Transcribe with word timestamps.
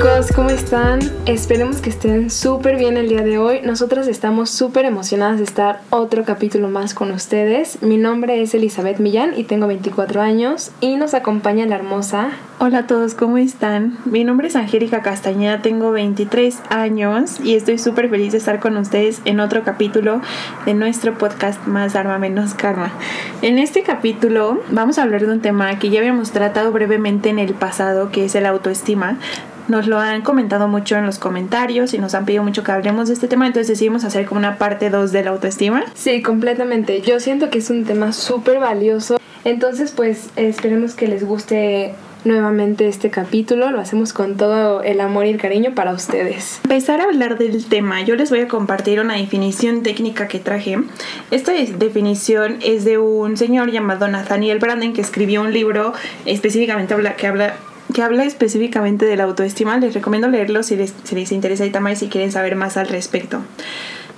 chicos, 0.00 0.32
¿cómo 0.34 0.48
están? 0.48 1.00
Esperemos 1.26 1.82
que 1.82 1.90
estén 1.90 2.30
súper 2.30 2.76
bien 2.76 2.96
el 2.96 3.10
día 3.10 3.22
de 3.22 3.36
hoy. 3.36 3.60
Nosotras 3.62 4.08
estamos 4.08 4.48
súper 4.48 4.86
emocionadas 4.86 5.36
de 5.36 5.44
estar 5.44 5.82
otro 5.90 6.24
capítulo 6.24 6.68
más 6.68 6.94
con 6.94 7.10
ustedes. 7.10 7.82
Mi 7.82 7.98
nombre 7.98 8.40
es 8.40 8.54
Elizabeth 8.54 8.98
Millán 8.98 9.38
y 9.38 9.44
tengo 9.44 9.66
24 9.66 10.22
años 10.22 10.70
y 10.80 10.96
nos 10.96 11.12
acompaña 11.12 11.66
la 11.66 11.74
hermosa. 11.74 12.30
Hola 12.58 12.78
a 12.78 12.86
todos, 12.86 13.14
¿cómo 13.14 13.36
están? 13.36 13.98
Mi 14.06 14.24
nombre 14.24 14.48
es 14.48 14.56
Angélica 14.56 15.02
Castañeda, 15.02 15.60
tengo 15.60 15.90
23 15.92 16.60
años 16.70 17.38
y 17.42 17.54
estoy 17.54 17.76
súper 17.78 18.08
feliz 18.08 18.32
de 18.32 18.38
estar 18.38 18.58
con 18.58 18.78
ustedes 18.78 19.20
en 19.26 19.40
otro 19.40 19.64
capítulo 19.64 20.22
de 20.64 20.74
nuestro 20.74 21.18
podcast 21.18 21.66
Más 21.66 21.94
Arma 21.94 22.18
Menos 22.18 22.54
Karma. 22.54 22.90
En 23.42 23.58
este 23.58 23.82
capítulo 23.82 24.62
vamos 24.70 24.98
a 24.98 25.02
hablar 25.02 25.26
de 25.26 25.32
un 25.32 25.40
tema 25.40 25.78
que 25.78 25.90
ya 25.90 26.00
habíamos 26.00 26.32
tratado 26.32 26.72
brevemente 26.72 27.28
en 27.28 27.38
el 27.38 27.54
pasado, 27.54 28.10
que 28.10 28.26
es 28.26 28.34
el 28.34 28.46
autoestima, 28.46 29.18
nos 29.68 29.86
lo 29.86 29.98
han 29.98 30.22
comentado 30.22 30.68
mucho 30.68 30.96
en 30.96 31.06
los 31.06 31.18
comentarios 31.18 31.94
y 31.94 31.98
nos 31.98 32.14
han 32.14 32.24
pedido 32.24 32.42
mucho 32.42 32.62
que 32.62 32.72
hablemos 32.72 33.08
de 33.08 33.14
este 33.14 33.28
tema, 33.28 33.46
entonces 33.46 33.68
decidimos 33.68 34.04
hacer 34.04 34.26
como 34.26 34.38
una 34.38 34.58
parte 34.58 34.90
2 34.90 35.12
de 35.12 35.24
la 35.24 35.30
autoestima. 35.30 35.84
Sí, 35.94 36.22
completamente. 36.22 37.00
Yo 37.00 37.20
siento 37.20 37.50
que 37.50 37.58
es 37.58 37.70
un 37.70 37.84
tema 37.84 38.12
súper 38.12 38.58
valioso. 38.58 39.18
Entonces, 39.44 39.92
pues 39.92 40.30
esperemos 40.36 40.94
que 40.94 41.08
les 41.08 41.24
guste 41.24 41.94
nuevamente 42.24 42.88
este 42.88 43.10
capítulo. 43.10 43.70
Lo 43.70 43.80
hacemos 43.80 44.12
con 44.12 44.36
todo 44.36 44.82
el 44.82 45.00
amor 45.00 45.26
y 45.26 45.30
el 45.30 45.38
cariño 45.38 45.74
para 45.74 45.92
ustedes. 45.92 46.60
Empezar 46.64 47.00
a 47.00 47.04
hablar 47.04 47.38
del 47.38 47.64
tema, 47.64 48.02
yo 48.02 48.16
les 48.16 48.30
voy 48.30 48.40
a 48.40 48.48
compartir 48.48 49.00
una 49.00 49.14
definición 49.14 49.82
técnica 49.82 50.28
que 50.28 50.38
traje. 50.38 50.78
Esta 51.30 51.52
definición 51.52 52.58
es 52.62 52.84
de 52.84 52.98
un 52.98 53.36
señor 53.36 53.70
llamado 53.70 54.08
Nathaniel 54.08 54.58
Branden 54.58 54.92
que 54.92 55.00
escribió 55.00 55.42
un 55.42 55.52
libro 55.52 55.92
específicamente 56.26 56.94
que 57.16 57.26
habla 57.26 57.54
que 57.92 58.02
habla 58.02 58.24
específicamente 58.24 59.06
de 59.06 59.16
la 59.16 59.24
autoestima. 59.24 59.78
Les 59.78 59.94
recomiendo 59.94 60.28
leerlo 60.28 60.62
si 60.62 60.76
les, 60.76 60.94
les 61.12 61.32
interesa 61.32 61.64
y 61.66 61.96
si 61.96 62.08
quieren 62.08 62.32
saber 62.32 62.56
más 62.56 62.76
al 62.76 62.88
respecto. 62.88 63.42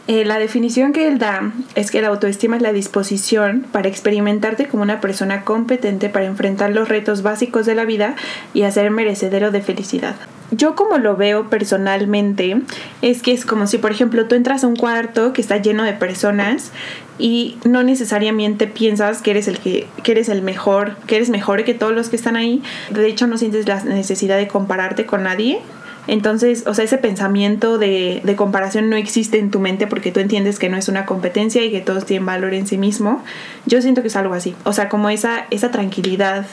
Eh, 0.08 0.24
la 0.24 0.38
definición 0.38 0.92
que 0.92 1.06
él 1.06 1.18
da 1.18 1.52
es 1.76 1.92
que 1.92 2.02
la 2.02 2.08
autoestima 2.08 2.56
es 2.56 2.62
la 2.62 2.72
disposición 2.72 3.64
para 3.70 3.88
experimentarte 3.88 4.66
como 4.66 4.82
una 4.82 5.00
persona 5.00 5.44
competente 5.44 6.08
para 6.08 6.24
enfrentar 6.26 6.72
los 6.72 6.88
retos 6.88 7.22
básicos 7.22 7.66
de 7.66 7.76
la 7.76 7.84
vida 7.84 8.16
y 8.52 8.62
hacer 8.62 8.90
merecedero 8.90 9.52
de 9.52 9.62
felicidad. 9.62 10.16
Yo 10.52 10.74
como 10.74 10.98
lo 10.98 11.16
veo 11.16 11.48
personalmente 11.50 12.60
es 13.00 13.22
que 13.22 13.32
es 13.32 13.44
como 13.44 13.66
si 13.66 13.78
por 13.78 13.90
ejemplo 13.90 14.26
tú 14.26 14.34
entras 14.34 14.62
a 14.64 14.66
un 14.68 14.76
cuarto 14.76 15.32
que 15.32 15.40
está 15.40 15.56
lleno 15.56 15.82
de 15.82 15.94
personas 15.94 16.70
y 17.18 17.56
no 17.64 17.82
necesariamente 17.82 18.66
piensas 18.66 19.22
que 19.22 19.32
eres 19.32 19.48
el 19.48 19.58
que, 19.58 19.88
que 20.02 20.12
eres 20.12 20.28
el 20.28 20.42
mejor, 20.42 20.96
que 21.06 21.16
eres 21.16 21.30
mejor 21.30 21.64
que 21.64 21.74
todos 21.74 21.92
los 21.92 22.08
que 22.08 22.16
están 22.16 22.36
ahí. 22.36 22.62
De 22.90 23.06
hecho 23.08 23.26
no 23.26 23.38
sientes 23.38 23.66
la 23.66 23.82
necesidad 23.82 24.36
de 24.36 24.46
compararte 24.46 25.06
con 25.06 25.24
nadie 25.24 25.60
entonces, 26.08 26.64
o 26.66 26.74
sea, 26.74 26.84
ese 26.84 26.98
pensamiento 26.98 27.78
de, 27.78 28.20
de, 28.24 28.36
comparación 28.36 28.90
no 28.90 28.96
existe 28.96 29.38
en 29.38 29.50
tu 29.50 29.60
mente 29.60 29.86
porque 29.86 30.10
tú 30.10 30.18
entiendes 30.18 30.58
que 30.58 30.68
no 30.68 30.76
es 30.76 30.88
una 30.88 31.06
competencia 31.06 31.64
y 31.64 31.70
que 31.70 31.80
todos 31.80 32.06
tienen 32.06 32.26
valor 32.26 32.54
en 32.54 32.66
sí 32.66 32.76
mismo. 32.76 33.22
Yo 33.66 33.80
siento 33.80 34.02
que 34.02 34.08
es 34.08 34.16
algo 34.16 34.34
así. 34.34 34.56
O 34.64 34.72
sea, 34.72 34.88
como 34.88 35.10
esa, 35.10 35.46
esa 35.50 35.70
tranquilidad 35.70 36.44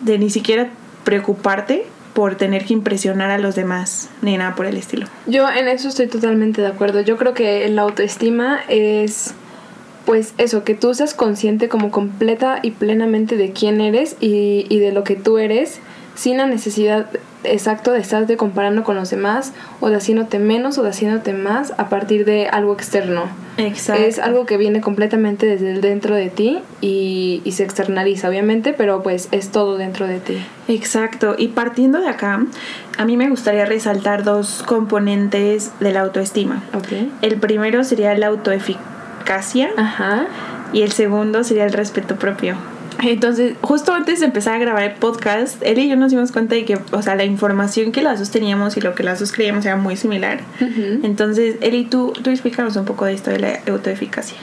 de 0.00 0.18
ni 0.18 0.28
siquiera 0.28 0.70
preocuparte 1.04 1.86
por 2.14 2.36
tener 2.36 2.64
que 2.64 2.72
impresionar 2.72 3.30
a 3.30 3.38
los 3.38 3.54
demás, 3.54 4.08
ni 4.22 4.36
nada 4.36 4.54
por 4.54 4.66
el 4.66 4.76
estilo. 4.76 5.06
Yo 5.26 5.48
en 5.48 5.68
eso 5.68 5.88
estoy 5.88 6.08
totalmente 6.08 6.60
de 6.60 6.68
acuerdo. 6.68 7.00
Yo 7.00 7.16
creo 7.16 7.34
que 7.34 7.68
la 7.68 7.82
autoestima 7.82 8.60
es 8.68 9.34
pues 10.06 10.34
eso, 10.38 10.64
que 10.64 10.74
tú 10.74 10.92
seas 10.94 11.14
consciente 11.14 11.68
como 11.68 11.90
completa 11.90 12.58
y 12.62 12.72
plenamente 12.72 13.36
de 13.36 13.52
quién 13.52 13.80
eres 13.80 14.16
y, 14.18 14.66
y 14.68 14.78
de 14.78 14.92
lo 14.92 15.04
que 15.04 15.14
tú 15.14 15.38
eres 15.38 15.78
sin 16.20 16.36
la 16.36 16.46
necesidad 16.46 17.06
exacto 17.44 17.92
de 17.92 17.98
estarte 17.98 18.36
comparando 18.36 18.84
con 18.84 18.94
los 18.94 19.08
demás 19.08 19.54
o 19.80 19.88
de 19.88 19.96
haciéndote 19.96 20.38
menos 20.38 20.76
o 20.76 20.82
de 20.82 20.90
haciéndote 20.90 21.32
más 21.32 21.72
a 21.78 21.88
partir 21.88 22.26
de 22.26 22.46
algo 22.48 22.74
externo. 22.74 23.22
Exacto. 23.56 24.02
Es 24.02 24.18
algo 24.18 24.44
que 24.44 24.58
viene 24.58 24.82
completamente 24.82 25.46
desde 25.46 25.72
el 25.72 25.80
dentro 25.80 26.14
de 26.14 26.28
ti 26.28 26.58
y, 26.82 27.40
y, 27.42 27.52
se 27.52 27.64
externaliza, 27.64 28.28
obviamente, 28.28 28.74
pero 28.74 29.02
pues 29.02 29.28
es 29.32 29.48
todo 29.48 29.78
dentro 29.78 30.06
de 30.06 30.20
ti. 30.20 30.36
Exacto. 30.68 31.36
Y 31.38 31.48
partiendo 31.48 32.00
de 32.00 32.08
acá, 32.08 32.44
a 32.98 33.04
mí 33.06 33.16
me 33.16 33.30
gustaría 33.30 33.64
resaltar 33.64 34.22
dos 34.22 34.62
componentes 34.66 35.72
de 35.80 35.92
la 35.92 36.00
autoestima. 36.00 36.62
Okay. 36.74 37.10
El 37.22 37.36
primero 37.36 37.82
sería 37.82 38.14
la 38.18 38.26
autoeficacia 38.26 39.70
Ajá. 39.78 40.26
y 40.74 40.82
el 40.82 40.92
segundo 40.92 41.44
sería 41.44 41.64
el 41.64 41.72
respeto 41.72 42.16
propio. 42.16 42.56
Entonces, 43.02 43.54
justo 43.60 43.92
antes 43.92 44.20
de 44.20 44.26
empezar 44.26 44.54
a 44.54 44.58
grabar 44.58 44.82
el 44.82 44.92
podcast, 44.92 45.62
él 45.62 45.78
y 45.78 45.88
yo 45.88 45.96
nos 45.96 46.10
dimos 46.10 46.32
cuenta 46.32 46.54
de 46.54 46.64
que, 46.64 46.78
o 46.92 47.02
sea, 47.02 47.14
la 47.14 47.24
información 47.24 47.92
que 47.92 48.02
las 48.02 48.18
dos 48.18 48.30
teníamos 48.30 48.76
y 48.76 48.80
lo 48.80 48.94
que 48.94 49.02
las 49.02 49.20
dos 49.20 49.32
creíamos 49.32 49.64
era 49.64 49.76
muy 49.76 49.96
similar. 49.96 50.40
Uh 50.60 50.64
-huh. 50.64 51.00
Entonces, 51.04 51.56
él 51.60 51.74
y 51.74 51.84
tú, 51.84 52.12
tú 52.22 52.30
explícanos 52.30 52.76
un 52.76 52.84
poco 52.84 53.04
de 53.06 53.14
esto 53.14 53.30
de 53.30 53.38
la 53.38 53.60
autoeficacia. 53.68 54.38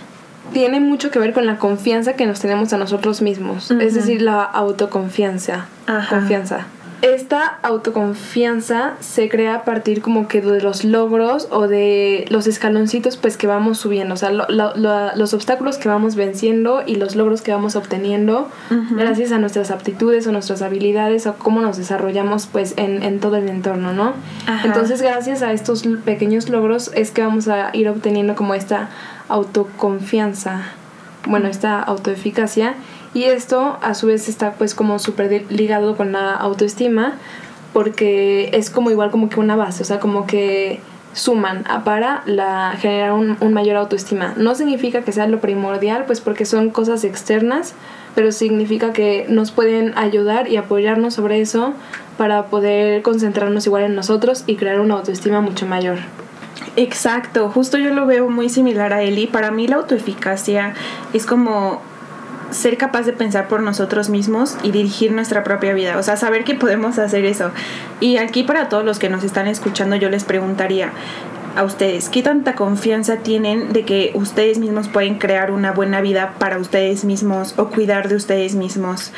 Tiene 0.53 0.79
mucho 0.79 1.12
que 1.12 1.19
ver 1.19 1.34
con 1.34 1.45
la 1.45 1.57
confianza 1.57 2.13
que 2.13 2.25
nos 2.25 2.40
tenemos 2.40 2.73
a 2.73 2.78
nosotros 2.78 3.22
mismos, 3.22 3.69
uh 3.69 3.75
-huh. 3.75 3.81
es 3.81 3.94
decir, 3.94 4.22
la 4.22 4.44
autoconfianza. 4.44 5.66
Ajá. 5.85 6.16
Confianza. 6.18 6.68
Esta 7.02 7.59
autoconfianza 7.62 8.94
se 9.00 9.30
crea 9.30 9.56
a 9.56 9.63
partir 9.66 10.02
como 10.02 10.28
que 10.28 10.41
de 10.41 10.62
los 10.62 10.84
logros 10.84 11.47
o 11.52 11.68
de 11.68 12.25
los 12.30 12.47
escaloncitos 12.47 13.18
pues 13.18 13.38
que 13.38 13.46
vamos 13.46 13.78
subiendo, 13.78 14.16
o 14.16 14.18
sea, 14.18 14.31
lo, 14.31 14.47
lo, 14.50 14.75
lo, 14.75 15.16
los 15.16 15.34
obstáculos 15.34 15.78
que 15.78 15.90
vamos 15.90 16.16
venciendo 16.16 16.84
y 16.86 16.96
los 16.96 17.16
logros 17.16 17.41
que 17.41 17.52
vamos 17.52 17.75
obteniendo 17.75 18.50
uh 18.72 18.74
-huh. 18.74 18.96
gracias 18.97 19.31
a 19.31 19.38
nuestras 19.38 19.69
aptitudes 19.69 20.25
o 20.28 20.31
nuestras 20.31 20.62
habilidades 20.62 21.28
o 21.28 21.36
cómo 21.36 21.62
nos 21.62 21.78
desarrollamos 21.78 22.47
pues 22.47 22.74
en, 22.78 23.03
en 23.03 23.19
todo 23.19 23.36
el 23.36 23.47
entorno, 23.47 23.94
¿no? 23.94 24.13
Ajá. 24.47 24.68
Entonces 24.68 25.02
gracias 25.02 25.41
a 25.44 25.53
estos 25.53 25.84
pequeños 26.03 26.50
logros 26.50 26.91
es 26.96 27.12
que 27.12 27.22
vamos 27.22 27.47
a 27.47 27.69
ir 27.74 27.90
obteniendo 27.90 28.36
como 28.36 28.56
esta 28.56 28.90
autoconfianza, 29.30 30.62
bueno, 31.28 31.47
esta 31.47 31.81
autoeficacia 31.81 32.75
y 33.13 33.23
esto 33.23 33.78
a 33.81 33.94
su 33.94 34.07
vez 34.07 34.29
está 34.29 34.53
pues 34.53 34.75
como 34.75 35.00
súper 35.00 35.45
ligado 35.50 35.95
con 35.95 36.12
la 36.12 36.34
autoestima 36.34 37.16
porque 37.73 38.50
es 38.53 38.69
como 38.69 38.91
igual 38.91 39.12
como 39.12 39.29
que 39.29 39.40
una 39.40 39.56
base, 39.56 39.84
o 39.84 39.85
sea, 39.85 40.00
como 40.00 40.25
que 40.25 40.79
suman 41.13 41.63
para 41.84 42.23
la, 42.25 42.75
generar 42.79 43.13
un, 43.13 43.38
un, 43.40 43.53
mayor 43.53 43.75
autoestima. 43.75 44.34
No 44.38 44.56
significa 44.56 45.01
que 45.01 45.12
sea 45.12 45.28
lo 45.28 45.40
primordial, 45.40 46.06
pues 46.06 46.22
porque 46.22 46.45
son 46.45 46.69
cosas 46.69 47.03
externas, 47.03 47.73
pero 48.16 48.31
significa 48.31 48.94
que 48.94 49.25
nos 49.29 49.51
pueden 49.51 49.97
ayudar 49.97 50.47
y 50.47 50.57
apoyarnos 50.57 51.16
sobre 51.16 51.41
eso 51.41 51.74
para 52.18 52.47
poder 52.47 53.01
concentrarnos 53.01 53.66
igual 53.66 53.84
en 53.84 53.95
nosotros 53.95 54.44
y 54.47 54.56
crear 54.56 54.79
una 54.79 54.95
autoestima 54.95 55.41
mucho 55.41 55.66
mayor. 55.66 55.97
Exacto, 56.75 57.50
justo 57.50 57.78
yo 57.78 57.94
lo 57.94 58.06
veo 58.06 58.29
muy 58.29 58.50
similar 58.50 58.94
a 58.94 59.01
Eli. 59.01 59.28
Para 59.28 59.51
mí 59.51 59.68
la 59.68 59.78
autoeficacia 59.78 60.74
es 61.13 61.25
como 61.25 61.81
ser 62.52 62.78
capaz 62.78 63.03
de 63.03 63.13
pensar 63.13 63.47
por 63.47 63.62
nosotros 63.62 64.09
mismos 64.09 64.58
y 64.63 64.72
dirigir 64.72 65.12
nuestra 65.12 65.44
propia 65.44 65.74
vida, 65.74 65.97
o 65.97 66.03
sea, 66.03 66.18
saber 66.18 66.44
que 66.44 66.56
podemos 66.56 66.97
hacer 67.00 67.25
eso. 67.25 67.52
Y 68.00 68.18
aquí 68.18 68.44
para 68.44 68.69
todos 68.69 68.85
los 68.85 69.00
que 69.00 69.09
nos 69.09 69.24
están 69.24 69.47
escuchando 69.47 69.96
yo 69.96 70.09
les 70.09 70.24
preguntaría 70.24 70.91
a 71.56 71.63
ustedes, 71.63 72.09
¿qué 72.09 72.22
tanta 72.22 72.53
confianza 72.53 73.18
tienen 73.18 73.74
de 73.74 73.84
que 73.84 74.12
ustedes 74.13 74.59
mismos 74.59 74.88
pueden 74.88 75.18
crear 75.18 75.52
una 75.52 75.72
buena 75.72 76.02
vida 76.02 76.36
para 76.38 76.59
ustedes 76.59 77.03
mismos 77.03 77.56
o 77.57 77.69
cuidar 77.69 78.09
de 78.09 78.16
ustedes 78.16 78.53
mismos? 78.53 79.12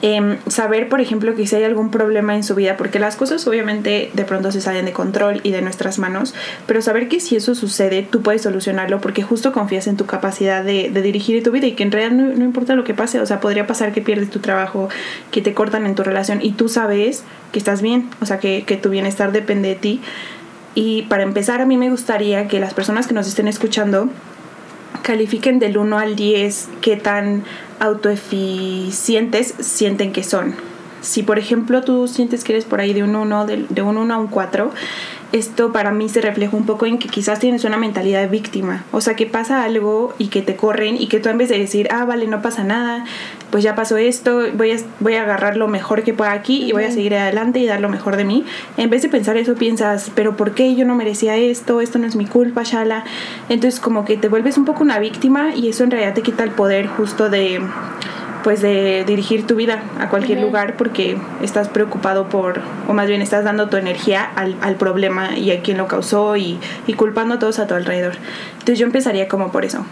Eh, 0.00 0.38
saber, 0.46 0.88
por 0.88 1.00
ejemplo, 1.00 1.34
que 1.34 1.46
si 1.46 1.56
hay 1.56 1.64
algún 1.64 1.90
problema 1.90 2.36
en 2.36 2.44
su 2.44 2.54
vida, 2.54 2.76
porque 2.76 3.00
las 3.00 3.16
cosas 3.16 3.44
obviamente 3.48 4.10
de 4.12 4.24
pronto 4.24 4.52
se 4.52 4.60
salen 4.60 4.84
de 4.84 4.92
control 4.92 5.40
y 5.42 5.50
de 5.50 5.60
nuestras 5.60 5.98
manos, 5.98 6.34
pero 6.66 6.80
saber 6.82 7.08
que 7.08 7.18
si 7.18 7.34
eso 7.34 7.56
sucede, 7.56 8.06
tú 8.08 8.22
puedes 8.22 8.42
solucionarlo 8.42 9.00
porque 9.00 9.22
justo 9.22 9.52
confías 9.52 9.88
en 9.88 9.96
tu 9.96 10.06
capacidad 10.06 10.62
de, 10.62 10.90
dirigir 10.90 11.42
tu 11.42 11.50
vida 11.50 11.66
y 11.66 11.72
que 11.72 11.82
en 11.82 11.90
realidad 11.90 12.16
no, 12.16 12.34
no, 12.34 12.44
importa 12.44 12.76
lo 12.76 12.84
que 12.84 12.94
pase, 12.94 13.20
o 13.20 13.26
sea, 13.26 13.40
podría 13.40 13.66
pasar 13.66 13.92
que 13.92 14.00
pierdes 14.00 14.30
tu 14.30 14.38
trabajo, 14.38 14.88
que 15.32 15.42
te 15.42 15.52
cortan 15.52 15.84
en 15.84 15.96
tu 15.96 16.04
relación 16.04 16.40
y 16.42 16.52
tú 16.52 16.68
sabes 16.68 17.24
que 17.52 17.58
estás 17.58 17.82
bien, 17.82 18.08
o 18.20 18.26
sea, 18.26 18.38
que, 18.38 18.62
que 18.64 18.76
tu 18.76 18.90
bienestar 18.90 19.32
depende 19.32 19.70
de 19.70 19.74
ti. 19.74 20.00
Y 20.76 21.02
para 21.02 21.24
empezar, 21.24 21.60
a 21.60 21.66
mí 21.66 21.76
me 21.76 21.90
gustaría 21.90 22.46
que 22.46 22.60
las 22.60 22.72
personas 22.72 23.08
que 23.08 23.14
nos 23.14 23.26
estén 23.26 23.48
escuchando 23.48 24.08
califiquen 25.02 25.58
del 25.58 25.78
1 25.78 25.98
al 25.98 26.16
10 26.16 26.68
qué 26.80 26.96
tan 26.96 27.42
autoeficientes 27.80 29.54
sienten 29.60 30.12
que 30.12 30.24
son. 30.24 30.54
Si 31.00 31.22
por 31.22 31.38
ejemplo 31.38 31.82
tú 31.82 32.08
sientes 32.08 32.42
que 32.44 32.52
eres 32.52 32.64
por 32.64 32.80
ahí 32.80 32.92
de 32.92 33.02
un 33.02 33.14
1, 33.14 33.46
de, 33.46 33.66
de 33.68 33.82
un 33.82 33.96
1 33.96 34.14
a 34.14 34.18
un 34.18 34.26
4, 34.26 34.72
esto 35.32 35.72
para 35.72 35.90
mí 35.90 36.08
se 36.08 36.20
refleja 36.20 36.56
un 36.56 36.64
poco 36.64 36.86
en 36.86 36.98
que 36.98 37.08
quizás 37.08 37.38
tienes 37.38 37.64
una 37.64 37.76
mentalidad 37.76 38.20
de 38.20 38.28
víctima. 38.28 38.84
O 38.92 39.00
sea, 39.00 39.14
que 39.14 39.26
pasa 39.26 39.62
algo 39.62 40.14
y 40.18 40.28
que 40.28 40.42
te 40.42 40.56
corren 40.56 40.96
y 41.00 41.06
que 41.08 41.20
tú 41.20 41.28
en 41.28 41.38
vez 41.38 41.50
de 41.50 41.58
decir, 41.58 41.88
ah, 41.90 42.04
vale, 42.04 42.26
no 42.26 42.40
pasa 42.40 42.64
nada, 42.64 43.04
pues 43.50 43.64
ya 43.64 43.74
pasó 43.74 43.96
esto, 43.96 44.42
voy 44.54 44.72
a, 44.72 44.76
voy 45.00 45.14
a 45.14 45.22
agarrar 45.22 45.56
lo 45.56 45.68
mejor 45.68 46.02
que 46.02 46.12
pueda 46.12 46.32
aquí 46.32 46.64
y 46.64 46.72
voy 46.72 46.84
a 46.84 46.90
seguir 46.90 47.14
adelante 47.14 47.58
y 47.58 47.66
dar 47.66 47.80
lo 47.80 47.88
mejor 47.88 48.16
de 48.16 48.24
mí. 48.24 48.44
En 48.76 48.90
vez 48.90 49.02
de 49.02 49.08
pensar 49.08 49.36
eso, 49.36 49.54
piensas, 49.54 50.10
pero 50.14 50.36
¿por 50.36 50.54
qué 50.54 50.74
yo 50.74 50.84
no 50.84 50.94
merecía 50.94 51.36
esto? 51.36 51.80
Esto 51.80 51.98
no 51.98 52.06
es 52.06 52.16
mi 52.16 52.26
culpa, 52.26 52.62
shala. 52.62 53.04
Entonces 53.48 53.80
como 53.80 54.04
que 54.04 54.16
te 54.16 54.28
vuelves 54.28 54.58
un 54.58 54.64
poco 54.64 54.82
una 54.82 54.98
víctima 54.98 55.54
y 55.54 55.68
eso 55.68 55.84
en 55.84 55.90
realidad 55.90 56.14
te 56.14 56.22
quita 56.22 56.44
el 56.44 56.50
poder 56.50 56.86
justo 56.86 57.30
de 57.30 57.60
pues 58.44 58.62
de 58.62 59.04
dirigir 59.04 59.46
tu 59.46 59.56
vida 59.56 59.82
a 59.98 60.08
cualquier 60.08 60.40
lugar 60.40 60.76
porque 60.76 61.18
estás 61.42 61.68
preocupado 61.68 62.28
por, 62.28 62.60
o 62.86 62.94
más 62.94 63.08
bien 63.08 63.20
estás 63.20 63.44
dando 63.44 63.68
tu 63.68 63.76
energía 63.76 64.22
al, 64.36 64.56
al 64.60 64.76
problema 64.76 65.36
y 65.36 65.50
a 65.50 65.60
quien 65.60 65.76
lo 65.76 65.88
causó 65.88 66.36
y, 66.36 66.58
y 66.86 66.94
culpando 66.94 67.34
a 67.34 67.38
todos 67.38 67.58
a 67.58 67.66
tu 67.66 67.74
alrededor. 67.74 68.14
Entonces 68.52 68.78
yo 68.78 68.86
empezaría 68.86 69.28
como 69.28 69.50
por 69.50 69.64
eso. 69.64 69.84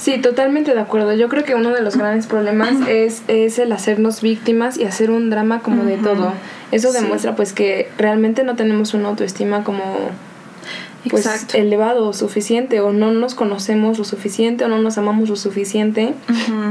Sí, 0.00 0.16
totalmente 0.18 0.72
de 0.72 0.80
acuerdo. 0.80 1.12
Yo 1.12 1.28
creo 1.28 1.44
que 1.44 1.54
uno 1.54 1.74
de 1.74 1.82
los 1.82 1.96
grandes 1.96 2.26
problemas 2.26 2.72
es, 2.88 3.22
es 3.28 3.58
el 3.58 3.70
hacernos 3.72 4.22
víctimas 4.22 4.78
y 4.78 4.84
hacer 4.84 5.10
un 5.10 5.28
drama 5.28 5.60
como 5.60 5.84
de 5.84 5.98
todo. 5.98 6.32
Eso 6.72 6.90
demuestra 6.92 7.36
pues 7.36 7.52
que 7.52 7.90
realmente 7.98 8.42
no 8.42 8.56
tenemos 8.56 8.94
una 8.94 9.08
autoestima 9.08 9.62
como 9.62 9.82
pues 11.10 11.54
elevado 11.54 12.08
o 12.08 12.12
suficiente 12.14 12.80
o 12.80 12.92
no 12.92 13.10
nos 13.10 13.34
conocemos 13.34 13.98
lo 13.98 14.04
suficiente 14.04 14.64
o 14.64 14.68
no 14.68 14.78
nos 14.78 14.96
amamos 14.96 15.28
lo 15.28 15.36
suficiente 15.36 16.14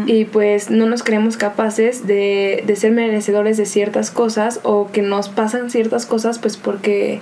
y 0.05 0.25
pues 0.25 0.69
no 0.69 0.85
nos 0.87 1.03
creemos 1.03 1.37
capaces 1.37 2.05
de, 2.05 2.63
de 2.65 2.75
ser 2.75 2.91
merecedores 2.91 3.57
de 3.57 3.65
ciertas 3.65 4.11
cosas 4.11 4.59
o 4.63 4.89
que 4.91 5.01
nos 5.01 5.29
pasan 5.29 5.69
ciertas 5.69 6.05
cosas 6.05 6.37
pues 6.37 6.57
porque 6.57 7.21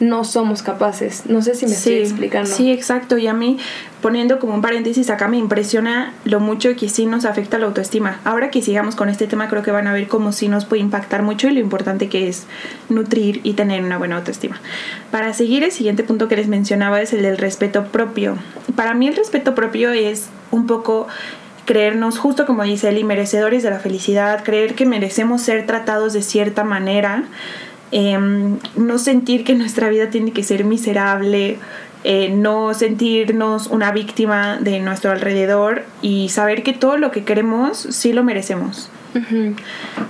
no 0.00 0.24
somos 0.24 0.62
capaces. 0.62 1.24
No 1.26 1.42
sé 1.42 1.54
si 1.54 1.66
me 1.66 1.72
estoy 1.72 1.94
explicando. 1.94 2.50
Sí, 2.50 2.72
exacto. 2.72 3.16
Y 3.18 3.26
a 3.26 3.34
mí, 3.34 3.58
poniendo 4.02 4.38
como 4.38 4.54
un 4.54 4.62
paréntesis 4.62 5.08
acá, 5.10 5.28
me 5.28 5.36
impresiona 5.36 6.12
lo 6.24 6.40
mucho 6.40 6.74
que 6.76 6.88
sí 6.88 7.06
nos 7.06 7.24
afecta 7.24 7.58
la 7.58 7.66
autoestima. 7.66 8.20
Ahora 8.24 8.50
que 8.50 8.62
sigamos 8.62 8.96
con 8.96 9.08
este 9.08 9.26
tema, 9.26 9.48
creo 9.48 9.62
que 9.62 9.70
van 9.70 9.86
a 9.86 9.92
ver 9.92 10.08
cómo 10.08 10.32
sí 10.32 10.48
nos 10.48 10.64
puede 10.64 10.82
impactar 10.82 11.22
mucho 11.22 11.48
y 11.48 11.52
lo 11.52 11.60
importante 11.60 12.08
que 12.08 12.28
es 12.28 12.46
nutrir 12.88 13.40
y 13.44 13.52
tener 13.52 13.82
una 13.82 13.98
buena 13.98 14.16
autoestima. 14.16 14.60
Para 15.10 15.32
seguir, 15.32 15.62
el 15.62 15.72
siguiente 15.72 16.02
punto 16.02 16.28
que 16.28 16.36
les 16.36 16.48
mencionaba 16.48 17.00
es 17.00 17.12
el 17.12 17.22
del 17.22 17.38
respeto 17.38 17.84
propio. 17.86 18.36
Para 18.76 18.94
mí 18.94 19.08
el 19.08 19.16
respeto 19.16 19.54
propio 19.54 19.92
es 19.92 20.28
un 20.50 20.66
poco 20.66 21.06
creernos, 21.64 22.18
justo 22.18 22.46
como 22.46 22.62
dice 22.62 22.88
Eli, 22.88 23.04
merecedores 23.04 23.62
de 23.62 23.70
la 23.70 23.78
felicidad, 23.78 24.44
creer 24.44 24.74
que 24.74 24.86
merecemos 24.86 25.40
ser 25.40 25.66
tratados 25.66 26.12
de 26.12 26.22
cierta 26.22 26.62
manera 26.62 27.24
Em, 27.96 28.58
no 28.74 28.98
sentir 28.98 29.44
que 29.44 29.54
nuestra 29.54 29.88
vida 29.88 30.10
tiene 30.10 30.32
que 30.32 30.42
ser 30.42 30.64
miserable, 30.64 31.58
eh, 32.02 32.28
no 32.28 32.74
sentirnos 32.74 33.68
una 33.68 33.92
víctima 33.92 34.58
de 34.60 34.80
nuestro 34.80 35.12
alrededor 35.12 35.84
y 36.02 36.28
saber 36.28 36.64
que 36.64 36.72
todo 36.72 36.96
lo 36.96 37.12
que 37.12 37.22
queremos 37.22 37.78
sí 37.78 38.12
lo 38.12 38.24
merecemos. 38.24 38.90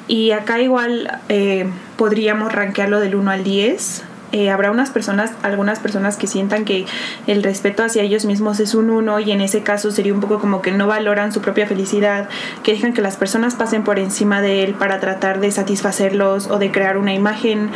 Y 0.08 0.30
acá 0.30 0.62
igual 0.62 1.20
eh, 1.28 1.66
podríamos 1.98 2.54
rankearlo 2.54 3.00
del 3.00 3.16
1 3.16 3.30
al 3.30 3.44
10 3.44 4.02
eh, 4.34 4.50
habrá 4.50 4.72
unas 4.72 4.90
personas, 4.90 5.30
algunas 5.44 5.78
personas 5.78 6.16
que 6.16 6.26
sientan 6.26 6.64
que 6.64 6.86
el 7.28 7.44
respeto 7.44 7.84
hacia 7.84 8.02
ellos 8.02 8.24
mismos 8.24 8.58
es 8.58 8.74
un 8.74 8.90
uno 8.90 9.20
y 9.20 9.30
en 9.30 9.40
ese 9.40 9.62
caso 9.62 9.92
sería 9.92 10.12
un 10.12 10.18
poco 10.18 10.40
como 10.40 10.60
que 10.60 10.72
no 10.72 10.88
valoran 10.88 11.30
su 11.30 11.40
propia 11.40 11.68
felicidad, 11.68 12.28
que 12.64 12.72
dejan 12.72 12.94
que 12.94 13.00
las 13.00 13.16
personas 13.16 13.54
pasen 13.54 13.84
por 13.84 14.00
encima 14.00 14.42
de 14.42 14.64
él 14.64 14.74
para 14.74 14.98
tratar 14.98 15.38
de 15.38 15.52
satisfacerlos 15.52 16.48
o 16.48 16.58
de 16.58 16.72
crear 16.72 16.98
una 16.98 17.14
imagen 17.14 17.70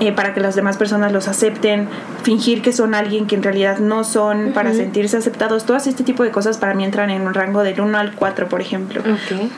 eh, 0.00 0.12
para 0.12 0.34
que 0.34 0.40
las 0.40 0.54
demás 0.54 0.76
personas 0.76 1.12
los 1.12 1.28
acepten, 1.28 1.88
fingir 2.22 2.62
que 2.62 2.72
son 2.72 2.94
alguien 2.94 3.26
que 3.26 3.34
en 3.34 3.42
realidad 3.42 3.78
no 3.78 4.04
son, 4.04 4.52
para 4.52 4.72
sentirse 4.72 5.16
aceptados, 5.16 5.64
todas 5.64 5.86
este 5.86 6.04
tipo 6.04 6.22
de 6.22 6.30
cosas 6.30 6.58
para 6.58 6.74
mí 6.74 6.84
entran 6.84 7.10
en 7.10 7.22
un 7.22 7.34
rango 7.34 7.62
del 7.62 7.80
1 7.80 7.98
al 7.98 8.14
4, 8.14 8.48
por 8.48 8.60
ejemplo. 8.60 9.02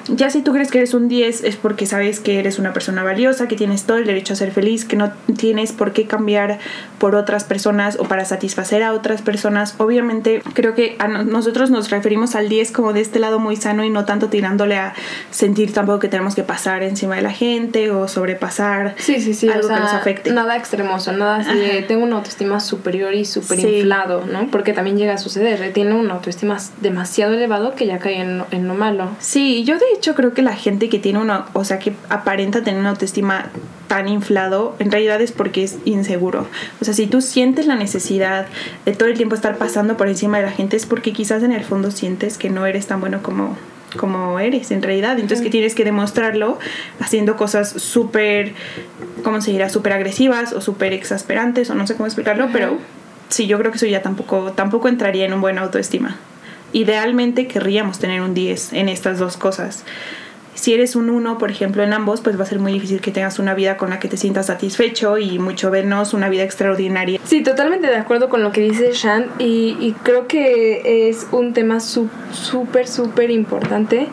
Ya 0.09 0.31
si 0.31 0.43
tú 0.43 0.53
crees 0.53 0.71
que 0.71 0.79
eres 0.79 0.95
un 0.95 1.09
10 1.09 1.45
es 1.45 1.57
porque 1.57 1.87
sabes 1.87 2.21
que 2.21 2.39
eres 2.39 2.59
una 2.59 2.73
persona 2.73 3.03
valiosa, 3.03 3.49
que 3.49 3.57
tienes 3.57 3.85
todo 3.85 3.99
el 3.99 4.07
derecho 4.07 4.33
a 4.33 4.37
ser 4.37 4.53
feliz, 4.53 4.85
que 4.85 4.97
no 4.97 5.13
tienes 5.37 5.73
por 5.73 5.93
qué 5.93 6.07
cambiar 6.07 6.59
por 6.99 7.15
otras 7.15 7.45
personas 7.45 7.99
o 7.99 8.05
para 8.05 8.25
satisfacer 8.25 8.83
a 8.83 8.93
otras 8.93 9.23
personas. 9.23 9.75
Obviamente 9.79 10.43
creo 10.55 10.75
que 10.75 10.97
a 10.99 11.09
nosotros 11.09 11.71
nos 11.71 11.91
referimos 11.91 12.35
al 12.35 12.49
10 12.49 12.73
como 12.73 12.93
de 12.93 13.01
este 13.01 13.19
lado 13.19 13.39
muy 13.39 13.57
sano 13.57 13.85
y 13.85 13.91
no 13.91 14.05
tanto 14.05 14.29
tirándole 14.29 14.77
a 14.77 14.95
sentir 15.31 15.73
tampoco 15.73 15.99
que 15.99 16.09
tenemos 16.09 16.35
que 16.35 16.43
pasar 16.43 16.83
encima 16.83 17.17
de 17.17 17.23
la 17.23 17.33
gente 17.33 17.91
o 17.91 18.09
sobrepasar 18.09 18.95
sí, 18.99 19.21
sí, 19.21 19.35
sí, 19.35 19.49
algo 19.49 19.69
que 19.69 19.81
nos 19.81 19.93
afecte 19.93 20.30
nada 20.35 20.57
extremoso, 20.57 21.13
nada 21.13 21.37
así 21.37 21.57
de 21.57 21.83
tengo 21.83 22.05
una 22.05 22.17
autoestima 22.17 22.61
superior 22.61 23.15
y 23.15 23.25
súper 23.25 23.59
inflado, 23.61 24.25
¿no? 24.27 24.51
Porque 24.51 24.73
también 24.73 24.97
llega 24.97 25.15
a 25.15 25.19
suceder, 25.19 25.73
tiene 25.73 25.95
una 25.95 26.15
autoestima 26.15 26.59
demasiado 26.81 27.35
elevado 27.35 27.75
que 27.75 27.87
ya 27.87 27.99
cae 27.99 28.21
en, 28.21 28.43
en 28.51 28.69
lo 28.69 28.75
malo. 28.75 29.09
Sí, 29.19 29.65
yo 29.65 29.79
de 29.79 29.87
hecho 29.97 30.15
creo 30.15 30.35
que 30.35 30.43
la 30.43 30.55
gente 30.55 30.89
que 30.89 30.99
tiene 30.99 31.19
una, 31.19 31.47
o 31.53 31.65
sea, 31.65 31.79
que 31.79 31.93
aparenta 32.09 32.63
tener 32.63 32.81
una 32.81 32.91
autoestima 32.91 33.51
tan 33.91 34.09
inflado, 34.09 34.77
en 34.79 34.93
realidad 34.93 35.21
es 35.21 35.33
porque 35.33 35.65
es 35.65 35.79
inseguro. 35.85 36.47
O 36.81 36.85
sea, 36.85 36.95
si 36.95 37.09
tú 37.09 37.21
sientes 37.21 37.67
la 37.67 37.75
necesidad 37.75 38.47
de 38.85 38.93
todo 38.93 39.09
el 39.09 39.17
tiempo 39.17 39.35
estar 39.35 39.57
pasando 39.57 39.97
por 39.97 40.07
encima 40.07 40.39
de 40.39 40.45
la 40.45 40.53
gente, 40.53 40.77
es 40.77 40.87
porque 40.87 41.13
quizás 41.13 41.43
en 41.43 41.51
el 41.51 41.65
fondo 41.65 41.91
sientes 41.91 42.39
que 42.39 42.51
no 42.51 42.67
eres 42.67 42.87
tan 42.87 43.01
bueno 43.01 43.21
como 43.21 43.57
como 43.97 44.39
eres 44.41 44.71
en 44.71 44.83
realidad. 44.83 45.19
Entonces 45.19 45.43
que 45.43 45.51
tienes 45.51 45.75
que 45.75 45.85
demostrarlo 45.85 46.59
haciendo 47.01 47.37
cosas 47.37 47.71
súper, 47.71 48.53
¿cómo 49.23 49.41
se 49.41 49.53
dirá? 49.53 49.69
Súper 49.69 49.93
agresivas 49.93 50.53
o 50.53 50.61
súper 50.61 50.93
exasperantes 50.93 51.71
o 51.71 51.75
no 51.75 51.87
sé 51.87 51.95
cómo 51.95 52.07
explicarlo, 52.07 52.49
pero 52.53 52.79
sí, 53.29 53.47
yo 53.47 53.59
creo 53.59 53.71
que 53.71 53.77
eso 53.77 53.87
ya 53.87 54.03
tampoco, 54.03 54.53
tampoco 54.53 54.89
entraría 54.89 55.25
en 55.25 55.33
un 55.33 55.41
buen 55.41 55.59
autoestima. 55.59 56.17
Idealmente 56.73 57.47
querríamos 57.47 57.99
tener 57.99 58.21
un 58.21 58.35
10 58.35 58.75
en 58.75 58.89
estas 58.89 59.19
dos 59.19 59.37
cosas. 59.37 59.85
Si 60.55 60.75
eres 60.75 60.97
un 60.97 61.11
1, 61.11 61.39
por 61.39 61.51
ejemplo, 61.51 61.83
en 61.83 61.93
ambos, 61.93 62.21
pues 62.21 62.39
va 62.39 62.43
a 62.43 62.47
ser 62.47 62.59
muy 62.59 62.73
difícil 62.73 63.01
que 63.01 63.11
tengas 63.11 63.39
una 63.39 63.55
vida 63.55 63.77
con 63.77 63.91
la 63.91 63.99
que 63.99 64.09
te 64.09 64.17
sientas 64.17 64.47
satisfecho 64.47 65.17
y 65.19 65.39
mucho 65.39 65.71
menos 65.71 66.13
una 66.13 66.29
vida 66.29 66.43
extraordinaria. 66.43 67.21
Sí, 67.25 67.43
totalmente 67.43 67.87
de 67.87 67.97
acuerdo 67.97 68.29
con 68.29 68.43
lo 68.43 68.53
que 68.53 68.61
dice 68.61 68.93
Shan 68.93 69.27
y, 69.39 69.77
y 69.81 69.95
creo 70.03 70.27
que 70.27 71.09
es 71.09 71.27
un 71.33 71.53
tema 71.53 71.81
súper, 71.81 72.89
súper 72.89 73.31
importante. 73.31 74.09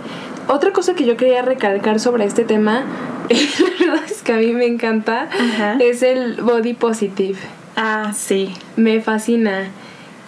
Otra 0.48 0.72
cosa 0.72 0.94
que 0.96 1.06
yo 1.06 1.18
quería 1.18 1.42
recalcar 1.42 2.00
sobre 2.00 2.24
este 2.24 2.46
tema, 2.46 2.86
la 3.80 3.92
verdad 3.92 4.06
es 4.10 4.22
que 4.22 4.32
a 4.32 4.38
mí 4.38 4.54
me 4.54 4.66
encanta, 4.66 5.28
es 5.80 6.02
el 6.04 6.42
body 6.42 6.74
positive. 6.74 7.38
Ah, 7.76 8.14
sí. 8.16 8.54
Me 8.76 9.02
fascina. 9.02 9.70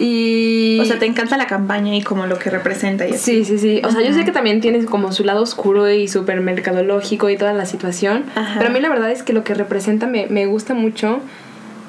Y... 0.00 0.80
O 0.80 0.84
sea, 0.86 0.98
te 0.98 1.04
encanta 1.04 1.36
la 1.36 1.46
campaña 1.46 1.94
y 1.94 2.02
como 2.02 2.26
lo 2.26 2.38
que 2.38 2.48
representa. 2.48 3.06
Y 3.06 3.12
así. 3.12 3.44
Sí, 3.44 3.44
sí, 3.44 3.58
sí. 3.58 3.82
O 3.84 3.90
sea, 3.90 4.00
yo 4.00 4.14
sé 4.14 4.24
que 4.24 4.32
también 4.32 4.62
tienes 4.62 4.86
como 4.86 5.12
su 5.12 5.24
lado 5.24 5.42
oscuro 5.42 5.90
y 5.90 6.08
súper 6.08 6.40
mercadológico 6.40 7.28
y 7.28 7.36
toda 7.36 7.52
la 7.52 7.66
situación. 7.66 8.24
Pero 8.56 8.70
a 8.70 8.72
mí 8.72 8.80
la 8.80 8.88
verdad 8.88 9.10
es 9.10 9.22
que 9.22 9.34
lo 9.34 9.44
que 9.44 9.52
representa 9.52 10.06
me, 10.06 10.26
me 10.28 10.46
gusta 10.46 10.72
mucho 10.72 11.20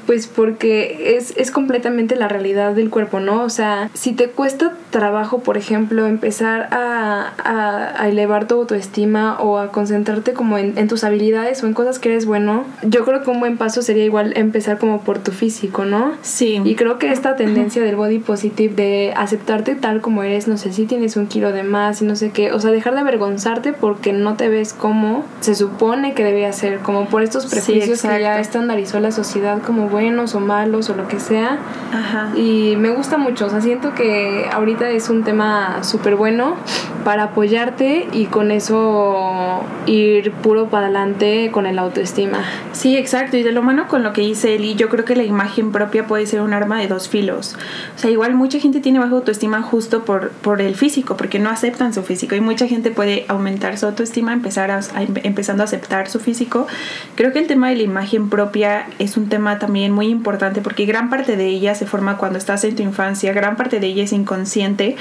pues 0.06 0.28
porque 0.28 1.16
es, 1.18 1.34
es 1.38 1.52
completamente 1.52 2.16
la 2.16 2.28
realidad 2.28 2.74
del 2.74 2.90
cuerpo, 2.90 3.20
¿no? 3.20 3.44
O 3.44 3.50
sea, 3.50 3.90
si 3.94 4.14
te 4.14 4.30
cuesta 4.30 4.74
trabajo, 4.90 5.40
por 5.40 5.58
ejemplo, 5.58 6.06
empezar 6.06 6.68
a, 6.72 7.34
a, 7.44 8.10
elevar 8.10 8.48
tu 8.48 8.56
autoestima 8.56 9.40
o 9.40 9.58
a 9.58 9.72
concentrarte 9.72 10.34
como 10.34 10.58
en, 10.58 10.78
en, 10.78 10.88
tus 10.88 11.04
habilidades 11.04 11.64
o 11.64 11.68
en 11.68 11.74
cosas 11.74 12.00
que 12.00 12.10
eres 12.10 12.26
bueno, 12.26 12.66
yo 12.84 13.06
creo 13.06 13.22
que 13.24 13.30
un 13.30 13.40
buen 13.40 13.58
paso 13.58 13.82
sería 13.82 14.04
igual 14.04 14.34
empezar 14.36 14.78
como 14.78 15.02
por 15.02 15.20
tu 15.20 15.32
físico, 15.32 15.86
¿no? 15.86 16.14
Sí. 16.22 16.62
Y 16.66 16.76
creo 16.76 17.00
que 17.00 17.12
esta 17.12 17.36
tendencia 17.36 17.82
del 17.82 17.96
body 17.96 18.20
positive, 18.20 18.74
de 18.76 19.14
aceptarte 19.16 19.76
tal 19.76 20.02
como 20.02 20.24
eres, 20.24 20.48
no 20.48 20.58
sé 20.58 20.74
si 20.74 20.86
tienes 20.86 21.16
un 21.16 21.28
kilo 21.28 21.52
de 21.52 21.64
más 21.64 22.02
y 22.02 22.06
no 22.06 22.16
sé 22.16 22.32
qué, 22.32 22.52
o 22.52 22.60
sea, 22.60 22.72
dejar 22.72 22.94
de 22.96 23.02
avergonzarte 23.02 23.74
porque 23.74 24.14
no 24.14 24.36
te 24.36 24.50
ves 24.50 24.74
como 24.74 25.24
se 25.40 25.56
supone 25.56 26.14
que 26.14 26.24
debía 26.24 26.52
ser, 26.52 26.80
como 26.80 27.06
por 27.06 27.24
estos 27.24 27.46
prejuicios 27.46 28.02
que 28.02 28.20
ya 28.20 28.40
estandarizó 28.40 29.00
la 29.00 29.12
sociedad 29.12 29.62
como 29.62 29.90
buenos 29.92 30.34
o 30.36 30.40
malos 30.40 30.90
o 30.90 30.96
lo 30.96 31.08
que 31.08 31.20
sea. 31.20 31.60
Ajá. 31.94 32.32
Y 32.36 32.76
me 32.78 32.90
gusta 32.90 33.18
mucho, 33.18 33.46
o 33.46 33.50
sea, 33.50 33.62
siento 33.62 33.94
que 33.94 34.50
ahorita 34.52 34.90
es 34.90 35.10
un 35.10 35.24
tema 35.24 35.84
súper 35.84 36.16
bueno 36.16 36.56
para 37.04 37.24
apoyarte 37.24 38.08
y 38.12 38.26
con 38.26 38.52
eso 38.52 39.62
ir 39.86 40.32
puro 40.32 40.70
para 40.70 40.86
adelante 40.86 41.50
con 41.52 41.66
el 41.66 41.80
autoestima. 41.80 42.40
Sí, 42.72 42.98
exacto. 42.98 43.38
Y 43.38 43.44
de 43.44 43.52
lo 43.52 43.62
malo 43.62 43.88
con 43.88 44.04
lo 44.04 44.14
que 44.14 44.22
dice 44.22 44.56
Eli, 44.56 44.76
yo 44.76 44.90
creo 44.90 45.06
que 45.06 45.16
la 45.16 45.24
imagen 45.24 45.72
propia 45.72 46.08
puede 46.08 46.26
ser 46.26 46.42
un 46.42 46.54
arma 46.54 46.80
de 46.80 46.88
dos 46.88 47.10
filos. 47.10 47.56
O 47.96 48.00
sea, 48.00 48.10
igual 48.10 48.36
mucha 48.36 48.60
gente 48.60 48.80
tiene 48.80 49.00
baja 49.00 49.14
autoestima 49.14 49.62
justo 49.62 50.06
por, 50.06 50.32
por 50.32 50.62
el 50.62 50.76
físico, 50.76 51.18
porque 51.18 51.40
no 51.40 51.50
aceptan 51.50 51.94
su 51.94 52.04
físico. 52.04 52.36
Y 52.36 52.42
mucha 52.42 52.68
gente 52.68 52.92
puede 52.92 53.26
aumentar 53.28 53.78
su 53.78 53.86
autoestima 53.86 54.34
empezar 54.34 54.72
a, 54.72 54.82
empezando 55.24 55.64
a 55.64 55.66
aceptar 55.66 56.10
su 56.10 56.20
físico. 56.20 56.68
Creo 57.16 57.34
que 57.34 57.40
el 57.40 57.48
tema 57.48 57.70
de 57.70 57.76
la 57.76 57.84
imagen 57.84 58.30
propia 58.30 58.88
es 59.00 59.18
un 59.18 59.30
tema 59.30 59.60
también 59.60 59.81
muy 59.90 60.08
importante 60.08 60.62
porque 60.62 60.86
gran 60.86 61.10
parte 61.10 61.36
de 61.38 61.48
ella 61.48 61.76
se 61.76 61.86
forma 61.86 62.18
cuando 62.18 62.38
estás 62.38 62.64
en 62.64 62.76
tu 62.76 62.84
infancia, 62.84 63.34
gran 63.34 63.56
parte 63.56 63.80
de 63.80 63.88
ella 63.88 64.04
es 64.04 64.14
inconsciente 64.14 64.96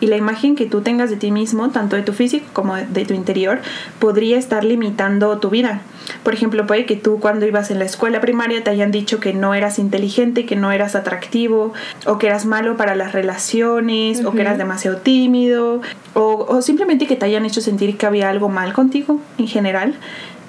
y 0.00 0.06
la 0.06 0.16
imagen 0.16 0.56
que 0.56 0.66
tú 0.66 0.82
tengas 0.82 1.10
de 1.10 1.16
ti 1.16 1.30
mismo, 1.30 1.70
tanto 1.70 1.96
de 1.96 2.02
tu 2.02 2.12
físico 2.12 2.46
como 2.52 2.76
de 2.76 3.04
tu 3.04 3.14
interior, 3.14 3.60
podría 3.98 4.36
estar 4.36 4.64
limitando 4.64 5.38
tu 5.38 5.50
vida. 5.50 5.80
Por 6.22 6.34
ejemplo, 6.34 6.66
puede 6.66 6.86
que 6.86 6.96
tú 6.96 7.18
cuando 7.20 7.46
ibas 7.46 7.70
en 7.70 7.78
la 7.78 7.84
escuela 7.84 8.20
primaria 8.20 8.62
te 8.62 8.70
hayan 8.70 8.90
dicho 8.90 9.20
que 9.20 9.32
no 9.32 9.54
eras 9.54 9.78
inteligente, 9.78 10.46
que 10.46 10.56
no 10.56 10.72
eras 10.72 10.94
atractivo, 10.94 11.72
o 12.04 12.18
que 12.18 12.26
eras 12.26 12.46
malo 12.46 12.76
para 12.76 12.94
las 12.94 13.12
relaciones, 13.12 14.24
o 14.24 14.32
que 14.32 14.42
eras 14.42 14.58
demasiado 14.58 14.98
tímido, 14.98 15.80
o, 16.14 16.46
o 16.48 16.62
simplemente 16.62 17.06
que 17.06 17.16
te 17.16 17.26
hayan 17.26 17.44
hecho 17.44 17.60
sentir 17.60 17.96
que 17.96 18.06
había 18.06 18.28
algo 18.28 18.48
mal 18.48 18.72
contigo 18.72 19.20
en 19.38 19.48
general. 19.48 19.94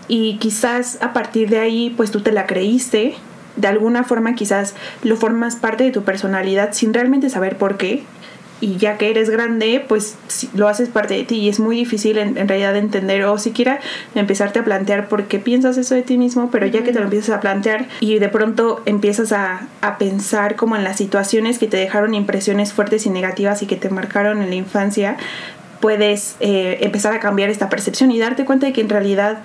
Y 0.08 0.38
quizás 0.38 1.00
a 1.02 1.14
partir 1.14 1.50
de 1.50 1.60
ahí, 1.60 1.94
pues 1.96 2.12
tú 2.12 2.22
te 2.22 2.32
la 2.32 2.46
creíste 2.46 3.16
de 3.58 3.68
alguna 3.68 4.04
forma 4.04 4.36
quizás 4.36 4.76
lo 5.04 5.18
formas 5.18 5.56
parte 5.56 5.84
de 5.84 5.92
tu 5.92 6.04
personalidad 6.04 6.74
sin 6.74 6.94
realmente 6.94 7.30
saber 7.30 7.58
por 7.58 7.78
qué. 7.78 8.04
y 8.60 8.78
ya 8.78 8.98
que 8.98 9.12
eres 9.12 9.30
grande, 9.30 9.86
pues 9.88 10.16
lo 10.56 10.68
haces 10.68 10.90
parte 10.90 11.14
de 11.14 11.24
ti 11.24 11.36
y 11.36 11.48
es 11.48 11.60
muy 11.60 11.76
difícil 11.76 12.18
en, 12.18 12.48
realidad 12.48 12.76
entender 12.76 13.24
o 13.26 13.38
siquiera 13.38 13.80
empezarte 14.16 14.58
a 14.58 14.64
plantear 14.64 15.10
por 15.10 15.26
qué 15.26 15.38
piensas 15.38 15.78
eso 15.78 15.94
de 15.94 16.02
ti 16.02 16.18
mismo, 16.18 16.50
pero 16.50 16.66
ya 16.66 16.84
que 16.84 16.92
te 16.92 16.98
lo 16.98 17.06
empiezas 17.06 17.38
a 17.38 17.40
plantear 17.40 17.88
y 18.00 18.18
de 18.18 18.30
pronto 18.30 18.82
empiezas 18.88 19.32
a, 19.32 19.68
a 19.82 20.00
pensar 20.00 20.56
como 20.56 20.76
en 20.76 20.84
las 20.84 20.98
situaciones 20.98 21.60
que 21.60 21.68
te 21.68 21.78
dejaron 21.78 22.16
impresiones 22.16 22.74
fuertes 22.74 23.06
y 23.06 23.12
negativas 23.12 23.62
y 23.62 23.68
que 23.68 23.76
te 23.76 23.92
marcaron 23.92 24.42
en 24.42 24.50
la 24.50 24.56
infancia, 24.56 25.18
puedes 25.80 26.36
eh, 26.40 26.80
empezar 26.82 27.14
a 27.14 27.20
cambiar 27.20 27.50
esta 27.50 27.70
percepción 27.70 28.12
y 28.12 28.20
darte 28.20 28.46
cuenta 28.46 28.66
de 28.68 28.74
que 28.74 28.82
en 28.82 28.90
realidad 28.90 29.40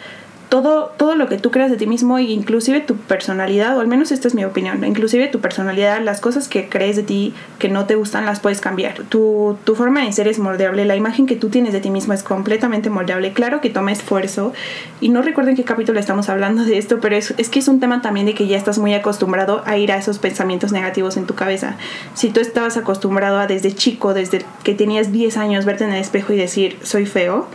todo, 0.53 0.93
todo 0.99 1.15
lo 1.15 1.31
que 1.31 1.39
tú 1.39 1.51
creas 1.51 1.71
de 1.71 1.79
ti 1.79 1.87
mismo, 1.87 2.19
e 2.19 2.25
inclusive 2.25 2.83
tu 2.83 2.95
personalidad, 2.95 3.75
o 3.79 3.81
al 3.81 3.87
menos 3.87 4.13
esta 4.13 4.29
es 4.29 4.35
mi 4.35 4.45
opinión, 4.45 4.85
inclusive 4.85 5.29
tu 5.29 5.41
personalidad, 5.41 6.03
las 6.03 6.21
cosas 6.21 6.47
que 6.47 6.69
crees 6.69 6.97
de 6.97 7.03
ti 7.03 7.33
que 7.59 7.71
no 7.71 7.87
te 7.87 7.95
gustan, 7.95 8.27
las 8.27 8.41
puedes 8.41 8.61
cambiar. 8.61 8.99
Tu, 9.09 9.57
tu 9.65 9.75
forma 9.75 10.05
de 10.05 10.13
ser 10.13 10.29
es 10.29 10.39
moldeable, 10.39 10.85
la 10.85 10.95
imagen 10.95 11.25
que 11.25 11.37
tú 11.37 11.49
tienes 11.49 11.73
de 11.73 11.81
ti 11.81 11.89
mismo 11.89 12.13
es 12.13 12.23
completamente 12.23 12.91
moldeable. 12.91 13.33
Claro 13.33 13.63
que 13.63 13.71
toma 13.71 13.93
esfuerzo, 13.93 14.53
y 15.01 15.09
no 15.09 15.23
recuerdo 15.23 15.49
en 15.49 15.57
qué 15.57 15.65
capítulo 15.65 15.99
estamos 15.99 16.29
hablando 16.29 16.65
de 16.65 16.77
esto, 16.77 17.01
pero 17.01 17.17
es, 17.17 17.33
es 17.39 17.49
que 17.49 17.61
es 17.61 17.69
un 17.69 17.81
tema 17.81 18.03
también 18.03 18.27
de 18.27 18.35
que 18.35 18.47
ya 18.47 18.59
estás 18.59 18.77
muy 18.77 18.93
acostumbrado 18.93 19.63
a 19.65 19.79
ir 19.79 19.91
a 19.91 19.97
esos 19.97 20.19
pensamientos 20.19 20.71
negativos 20.71 21.17
en 21.17 21.25
tu 21.25 21.35
cabeza. 21.35 21.77
Si 22.13 22.29
tú 22.29 22.41
estabas 22.41 22.77
acostumbrado 22.77 23.39
a 23.39 23.47
desde 23.47 23.73
chico, 23.75 24.13
desde 24.13 24.45
que 24.65 24.75
tenías 24.75 25.13
10 25.13 25.35
años, 25.39 25.65
verte 25.65 25.85
en 25.85 25.95
el 25.95 26.01
espejo 26.03 26.35
y 26.35 26.37
decir, 26.37 26.77
soy 26.83 27.07
feo, 27.07 27.49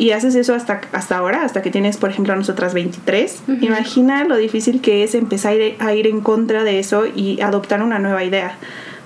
y 0.00 0.12
haces 0.12 0.34
eso 0.34 0.54
hasta, 0.54 0.80
hasta 0.92 1.18
ahora, 1.18 1.44
hasta 1.44 1.60
que 1.60 1.70
tienes, 1.70 1.98
por 1.98 2.08
ejemplo, 2.08 2.34
nosotras 2.34 2.72
23, 2.72 3.42
imagina 3.60 4.24
lo 4.24 4.38
difícil 4.38 4.80
que 4.80 5.04
es 5.04 5.14
empezar 5.14 5.52
a 5.78 5.94
ir, 5.94 6.06
en 6.06 6.22
contra 6.22 6.64
de 6.64 6.78
eso 6.78 7.04
y 7.04 7.42
adoptar 7.42 7.82
una 7.82 7.98
nueva 7.98 8.24
idea. 8.24 8.56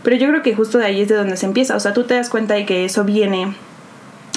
Pero 0.04 0.14
yo 0.14 0.28
creo 0.28 0.42
que 0.42 0.54
justo 0.54 0.78
de 0.78 0.86
ahí 0.86 1.00
es 1.00 1.08
de 1.08 1.16
donde 1.16 1.36
se 1.36 1.46
empieza, 1.46 1.74
o 1.74 1.80
sea, 1.80 1.94
tú 1.94 2.04
te 2.04 2.14
das 2.14 2.28
cuenta 2.30 2.54
de 2.54 2.64
que 2.64 2.84
eso 2.84 3.02
viene 3.02 3.56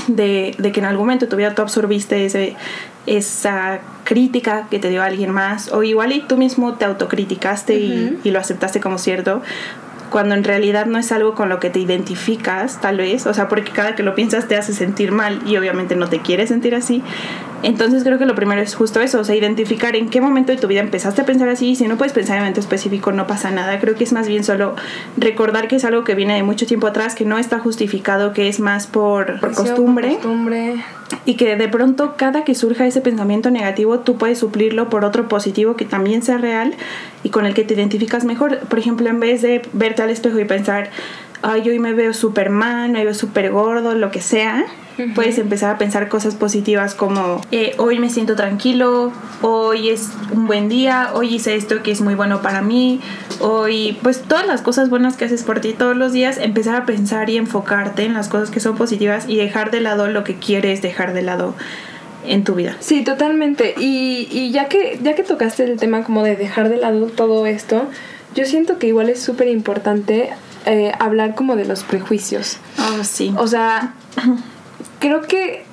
de, 0.07 0.55
que 0.73 0.79
en 0.79 0.87
algún 0.87 1.05
momento 1.05 1.25
de 1.25 1.29
tu 1.29 1.37
vida 1.37 1.53
tú 1.53 1.61
absorbiste 1.61 2.25
ese, 2.25 2.55
esa 3.05 3.79
crítica 4.03 4.65
que 4.71 4.79
te 4.79 4.89
dio 4.89 5.03
alguien 5.03 5.29
más, 5.29 5.71
o 5.71 5.83
igual 5.83 6.11
y 6.11 6.21
tú 6.21 6.37
mismo 6.37 6.73
te 6.73 6.85
autocriticaste 6.85 7.75
y, 7.75 8.19
y, 8.23 8.31
lo 8.31 8.39
aceptaste 8.39 8.81
como 8.81 8.97
cierto, 8.97 9.43
cuando 10.09 10.35
en 10.35 10.43
realidad 10.43 10.85
no 10.85 10.97
es 10.97 11.11
algo 11.11 11.35
con 11.35 11.49
lo 11.49 11.59
que 11.59 11.69
te 11.69 11.79
identificas, 11.79 12.79
tal 12.81 12.97
vez, 12.97 13.27
o 13.27 13.33
sea, 13.33 13.47
porque 13.47 13.71
cada 13.71 13.95
que 13.95 14.03
lo 14.03 14.15
piensas 14.15 14.47
te 14.47 14.55
hace 14.55 14.73
sentir 14.73 15.11
mal 15.11 15.41
y 15.45 15.57
obviamente 15.57 15.95
no 15.95 16.07
te 16.07 16.19
quieres 16.19 16.49
sentir 16.49 16.75
así. 16.75 17.03
Entonces 17.63 18.03
creo 18.03 18.17
que 18.17 18.25
lo 18.25 18.35
primero 18.35 18.61
es 18.61 18.75
justo 18.75 18.99
eso, 19.01 19.19
o 19.19 19.23
sea, 19.23 19.35
identificar 19.35 19.95
en 19.95 20.09
qué 20.09 20.21
momento 20.21 20.51
de 20.51 20.57
tu 20.57 20.67
vida 20.67 20.79
empezaste 20.79 21.21
a 21.21 21.25
pensar 21.25 21.49
así, 21.49 21.75
si 21.75 21.87
no 21.87 21.97
puedes 21.97 22.13
pensar 22.13 22.35
en 22.35 22.41
un 22.41 22.45
momento 22.45 22.59
específico 22.59 23.11
no 23.11 23.27
pasa 23.27 23.51
nada, 23.51 23.79
creo 23.79 23.95
que 23.95 24.03
es 24.03 24.13
más 24.13 24.27
bien 24.27 24.43
solo 24.43 24.75
recordar 25.17 25.67
que 25.67 25.77
es 25.77 25.85
algo 25.85 26.03
que 26.03 26.15
viene 26.15 26.35
de 26.35 26.43
mucho 26.43 26.65
tiempo 26.65 26.87
atrás, 26.87 27.15
que 27.15 27.25
no 27.25 27.37
está 27.37 27.59
justificado, 27.59 28.33
que 28.33 28.47
es 28.47 28.59
más 28.59 28.87
por, 28.87 29.39
por 29.39 29.53
costumbre. 29.53 30.15
costumbre 30.15 30.75
y 31.25 31.35
que 31.35 31.55
de 31.55 31.67
pronto 31.67 32.15
cada 32.17 32.43
que 32.43 32.55
surja 32.55 32.85
ese 32.85 33.01
pensamiento 33.01 33.49
negativo 33.51 33.99
tú 33.99 34.17
puedes 34.17 34.39
suplirlo 34.39 34.89
por 34.89 35.05
otro 35.05 35.27
positivo 35.27 35.75
que 35.75 35.85
también 35.85 36.21
sea 36.21 36.37
real 36.37 36.73
y 37.23 37.29
con 37.29 37.45
el 37.45 37.53
que 37.53 37.63
te 37.63 37.73
identificas 37.73 38.25
mejor. 38.25 38.59
Por 38.59 38.79
ejemplo, 38.79 39.09
en 39.09 39.19
vez 39.19 39.41
de 39.41 39.61
verte 39.73 40.01
al 40.01 40.09
espejo 40.09 40.39
y 40.39 40.45
pensar, 40.45 40.89
ay, 41.41 41.69
hoy 41.69 41.79
me 41.79 41.93
veo 41.93 42.13
súper 42.13 42.49
mal, 42.49 42.91
me 42.91 43.03
veo 43.03 43.13
súper 43.13 43.51
gordo, 43.51 43.95
lo 43.95 44.11
que 44.11 44.21
sea, 44.21 44.65
puedes 45.13 45.37
empezar 45.37 45.75
a 45.75 45.77
pensar 45.77 46.09
cosas 46.09 46.35
positivas 46.35 46.95
como 46.95 47.41
eh, 47.51 47.75
hoy 47.77 47.99
me 47.99 48.09
siento 48.09 48.35
tranquilo, 48.35 49.11
hoy 49.41 49.89
es 49.89 50.09
un 50.31 50.47
buen 50.47 50.69
día, 50.69 51.11
hoy 51.13 51.35
hice 51.35 51.55
esto 51.55 51.83
que 51.83 51.91
es 51.91 52.01
muy 52.01 52.15
bueno 52.15 52.41
para 52.41 52.61
mí, 52.61 52.99
hoy 53.39 53.97
pues 54.01 54.21
todas 54.21 54.47
las 54.47 54.61
cosas 54.61 54.89
buenas 54.89 55.15
que 55.15 55.25
haces 55.25 55.43
por 55.43 55.59
ti 55.59 55.73
todos 55.73 55.95
los 55.95 56.13
días, 56.13 56.37
empezar 56.39 56.75
a 56.75 56.85
pensar 56.85 57.29
y 57.29 57.37
enfocarte 57.37 58.05
en 58.05 58.13
las 58.13 58.27
cosas 58.27 58.49
que 58.49 58.59
son 58.59 58.75
positivas 58.75 59.25
y 59.27 59.37
dejar 59.37 59.71
de 59.71 59.81
lado 59.81 60.07
lo 60.07 60.23
que 60.23 60.35
quieres 60.35 60.81
dejar 60.81 61.13
de 61.13 61.21
lado 61.21 61.53
en 62.25 62.43
tu 62.43 62.55
vida. 62.55 62.75
Sí, 62.79 63.03
totalmente. 63.03 63.75
Y, 63.77 64.27
y 64.31 64.51
ya 64.51 64.67
que 64.67 64.99
ya 65.01 65.15
que 65.15 65.23
tocaste 65.23 65.63
el 65.63 65.77
tema 65.77 66.03
como 66.03 66.23
de 66.23 66.35
dejar 66.35 66.69
de 66.69 66.77
lado 66.77 67.05
todo 67.05 67.45
esto, 67.45 67.87
yo 68.35 68.45
siento 68.45 68.79
que 68.79 68.87
igual 68.87 69.09
es 69.09 69.21
súper 69.21 69.47
importante 69.47 70.31
eh, 70.67 70.91
hablar 70.99 71.33
como 71.33 71.55
de 71.55 71.65
los 71.65 71.83
prejuicios. 71.83 72.57
Oh, 72.77 73.03
sí. 73.03 73.33
O 73.37 73.47
sea, 73.47 73.93
creo 74.99 75.21
que 75.21 75.65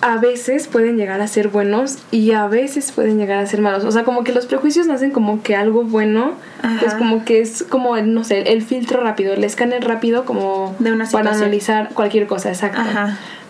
a 0.00 0.18
veces 0.18 0.66
pueden 0.66 0.98
llegar 0.98 1.22
a 1.22 1.28
ser 1.28 1.48
buenos 1.48 1.96
y 2.10 2.32
a 2.32 2.46
veces 2.46 2.92
pueden 2.92 3.16
llegar 3.16 3.38
a 3.38 3.46
ser 3.46 3.62
malos. 3.62 3.84
O 3.84 3.90
sea, 3.90 4.04
como 4.04 4.22
que 4.22 4.32
los 4.32 4.44
prejuicios 4.44 4.86
nacen 4.86 5.12
como 5.12 5.42
que 5.42 5.56
algo 5.56 5.84
bueno, 5.84 6.32
es 6.84 6.92
como 6.94 7.24
que 7.24 7.40
es 7.40 7.62
como, 7.62 7.96
no 7.96 8.22
sé, 8.22 8.52
el 8.52 8.60
filtro 8.62 9.00
rápido, 9.00 9.32
el 9.32 9.44
escáner 9.44 9.82
rápido 9.82 10.26
como 10.26 10.76
de 10.78 10.92
una 10.92 11.08
para 11.08 11.32
analizar 11.32 11.88
cualquier 11.94 12.26
cosa, 12.26 12.50
exacto. 12.50 12.82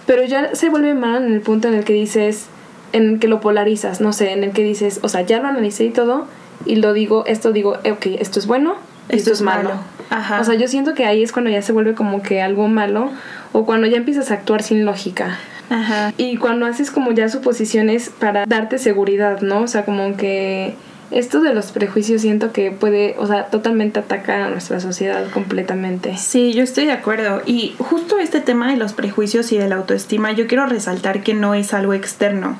Pero 0.06 0.22
ya 0.24 0.54
se 0.54 0.68
vuelve 0.68 0.94
malo 0.94 1.26
en 1.26 1.32
el 1.32 1.40
punto 1.40 1.66
en 1.66 1.74
el 1.74 1.84
que 1.84 1.94
dices, 1.94 2.46
en 2.92 3.14
el 3.14 3.18
que 3.18 3.26
lo 3.26 3.40
polarizas, 3.40 4.00
no 4.00 4.12
sé, 4.12 4.30
en 4.30 4.44
el 4.44 4.52
que 4.52 4.62
dices, 4.62 5.00
o 5.02 5.08
sea, 5.08 5.22
ya 5.22 5.40
lo 5.40 5.48
analicé 5.48 5.86
y 5.86 5.90
todo, 5.90 6.28
y 6.66 6.76
lo 6.76 6.92
digo, 6.92 7.24
esto 7.26 7.50
digo, 7.50 7.78
ok, 7.90 8.06
esto 8.20 8.38
es 8.38 8.46
bueno, 8.46 8.76
esto, 9.08 9.32
es 9.32 9.42
malo. 9.42 9.70
Ajá. 10.10 10.40
O 10.40 10.44
sea, 10.44 10.54
yo 10.54 10.68
siento 10.68 10.94
que 10.94 11.04
ahí 11.04 11.22
es 11.22 11.32
cuando 11.32 11.50
ya 11.50 11.62
se 11.62 11.72
vuelve 11.72 11.94
como 11.94 12.22
que 12.22 12.42
algo 12.42 12.68
malo 12.68 13.10
o 13.52 13.64
cuando 13.64 13.86
ya 13.86 13.96
empiezas 13.96 14.30
a 14.30 14.34
actuar 14.34 14.62
sin 14.62 14.84
lógica. 14.84 15.38
Ajá. 15.70 16.12
Y 16.16 16.36
cuando 16.36 16.66
haces 16.66 16.90
como 16.90 17.12
ya 17.12 17.28
suposiciones 17.28 18.10
para 18.10 18.46
darte 18.46 18.78
seguridad, 18.78 19.40
¿no? 19.40 19.62
O 19.62 19.66
sea, 19.66 19.84
como 19.84 20.16
que 20.16 20.74
esto 21.14 21.40
de 21.40 21.54
los 21.54 21.66
prejuicios 21.66 22.22
siento 22.22 22.52
que 22.52 22.72
puede, 22.72 23.14
o 23.18 23.26
sea, 23.26 23.46
totalmente 23.46 24.00
atacar 24.00 24.40
a 24.40 24.50
nuestra 24.50 24.80
sociedad 24.80 25.30
completamente. 25.30 26.16
Sí, 26.18 26.52
yo 26.52 26.64
estoy 26.64 26.86
de 26.86 26.92
acuerdo. 26.92 27.40
Y 27.46 27.74
justo 27.78 28.18
este 28.18 28.40
tema 28.40 28.70
de 28.70 28.76
los 28.76 28.92
prejuicios 28.94 29.52
y 29.52 29.58
de 29.58 29.68
la 29.68 29.76
autoestima, 29.76 30.32
yo 30.32 30.48
quiero 30.48 30.66
resaltar 30.66 31.22
que 31.22 31.32
no 31.32 31.54
es 31.54 31.72
algo 31.72 31.94
externo 31.94 32.58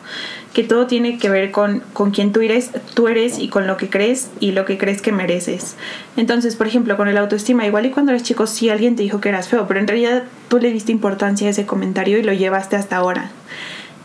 que 0.55 0.63
todo 0.63 0.87
tiene 0.87 1.19
que 1.19 1.29
ver 1.29 1.51
con, 1.51 1.83
con 1.93 2.13
quién 2.13 2.33
tú 2.33 2.41
eres, 2.41 2.71
tú 2.95 3.09
eres 3.09 3.41
y 3.41 3.49
con 3.49 3.67
lo 3.67 3.77
que 3.77 3.91
crees 3.91 4.31
y 4.39 4.53
lo 4.53 4.65
que 4.65 4.79
crees 4.79 5.03
que 5.03 5.11
mereces. 5.11 5.75
Entonces, 6.17 6.55
por 6.55 6.69
ejemplo, 6.69 6.97
con 6.97 7.09
el 7.09 7.19
autoestima, 7.19 7.67
igual 7.67 7.87
y 7.87 7.91
cuando 7.91 8.13
eres 8.13 8.23
chico 8.23 8.47
sí 8.47 8.71
alguien 8.71 8.95
te 8.95 9.03
dijo 9.03 9.21
que 9.21 9.31
eras 9.31 9.49
feo, 9.49 9.67
pero 9.67 9.81
en 9.81 9.89
realidad 9.89 10.23
tú 10.49 10.59
le 10.59 10.71
diste 10.71 10.93
importancia 10.93 11.49
a 11.49 11.51
ese 11.51 11.67
comentario 11.67 12.19
y 12.19 12.23
lo 12.23 12.33
llevaste 12.33 12.77
hasta 12.77 12.97
ahora. 12.97 13.33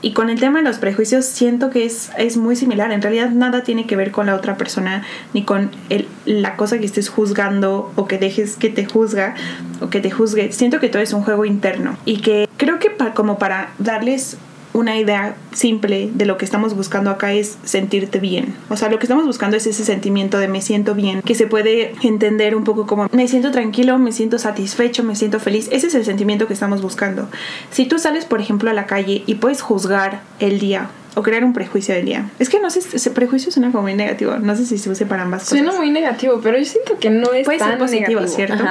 Y 0.01 0.13
con 0.13 0.29
el 0.29 0.39
tema 0.39 0.59
de 0.59 0.65
los 0.65 0.77
prejuicios 0.77 1.25
siento 1.25 1.69
que 1.69 1.85
es, 1.85 2.11
es 2.17 2.37
muy 2.37 2.55
similar. 2.55 2.91
En 2.91 3.01
realidad 3.01 3.31
nada 3.31 3.63
tiene 3.63 3.85
que 3.85 3.97
ver 3.97 4.11
con 4.11 4.27
la 4.27 4.35
otra 4.35 4.55
persona 4.55 5.03
ni 5.33 5.43
con 5.43 5.71
el, 5.89 6.07
la 6.25 6.55
cosa 6.55 6.79
que 6.79 6.85
estés 6.85 7.09
juzgando 7.09 7.91
o 7.95 8.07
que 8.07 8.17
dejes 8.17 8.55
que 8.55 8.69
te 8.69 8.85
juzga 8.85 9.35
o 9.81 9.89
que 9.89 9.99
te 9.99 10.09
juzgue. 10.09 10.53
Siento 10.53 10.79
que 10.79 10.87
todo 10.87 11.01
es 11.01 11.11
un 11.11 11.23
juego 11.23 11.43
interno 11.43 11.97
y 12.05 12.21
que 12.21 12.47
creo 12.55 12.79
que 12.79 12.89
como 13.13 13.39
para 13.39 13.71
darles 13.77 14.37
una 14.73 14.97
idea 14.97 15.35
simple 15.51 16.09
de 16.13 16.25
lo 16.25 16.37
que 16.37 16.45
estamos 16.45 16.75
buscando 16.75 17.09
acá 17.09 17.33
es 17.33 17.57
sentirte 17.63 18.19
bien. 18.19 18.55
O 18.69 18.77
sea, 18.77 18.89
lo 18.89 18.99
que 18.99 19.05
estamos 19.05 19.25
buscando 19.25 19.57
es 19.57 19.65
ese 19.67 19.83
sentimiento 19.83 20.37
de 20.37 20.47
me 20.47 20.61
siento 20.61 20.95
bien, 20.95 21.21
que 21.21 21.35
se 21.35 21.47
puede 21.47 21.93
entender 22.03 22.55
un 22.55 22.63
poco 22.63 22.85
como 22.85 23.07
me 23.11 23.27
siento 23.27 23.51
tranquilo, 23.51 23.97
me 23.97 24.11
siento 24.11 24.37
satisfecho, 24.37 25.03
me 25.03 25.15
siento 25.15 25.39
feliz. 25.39 25.69
Ese 25.71 25.87
es 25.87 25.95
el 25.95 26.05
sentimiento 26.05 26.47
que 26.47 26.53
estamos 26.53 26.81
buscando. 26.81 27.27
Si 27.71 27.85
tú 27.85 27.99
sales, 27.99 28.25
por 28.25 28.41
ejemplo, 28.41 28.69
a 28.69 28.73
la 28.73 28.85
calle 28.85 29.23
y 29.25 29.35
puedes 29.35 29.61
juzgar 29.61 30.21
el 30.39 30.59
día 30.59 30.89
o 31.19 31.23
crear 31.23 31.43
un 31.43 31.51
prejuicio 31.51 31.93
del 31.93 32.05
día. 32.05 32.29
Es 32.39 32.47
que 32.47 32.61
no 32.61 32.69
sé, 32.69 32.79
ese 32.79 33.11
prejuicio 33.11 33.51
suena 33.51 33.71
como 33.71 33.83
muy 33.83 33.93
negativo. 33.93 34.37
No 34.37 34.55
sé 34.55 34.65
si 34.65 34.77
se 34.77 34.89
use 34.89 35.05
para 35.05 35.23
ambas 35.23 35.41
cosas. 35.41 35.59
Suena 35.59 35.73
muy 35.73 35.91
negativo, 35.91 36.39
pero 36.41 36.57
yo 36.57 36.63
siento 36.63 36.97
que 36.97 37.09
no 37.09 37.33
es 37.33 37.43
Puede 37.43 37.59
ser 37.59 37.77
positivo, 37.77 38.25
¿cierto? 38.25 38.63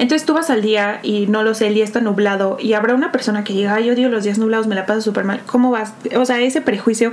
Entonces 0.00 0.26
tú 0.26 0.34
vas 0.34 0.50
al 0.50 0.60
día 0.60 0.98
y 1.04 1.28
no 1.28 1.44
lo 1.44 1.54
sé, 1.54 1.68
el 1.68 1.74
día 1.74 1.84
está 1.84 2.00
nublado 2.00 2.56
y 2.58 2.72
habrá 2.72 2.94
una 2.94 3.12
persona 3.12 3.44
que 3.44 3.52
diga, 3.52 3.76
ay, 3.76 3.90
odio 3.90 4.08
los 4.08 4.24
días 4.24 4.38
nublados, 4.38 4.66
me 4.66 4.74
la 4.74 4.86
paso 4.86 5.02
súper 5.02 5.22
mal. 5.22 5.42
¿Cómo 5.46 5.70
vas? 5.70 5.94
O 6.16 6.24
sea, 6.24 6.40
ese 6.40 6.60
prejuicio 6.60 7.12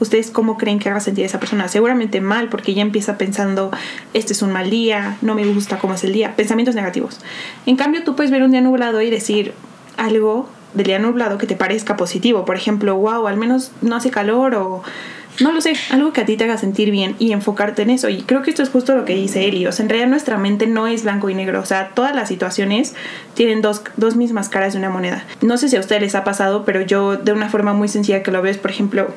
¿Ustedes 0.00 0.30
cómo 0.30 0.56
creen 0.56 0.78
que 0.78 0.98
sentir 1.00 1.24
a 1.24 1.26
esa 1.26 1.38
persona? 1.38 1.68
Seguramente 1.68 2.22
mal, 2.22 2.48
porque 2.48 2.72
ya 2.72 2.80
empieza 2.80 3.18
pensando, 3.18 3.70
este 4.14 4.32
es 4.32 4.40
un 4.40 4.50
mal 4.50 4.70
día, 4.70 5.18
no 5.20 5.34
me 5.34 5.44
gusta 5.44 5.78
cómo 5.78 5.92
es 5.92 6.02
el 6.04 6.14
día, 6.14 6.34
pensamientos 6.36 6.74
negativos. 6.74 7.20
En 7.66 7.76
cambio, 7.76 8.02
tú 8.02 8.16
puedes 8.16 8.30
ver 8.30 8.42
un 8.42 8.50
día 8.50 8.62
nublado 8.62 9.02
y 9.02 9.10
decir 9.10 9.52
algo 9.98 10.48
del 10.74 10.86
día 10.86 10.98
nublado 10.98 11.38
que 11.38 11.46
te 11.46 11.56
parezca 11.56 11.96
positivo. 11.96 12.44
Por 12.44 12.56
ejemplo, 12.56 12.96
wow, 12.96 13.26
al 13.26 13.36
menos 13.36 13.72
no 13.82 13.96
hace 13.96 14.10
calor 14.10 14.54
o 14.54 14.82
no 15.40 15.52
lo 15.52 15.60
sé, 15.60 15.74
algo 15.90 16.12
que 16.12 16.20
a 16.20 16.26
ti 16.26 16.36
te 16.36 16.44
haga 16.44 16.58
sentir 16.58 16.90
bien 16.90 17.16
y 17.18 17.32
enfocarte 17.32 17.82
en 17.82 17.90
eso. 17.90 18.08
Y 18.08 18.22
creo 18.22 18.42
que 18.42 18.50
esto 18.50 18.62
es 18.62 18.68
justo 18.68 18.94
lo 18.94 19.04
que 19.04 19.14
dice 19.14 19.46
Eli. 19.46 19.66
O 19.66 19.72
sea, 19.72 19.84
en 19.84 19.88
realidad 19.88 20.10
nuestra 20.10 20.36
mente 20.36 20.66
no 20.66 20.86
es 20.86 21.04
blanco 21.04 21.30
y 21.30 21.34
negro. 21.34 21.60
O 21.60 21.64
sea, 21.64 21.90
todas 21.94 22.14
las 22.14 22.28
situaciones 22.28 22.94
tienen 23.34 23.62
dos, 23.62 23.82
dos 23.96 24.16
mismas 24.16 24.48
caras 24.48 24.74
de 24.74 24.78
una 24.78 24.90
moneda. 24.90 25.24
No 25.40 25.56
sé 25.56 25.68
si 25.68 25.76
a 25.76 25.80
ustedes 25.80 26.02
les 26.02 26.14
ha 26.14 26.24
pasado, 26.24 26.64
pero 26.64 26.82
yo 26.82 27.16
de 27.16 27.32
una 27.32 27.48
forma 27.48 27.72
muy 27.72 27.88
sencilla 27.88 28.22
que 28.22 28.30
lo 28.30 28.42
ves, 28.42 28.58
por 28.58 28.70
ejemplo, 28.70 29.14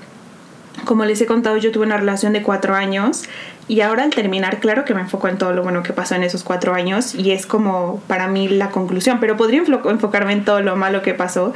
como 0.85 1.05
les 1.05 1.21
he 1.21 1.25
contado, 1.25 1.57
yo 1.57 1.71
tuve 1.71 1.85
una 1.85 1.97
relación 1.97 2.33
de 2.33 2.41
cuatro 2.41 2.75
años 2.75 3.23
y 3.67 3.81
ahora 3.81 4.03
al 4.03 4.09
terminar, 4.09 4.59
claro 4.59 4.85
que 4.85 4.93
me 4.93 5.01
enfoco 5.01 5.27
en 5.27 5.37
todo 5.37 5.53
lo 5.53 5.63
bueno 5.63 5.83
que 5.83 5.93
pasó 5.93 6.15
en 6.15 6.23
esos 6.23 6.43
cuatro 6.43 6.73
años 6.73 7.15
y 7.15 7.31
es 7.31 7.45
como 7.45 8.01
para 8.07 8.27
mí 8.27 8.49
la 8.49 8.69
conclusión, 8.69 9.19
pero 9.19 9.37
podría 9.37 9.61
enfocarme 9.61 10.33
en 10.33 10.45
todo 10.45 10.61
lo 10.61 10.75
malo 10.75 11.01
que 11.01 11.13
pasó 11.13 11.53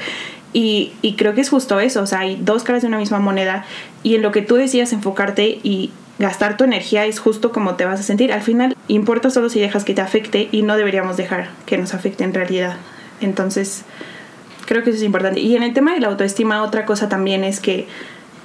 y, 0.54 0.94
creo 1.18 1.36
que 1.36 1.42
es 1.42 1.50
justo 1.50 1.80
eso, 1.80 2.02
o 2.02 2.08
sea, 2.08 2.20
hay 2.20 2.38
dos 2.42 2.64
caras 2.64 2.82
de 2.82 2.88
una 2.88 2.98
misma 2.98 3.20
moneda 3.20 3.66
y 4.04 4.16
en 4.16 4.22
lo 4.22 4.32
que 4.32 4.42
tú 4.42 4.56
decías 4.56 4.94
enfocarte 4.94 5.60
y 5.62 5.92
gastar 6.20 6.58
tu 6.58 6.64
energía 6.64 7.06
es 7.06 7.20
justo 7.20 7.52
como 7.52 7.76
te 7.76 7.86
vas 7.86 8.00
a 8.00 8.04
sentir. 8.04 8.32
Al 8.34 8.42
final 8.42 8.76
importa 8.88 9.30
solo 9.30 9.50
si 9.50 9.60
dejas 9.60 9.84
que 9.84 9.94
te 9.94 10.02
afecte 10.02 10.50
y 10.52 10.64
no 10.64 10.76
deberíamos 10.76 11.18
dejar 11.18 11.50
que 11.66 11.78
nos 11.78 11.94
afecte 11.94 12.24
en 12.24 12.34
realidad. 12.34 12.78
Entonces, 13.22 13.84
creo 14.66 14.84
que 14.84 14.90
eso 14.90 14.98
es 14.98 15.04
importante. 15.04 15.42
Y 15.42 15.56
en 15.56 15.64
el 15.64 15.74
tema 15.74 15.94
de 15.94 16.00
la 16.00 16.08
autoestima, 16.08 16.64
otra 16.64 16.86
cosa 16.86 17.10
también 17.10 17.44
es 17.44 17.60
que 17.60 17.88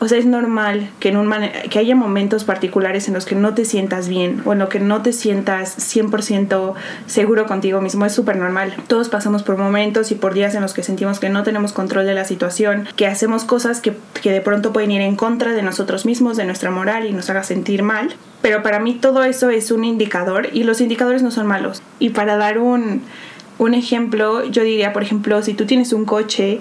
o 0.03 0.09
sea, 0.09 0.19
es 0.19 0.27
normal 0.27 0.91
que, 0.99 1.11
en 1.11 1.17
un 1.17 1.33
que 1.71 1.79
haya 1.79 1.95
momentos 1.95 2.43
particulares 2.43 3.07
en 3.07 3.15
los 3.15 3.25
que 3.25 3.37
no 3.37 3.55
te 3.55 3.65
sientas 3.65 4.09
bien 4.09 4.43
o 4.45 4.53
en 4.53 4.59
los 4.59 4.69
que 4.69 4.81
no 4.81 5.01
te 5.01 5.13
sientas 5.13 5.79
100% 5.79 6.75
seguro 7.07 7.47
contigo 7.47 7.81
mismo. 7.81 8.05
Es 8.05 8.13
súper 8.13 8.35
normal. 8.35 8.75
Todos 8.89 9.09
pasamos 9.09 9.45
por 9.45 9.59
momentos 9.59 10.11
y 10.11 10.17
por 10.17 10.35
días 10.35 10.57
en 10.57 10.63
los 10.63 10.75
que 10.75 10.83
sentimos 10.83 11.21
que 11.21 11.29
no 11.29 11.45
tenemos 11.45 11.73
control 11.73 12.05
de 12.05 12.15
la 12.15 12.25
situación, 12.25 12.89
que 12.97 13.07
hacemos 13.07 13.45
cosas 13.45 13.81
que, 13.81 13.97
que 14.21 14.33
de 14.33 14.41
pronto 14.41 14.73
pueden 14.73 14.91
ir 14.91 15.03
en 15.03 15.15
contra 15.15 15.53
de 15.53 15.63
nosotros 15.63 16.05
mismos, 16.05 16.37
de 16.37 16.47
nuestra 16.47 16.73
moral 16.73 17.07
y 17.07 17.13
nos 17.13 17.31
haga 17.31 17.45
sentir 17.45 17.85
mal. 17.85 18.13
Pero 18.41 18.65
para 18.65 18.81
mí 18.81 18.95
todo 18.95 19.23
eso 19.23 19.51
es 19.51 19.71
un 19.71 19.85
indicador 19.85 20.49
y 20.53 20.65
los 20.65 20.81
indicadores 20.81 21.23
no 21.23 21.31
son 21.31 21.47
malos. 21.47 21.81
Y 22.01 22.11
para 22.11 22.37
dar 22.37 22.59
un, 22.59 23.03
un 23.59 23.75
ejemplo, 23.75 24.45
yo 24.47 24.65
diría, 24.65 24.93
por 24.93 25.05
ejemplo, 25.05 25.41
si 25.43 25.55
tú 25.55 25.65
tienes 25.65 25.93
un 25.93 26.07
coche 26.07 26.61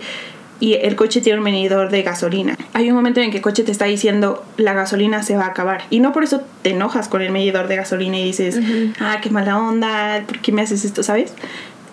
y 0.61 0.75
el 0.75 0.95
coche 0.95 1.19
tiene 1.19 1.39
un 1.39 1.43
medidor 1.43 1.89
de 1.89 2.03
gasolina. 2.03 2.57
Hay 2.73 2.89
un 2.89 2.95
momento 2.95 3.19
en 3.19 3.31
que 3.31 3.37
el 3.37 3.43
coche 3.43 3.63
te 3.63 3.71
está 3.71 3.85
diciendo 3.85 4.45
la 4.55 4.73
gasolina 4.73 5.23
se 5.23 5.35
va 5.35 5.45
a 5.45 5.47
acabar 5.47 5.83
y 5.89 5.99
no 5.99 6.13
por 6.13 6.23
eso 6.23 6.41
te 6.61 6.69
enojas 6.69 7.09
con 7.09 7.21
el 7.21 7.31
medidor 7.31 7.67
de 7.67 7.75
gasolina 7.75 8.17
y 8.17 8.23
dices, 8.23 8.59
ah, 8.99 9.17
qué 9.21 9.29
mala 9.29 9.57
onda, 9.57 10.23
¿por 10.25 10.39
qué 10.39 10.51
me 10.53 10.61
haces 10.61 10.85
esto? 10.85 11.03
¿Sabes? 11.03 11.33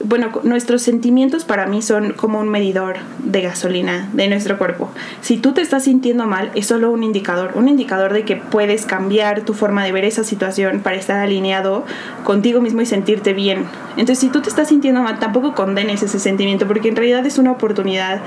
Bueno, 0.04 0.30
nuestros 0.44 0.82
sentimientos 0.82 1.44
para 1.44 1.66
mí 1.66 1.82
son 1.82 2.12
como 2.12 2.38
un 2.38 2.48
medidor 2.48 2.98
de 3.18 3.42
gasolina 3.42 4.08
de 4.12 4.28
nuestro 4.28 4.56
cuerpo. 4.56 4.90
Si 5.22 5.38
tú 5.38 5.54
te 5.54 5.60
estás 5.60 5.84
sintiendo 5.84 6.24
mal, 6.24 6.52
es 6.54 6.66
solo 6.66 6.92
un 6.92 7.02
indicador, 7.02 7.50
un 7.54 7.68
indicador 7.68 8.12
de 8.12 8.24
que 8.24 8.36
puedes 8.36 8.86
cambiar 8.86 9.42
tu 9.42 9.54
forma 9.54 9.84
de 9.84 9.90
ver 9.90 10.04
esa 10.04 10.22
situación 10.22 10.80
para 10.80 10.96
estar 10.96 11.18
alineado 11.18 11.84
contigo 12.24 12.60
mismo 12.60 12.80
y 12.80 12.86
sentirte 12.86 13.32
bien. 13.32 13.64
Entonces, 13.96 14.20
si 14.20 14.28
tú 14.28 14.40
te 14.40 14.48
estás 14.48 14.68
sintiendo 14.68 15.02
mal, 15.02 15.18
tampoco 15.18 15.54
condenes 15.54 16.02
ese 16.04 16.20
sentimiento, 16.20 16.68
porque 16.68 16.88
en 16.88 16.96
realidad 16.96 17.26
es 17.26 17.38
una 17.38 17.50
oportunidad 17.50 18.20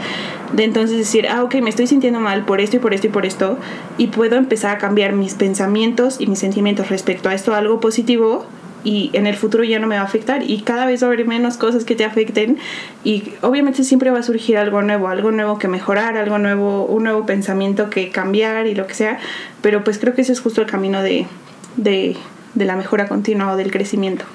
de 0.51 0.65
entonces 0.65 0.97
decir, 0.97 1.27
ah, 1.29 1.43
ok, 1.43 1.55
me 1.55 1.69
estoy 1.69 1.87
sintiendo 1.87 2.19
mal 2.19 2.43
por 2.43 2.59
esto 2.59 2.75
y 2.75 2.79
por 2.79 2.93
esto 2.93 3.07
y 3.07 3.11
por 3.11 3.25
esto, 3.25 3.57
y 3.97 4.07
puedo 4.07 4.35
empezar 4.35 4.75
a 4.75 4.77
cambiar 4.77 5.13
mis 5.13 5.35
pensamientos 5.35 6.19
y 6.19 6.27
mis 6.27 6.39
sentimientos 6.39 6.89
respecto 6.89 7.29
a 7.29 7.33
esto 7.33 7.55
algo 7.55 7.79
positivo 7.79 8.45
y 8.83 9.09
en 9.13 9.27
el 9.27 9.35
futuro 9.35 9.63
ya 9.63 9.79
no 9.79 9.87
me 9.87 9.95
va 9.95 10.01
a 10.01 10.05
afectar 10.05 10.43
y 10.49 10.61
cada 10.61 10.85
vez 10.85 11.03
va 11.03 11.07
a 11.07 11.11
haber 11.11 11.27
menos 11.27 11.57
cosas 11.57 11.85
que 11.85 11.95
te 11.95 12.05
afecten 12.05 12.57
y 13.03 13.33
obviamente 13.41 13.83
siempre 13.83 14.11
va 14.11 14.19
a 14.19 14.23
surgir 14.23 14.57
algo 14.57 14.81
nuevo, 14.81 15.07
algo 15.07 15.31
nuevo 15.31 15.57
que 15.57 15.67
mejorar, 15.67 16.17
algo 16.17 16.37
nuevo, 16.37 16.85
un 16.85 17.03
nuevo 17.03 17.25
pensamiento 17.25 17.89
que 17.89 18.09
cambiar 18.09 18.67
y 18.67 18.75
lo 18.75 18.87
que 18.87 18.93
sea, 18.93 19.19
pero 19.61 19.83
pues 19.83 19.99
creo 19.99 20.13
que 20.13 20.21
ese 20.21 20.33
es 20.33 20.39
justo 20.39 20.61
el 20.61 20.67
camino 20.67 21.01
de, 21.01 21.25
de, 21.77 22.15
de 22.55 22.65
la 22.65 22.75
mejora 22.75 23.07
continua 23.07 23.51
o 23.51 23.55
del 23.55 23.71
crecimiento. 23.71 24.25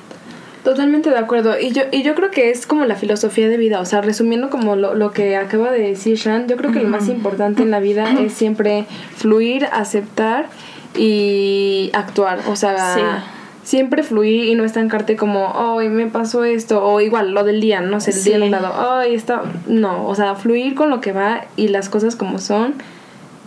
Totalmente 0.67 1.11
de 1.11 1.19
acuerdo. 1.19 1.57
Y 1.61 1.71
yo, 1.71 1.83
y 1.93 2.03
yo 2.03 2.17
creo 2.17 2.33
que 2.33 2.51
es 2.51 2.67
como 2.67 2.87
la 2.87 2.97
filosofía 2.97 3.49
de 3.49 3.57
vida. 3.57 3.79
O 3.79 3.85
sea, 3.85 4.01
resumiendo 4.01 4.51
como 4.51 4.75
lo, 4.75 4.97
lo 4.97 5.13
que 5.13 5.37
acaba 5.37 5.71
de 5.71 5.79
decir 5.79 6.17
Shan, 6.17 6.49
yo 6.49 6.57
creo 6.57 6.73
que 6.73 6.81
lo 6.81 6.89
más 6.89 7.07
importante 7.09 7.63
en 7.63 7.71
la 7.71 7.79
vida 7.79 8.19
es 8.19 8.33
siempre 8.33 8.85
fluir, 9.15 9.69
aceptar 9.71 10.49
y 10.97 11.91
actuar. 11.93 12.41
O 12.49 12.57
sea, 12.57 13.25
siempre 13.67 14.05
fluir 14.05 14.45
y 14.45 14.55
no 14.55 14.65
estancarte 14.65 15.17
como, 15.17 15.49
hoy 15.49 15.89
me 15.89 16.07
pasó 16.07 16.45
esto, 16.45 16.85
o 16.85 17.01
igual 17.01 17.33
lo 17.33 17.43
del 17.43 17.61
día, 17.61 17.81
no 17.81 17.99
sé, 17.99 18.13
el 18.13 18.23
día 18.23 18.39
lado, 18.39 18.73
ay, 18.79 19.13
está, 19.13 19.43
no, 19.67 20.07
o 20.07 20.15
sea, 20.15 20.37
fluir 20.37 20.77
con 20.77 20.89
lo 20.89 21.01
que 21.01 21.11
va 21.11 21.47
y 21.57 21.67
las 21.69 21.89
cosas 21.89 22.15
como 22.15 22.39
son. 22.39 22.75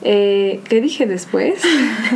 Eh, 0.01 0.59
¿Qué 0.67 0.81
dije 0.81 1.05
después? 1.05 1.61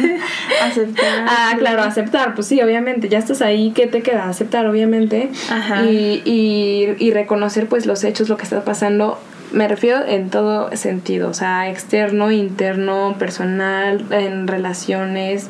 aceptar. 0.63 1.25
Ah, 1.29 1.55
claro, 1.57 1.81
aceptar, 1.81 2.35
pues 2.35 2.47
sí, 2.47 2.61
obviamente, 2.61 3.07
ya 3.07 3.19
estás 3.19 3.41
ahí, 3.41 3.71
¿qué 3.73 3.87
te 3.87 4.01
queda? 4.01 4.27
Aceptar, 4.27 4.65
obviamente. 4.67 5.29
Ajá. 5.49 5.85
Y, 5.85 6.21
y, 6.25 6.95
y 6.99 7.11
reconocer 7.11 7.67
pues 7.67 7.85
los 7.85 8.03
hechos, 8.03 8.27
lo 8.27 8.35
que 8.35 8.43
está 8.43 8.65
pasando, 8.65 9.17
me 9.53 9.69
refiero 9.69 10.05
en 10.05 10.29
todo 10.29 10.75
sentido, 10.75 11.29
o 11.29 11.33
sea, 11.33 11.69
externo, 11.69 12.31
interno, 12.31 13.15
personal, 13.17 14.05
en 14.11 14.47
relaciones, 14.47 15.47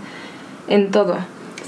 en 0.67 0.91
todo 0.91 1.17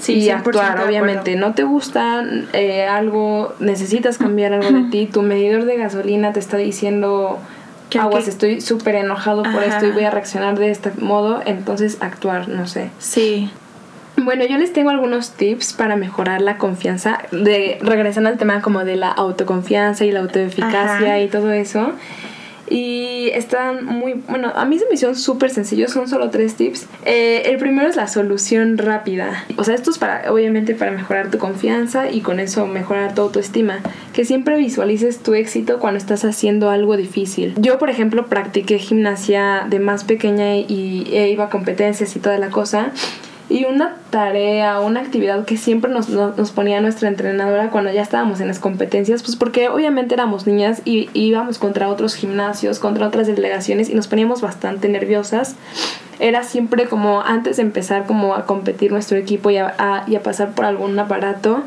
y 0.07 0.29
actuar, 0.29 0.81
obviamente. 0.85 1.35
No 1.35 1.53
te 1.53 1.63
gusta 1.63 2.23
eh, 2.53 2.85
algo, 2.85 3.53
necesitas 3.59 4.17
cambiar 4.17 4.53
algo 4.53 4.71
de 4.71 4.89
ti, 4.89 5.05
tu 5.11 5.21
medidor 5.21 5.65
de 5.65 5.77
gasolina 5.77 6.33
te 6.33 6.39
está 6.39 6.57
diciendo, 6.57 7.39
aguas, 7.99 8.27
estoy 8.27 8.61
súper 8.61 8.95
enojado 8.95 9.43
por 9.43 9.63
esto 9.63 9.85
y 9.85 9.91
voy 9.91 10.03
a 10.03 10.11
reaccionar 10.11 10.57
de 10.57 10.71
este 10.71 10.91
modo, 10.99 11.41
entonces 11.45 11.97
actuar, 12.01 12.47
no 12.49 12.67
sé. 12.67 12.89
Sí. 12.99 13.49
Bueno, 14.17 14.45
yo 14.45 14.57
les 14.57 14.71
tengo 14.71 14.91
algunos 14.91 15.31
tips 15.31 15.73
para 15.73 15.97
mejorar 15.97 16.41
la 16.41 16.57
confianza, 16.57 17.19
de 17.31 17.77
regresando 17.81 18.29
al 18.29 18.37
tema 18.37 18.61
como 18.61 18.85
de 18.85 18.95
la 18.95 19.11
autoconfianza 19.11 20.05
y 20.05 20.11
la 20.11 20.21
autoeficacia 20.21 21.21
y 21.21 21.27
todo 21.27 21.51
eso. 21.51 21.91
Y 22.69 23.29
están 23.33 23.85
muy, 23.85 24.13
bueno, 24.27 24.51
a 24.55 24.65
mí 24.65 24.79
se 24.79 24.85
me 24.87 24.95
hicieron 24.95 25.15
súper 25.15 25.51
sencillos, 25.51 25.91
son 25.91 26.07
solo 26.07 26.29
tres 26.29 26.55
tips. 26.55 26.87
Eh, 27.05 27.43
el 27.45 27.57
primero 27.57 27.87
es 27.87 27.95
la 27.95 28.07
solución 28.07 28.77
rápida. 28.77 29.45
O 29.57 29.63
sea, 29.63 29.75
esto 29.75 29.91
es 29.91 29.97
para, 29.97 30.31
obviamente, 30.31 30.73
para 30.73 30.91
mejorar 30.91 31.29
tu 31.29 31.37
confianza 31.37 32.09
y 32.09 32.21
con 32.21 32.39
eso 32.39 32.65
mejorar 32.65 33.13
tu 33.13 33.21
autoestima. 33.21 33.79
Que 34.13 34.25
siempre 34.25 34.57
visualices 34.57 35.19
tu 35.19 35.33
éxito 35.33 35.79
cuando 35.79 35.97
estás 35.97 36.25
haciendo 36.25 36.69
algo 36.69 36.97
difícil. 36.97 37.53
Yo, 37.57 37.77
por 37.77 37.89
ejemplo, 37.89 38.27
practiqué 38.27 38.79
gimnasia 38.79 39.67
de 39.69 39.79
más 39.79 40.03
pequeña 40.03 40.55
y, 40.57 41.07
e 41.11 41.29
iba 41.29 41.45
a 41.45 41.49
competencias 41.49 42.15
y 42.15 42.19
toda 42.19 42.37
la 42.37 42.49
cosa. 42.49 42.91
Y 43.47 43.65
una 43.65 43.97
tarea, 44.09 44.79
una 44.79 45.01
actividad 45.01 45.45
que 45.45 45.55
siempre 45.55 45.91
nos, 45.91 46.09
nos, 46.09 46.51
ponía 46.51 46.81
nuestra 46.81 47.09
entrenadora 47.09 47.69
cuando 47.69 47.91
ya 47.91 48.01
estábamos 48.01 48.39
en 48.41 48.47
las 48.47 48.57
competencias, 48.57 49.21
pues 49.21 49.35
porque 49.35 49.69
obviamente 49.69 50.15
éramos 50.15 50.47
niñas 50.47 50.81
y, 50.83 51.09
íbamos 51.13 51.59
contra 51.59 51.89
otros 51.89 52.15
gimnasios, 52.15 52.79
contra 52.79 53.07
otras 53.07 53.27
delegaciones 53.27 53.89
y 53.89 53.93
nos 53.93 54.07
poníamos 54.07 54.41
bastante 54.41 54.89
nerviosas. 54.89 55.55
Era 56.19 56.43
siempre 56.43 56.85
como 56.85 57.21
antes 57.21 57.57
de 57.57 57.63
empezar 57.63 58.05
como 58.07 58.33
a 58.33 58.45
competir 58.45 58.91
nuestro 58.91 59.17
equipo 59.17 59.51
y 59.51 59.57
a, 59.57 60.05
y 60.07 60.15
a 60.15 60.23
pasar 60.23 60.53
por 60.53 60.65
algún 60.65 60.97
aparato, 60.97 61.63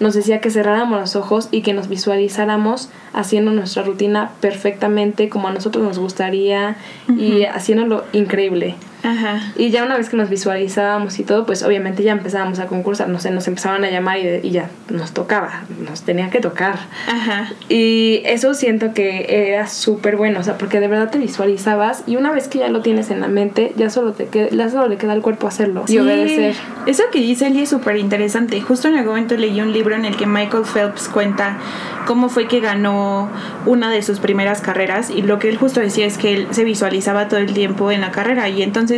nos 0.00 0.14
decía 0.14 0.40
que 0.40 0.50
cerráramos 0.50 1.00
los 1.00 1.16
ojos 1.16 1.48
y 1.50 1.62
que 1.62 1.72
nos 1.72 1.88
visualizáramos 1.88 2.90
haciendo 3.14 3.52
nuestra 3.52 3.84
rutina 3.84 4.32
perfectamente 4.40 5.28
como 5.28 5.48
a 5.48 5.52
nosotros 5.52 5.84
nos 5.84 5.98
gustaría 5.98 6.76
y 7.08 7.44
haciéndolo 7.44 8.04
increíble. 8.12 8.74
Ajá. 9.02 9.52
Y 9.56 9.70
ya 9.70 9.84
una 9.84 9.96
vez 9.96 10.08
que 10.08 10.16
nos 10.16 10.30
visualizábamos 10.30 11.18
y 11.18 11.24
todo, 11.24 11.44
pues 11.46 11.62
obviamente 11.62 12.02
ya 12.02 12.12
empezábamos 12.12 12.58
a 12.58 12.66
concursar, 12.66 13.08
no 13.08 13.18
sé, 13.18 13.30
nos 13.30 13.48
empezaban 13.48 13.84
a 13.84 13.90
llamar 13.90 14.18
y, 14.18 14.50
ya 14.50 14.70
nos 14.90 15.12
tocaba, 15.12 15.62
nos 15.88 16.02
tenía 16.02 16.30
que 16.30 16.40
tocar. 16.40 16.78
Ajá. 17.08 17.52
Y 17.68 18.22
eso 18.24 18.54
siento 18.54 18.92
que 18.94 19.52
era 19.52 19.66
súper 19.66 20.16
bueno, 20.16 20.40
o 20.40 20.42
sea, 20.42 20.58
porque 20.58 20.80
de 20.80 20.88
verdad 20.88 21.10
te 21.10 21.18
visualizabas 21.18 22.04
y 22.06 22.16
una 22.16 22.32
vez 22.32 22.48
que 22.48 22.58
ya 22.58 22.68
lo 22.68 22.82
tienes 22.82 23.10
en 23.10 23.20
la 23.20 23.28
mente, 23.28 23.72
ya 23.76 23.90
solo, 23.90 24.12
te 24.12 24.26
queda, 24.26 24.48
ya 24.50 24.68
solo 24.68 24.88
le 24.88 24.96
queda 24.96 25.12
al 25.12 25.22
cuerpo 25.22 25.46
hacerlo 25.46 25.84
y 25.88 25.98
obedecer. 25.98 26.54
Eso 26.86 27.04
que 27.12 27.20
dice 27.20 27.46
Eli 27.46 27.62
es 27.62 27.70
súper 27.70 27.96
interesante. 27.96 28.60
Justo 28.60 28.88
en 28.88 28.94
algún 28.94 29.14
momento 29.14 29.36
leí 29.36 29.60
un 29.60 29.72
libro 29.72 29.94
en 29.94 30.04
el 30.04 30.16
que 30.16 30.26
Michael 30.26 30.64
Phelps 30.64 31.08
cuenta 31.08 31.58
cómo 32.06 32.28
fue 32.28 32.48
que 32.48 32.60
ganó 32.60 33.30
una 33.66 33.90
de 33.90 34.02
sus 34.02 34.18
primeras 34.18 34.60
carreras 34.60 35.10
y 35.10 35.22
lo 35.22 35.38
que 35.38 35.48
él 35.48 35.56
justo 35.56 35.80
decía 35.80 36.06
es 36.06 36.18
que 36.18 36.34
él 36.34 36.48
se 36.50 36.64
visualizaba 36.64 37.28
todo 37.28 37.38
el 37.40 37.52
tiempo 37.52 37.90
en 37.90 38.00
la 38.00 38.10
carrera 38.10 38.48
y 38.48 38.62
entonces 38.62 38.91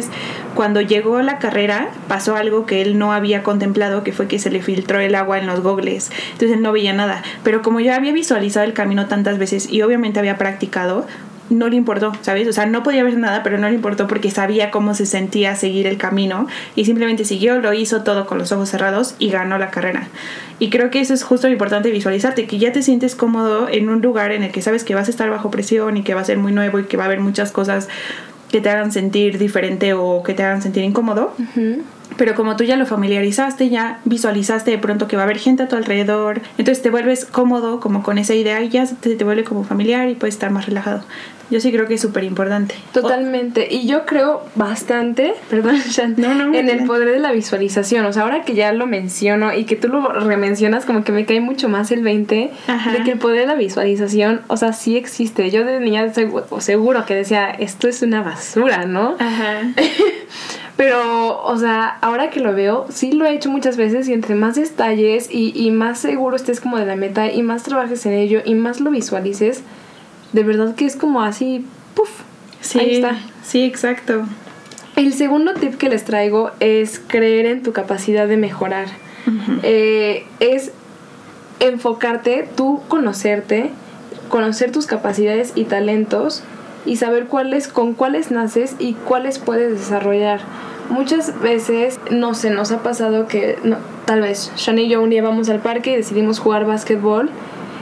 cuando 0.54 0.80
llegó 0.80 1.20
la 1.22 1.38
carrera, 1.38 1.90
pasó 2.09 2.37
algo 2.37 2.66
que 2.66 2.83
él 2.83 2.98
no 2.98 3.12
había 3.12 3.42
contemplado, 3.42 4.04
que 4.04 4.12
fue 4.12 4.28
que 4.28 4.38
se 4.38 4.50
le 4.50 4.62
filtró 4.62 5.00
el 5.00 5.14
agua 5.14 5.38
en 5.38 5.46
los 5.46 5.61
gogles. 5.61 6.11
Entonces 6.33 6.57
él 6.57 6.62
no 6.62 6.72
veía 6.72 6.92
nada. 6.92 7.22
Pero 7.42 7.62
como 7.62 7.80
ya 7.80 7.96
había 7.96 8.12
visualizado 8.12 8.64
el 8.64 8.72
camino 8.72 9.07
tantas 9.07 9.38
veces 9.38 9.70
y 9.70 9.83
obviamente 9.83 10.18
había 10.18 10.37
practicado, 10.38 11.07
no 11.50 11.68
le 11.68 11.76
importó, 11.76 12.12
¿sabes? 12.22 12.48
O 12.48 12.52
sea, 12.52 12.66
no 12.66 12.83
podía 12.83 13.04
ver 13.04 13.18
nada, 13.18 13.42
pero 13.42 13.59
no 13.59 13.68
le 13.68 13.74
importó 13.74 14.07
porque 14.07 14.30
sabía 14.30 14.70
cómo 14.70 14.94
se 14.94 15.07
sentía 15.07 15.54
seguir 15.57 15.87
el 15.87 15.98
camino 15.98 16.46
y 16.74 16.85
simplemente 16.85 17.24
siguió, 17.24 17.59
lo 17.61 17.72
hizo 17.74 18.02
todo 18.02 18.26
con 18.26 18.38
los 18.38 18.52
ojos 18.52 18.70
cerrados 18.70 19.14
y 19.18 19.30
ganó 19.30 19.59
la 19.59 19.70
carrera. 19.70 20.09
Y 20.59 20.70
creo 20.70 20.90
que 20.90 21.00
eso 21.00 21.12
es 21.12 21.22
justo 21.22 21.46
lo 21.46 21.52
importante 21.52 21.90
visualizarte, 21.90 22.46
que 22.46 22.59
ya 22.59 22.72
te 22.72 22.83
sientes 22.83 23.14
cómodo 23.14 23.68
en 23.68 23.88
un 23.88 24.00
lugar 24.00 24.33
en 24.33 24.42
el 24.42 24.52
que 24.52 24.62
sabes 24.62 24.85
que 24.85 24.94
vas 24.94 25.09
a 25.09 25.11
estar 25.11 25.28
bajo 25.30 25.50
presión 25.50 25.96
y 25.96 26.02
que 26.02 26.14
va 26.14 26.22
a 26.22 26.24
ser 26.24 26.38
muy 26.38 26.52
nuevo 26.52 26.78
y 26.78 26.85
que 26.85 26.96
va 26.96 27.04
a 27.04 27.07
haber 27.07 27.20
muchas 27.20 27.52
cosas 27.52 27.88
que 28.54 28.60
te 28.60 28.70
hagan 28.70 28.92
sentir 28.92 29.36
diferente 29.36 29.94
o 29.94 30.22
que 30.22 30.32
te 30.32 30.44
hagan 30.44 30.62
sentir 30.62 30.84
incómodo. 30.84 31.34
Pero 32.16 32.35
como 32.35 32.57
tú 32.57 32.64
ya 32.64 32.77
lo 32.77 32.87
familiarizaste, 32.87 33.68
ya 33.68 34.00
visualizaste 34.05 34.70
de 34.70 34.79
pronto 34.79 35.09
que 35.09 35.16
va 35.16 35.22
a 35.22 35.24
haber 35.24 35.38
gente 35.38 35.64
a 35.64 35.68
tu 35.68 35.77
alrededor, 35.77 36.40
entonces 36.59 36.83
te 36.83 36.90
vuelves 36.90 37.24
cómodo 37.24 37.81
como 37.81 38.03
con 38.03 38.18
esa 38.18 38.35
idea 38.35 38.62
y 38.62 38.68
ya 38.68 38.87
te, 38.87 39.16
te 39.16 39.24
vuelve 39.24 39.44
como 39.44 39.64
familiar 39.64 40.09
y 40.09 40.14
puedes 40.14 40.35
estar 40.35 40.50
más 40.50 40.66
relajado. 40.66 41.05
Yo 41.50 41.61
sí 41.61 41.70
creo 41.70 41.87
que 41.87 41.94
es 41.94 42.00
súper 42.00 42.24
importante. 42.24 42.74
Totalmente. 42.92 43.68
Y 43.70 43.87
yo 43.87 44.07
creo 44.07 44.44
bastante, 44.55 45.35
perdón, 45.50 45.77
en 46.55 46.68
el 46.68 46.85
poder 46.87 47.11
de 47.11 47.18
la 47.18 47.33
visualización. 47.33 48.07
O 48.07 48.12
sea, 48.12 48.22
ahora 48.22 48.42
que 48.42 48.55
ya 48.55 48.72
lo 48.72 48.87
menciono 48.87 49.53
y 49.55 49.64
que 49.64 49.77
tú 49.77 49.88
lo 49.88 50.09
remencionas, 50.20 50.85
como 50.85 51.05
que 51.05 51.12
me 51.12 51.27
cae 51.27 51.40
mucho 51.40 51.68
más 51.68 51.90
el 51.90 52.03
20 52.03 52.35
de 52.35 53.03
que 53.05 53.12
el 53.12 53.18
poder 53.18 53.42
de 53.42 53.46
la 53.46 53.55
visualización, 53.55 54.40
o 54.48 54.57
sea, 54.57 54.72
sí 54.72 54.96
existe. 54.96 55.50
Yo 55.50 55.64
de 55.64 55.81
niña 55.81 56.12
seguro, 56.12 56.46
seguro 56.61 57.05
que 57.05 57.14
decía, 57.14 57.50
esto 57.50 57.88
es 57.88 58.03
una 58.03 58.22
basura, 58.22 58.87
¿no? 58.87 59.16
Ajá. 59.18 59.61
Pero, 60.76 61.42
o 61.44 61.56
sea, 61.56 61.98
ahora 62.00 62.30
que 62.30 62.40
lo 62.40 62.52
veo, 62.52 62.87
sí 62.90 63.12
lo 63.12 63.24
he 63.26 63.34
hecho 63.34 63.48
muchas 63.50 63.76
veces 63.76 64.08
y 64.08 64.12
entre 64.12 64.34
más 64.34 64.56
detalles 64.56 65.28
y, 65.30 65.52
y 65.54 65.70
más 65.70 66.00
seguro 66.00 66.34
estés 66.34 66.60
como 66.60 66.78
de 66.78 66.87
la 66.87 66.96
meta 66.96 67.30
y 67.30 67.42
más 67.42 67.62
trabajes 67.62 68.04
en 68.06 68.12
ello 68.12 68.40
y 68.44 68.54
más 68.54 68.80
lo 68.80 68.90
visualices, 68.90 69.62
de 70.32 70.42
verdad 70.42 70.74
que 70.74 70.84
es 70.84 70.96
como 70.96 71.22
así, 71.22 71.64
puff, 71.94 72.10
Sí, 72.64 72.78
ahí 72.78 72.94
está. 72.96 73.18
Sí, 73.42 73.64
exacto. 73.64 74.24
El 74.96 75.12
segundo 75.12 75.54
tip 75.54 75.74
que 75.76 75.88
les 75.88 76.04
traigo 76.04 76.50
es 76.60 77.00
creer 77.06 77.46
en 77.46 77.62
tu 77.62 77.72
capacidad 77.72 78.26
de 78.26 78.37
mejorar. 78.37 78.87
Eh, 79.62 80.24
es 80.40 80.72
enfocarte, 81.60 82.48
tú 82.56 82.82
conocerte, 82.88 83.70
conocer 84.28 84.70
tus 84.70 84.87
capacidades 84.87 85.52
y 85.54 85.64
talentos 85.64 86.42
y 86.87 86.97
saber 86.97 87.27
cuáles, 87.27 87.68
con 87.68 87.94
cuáles 87.94 88.31
naces 88.31 88.77
y 88.79 88.94
cuáles 88.94 89.38
puedes 89.38 89.73
desarrollar. 89.73 90.40
Muchas 90.90 91.40
veces, 91.40 91.99
no 92.11 92.35
sé, 92.35 92.51
nos 92.51 92.70
ha 92.73 92.83
pasado 92.83 93.27
que 93.27 93.59
no, 93.64 93.77
tal 94.05 94.20
vez 94.20 94.53
Shan 94.57 94.79
y 94.79 94.88
yo 94.88 95.03
un 95.03 95.11
día 95.11 95.23
vamos 95.23 95.49
al 95.49 95.61
parque 95.61 95.92
y 95.92 95.97
decidimos 95.97 96.38
jugar 96.38 96.66
básquetbol 96.66 97.31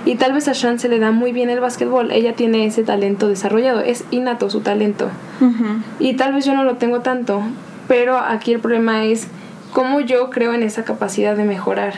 y 0.05 0.17
tal 0.17 0.33
vez 0.33 0.49
a 0.49 0.53
Shan 0.53 0.79
se 0.79 0.89
le 0.89 0.99
da 0.99 1.13
muy 1.13 1.33
bien 1.33 1.51
el 1.51 1.61
básquetbol, 1.61 2.11
ella 2.11 2.35
tiene 2.35 2.67
ese 2.67 2.83
talento 2.83 3.29
desarrollado, 3.29 3.81
es 3.81 4.05
innato 4.11 4.51
su 4.51 4.61
talento. 4.61 5.09
Y 5.99 6.15
tal 6.15 6.33
vez 6.33 6.45
yo 6.45 6.55
no 6.55 6.65
lo 6.65 6.77
tengo 6.77 7.01
tanto, 7.01 7.43
pero 7.89 8.19
aquí 8.19 8.53
el 8.53 8.61
problema 8.61 9.05
es 9.05 9.29
cómo 9.73 10.01
yo 10.01 10.31
creo 10.31 10.53
en 10.55 10.63
esa 10.63 10.85
capacidad 10.85 11.37
de 11.37 11.45
mejorar. 11.45 11.95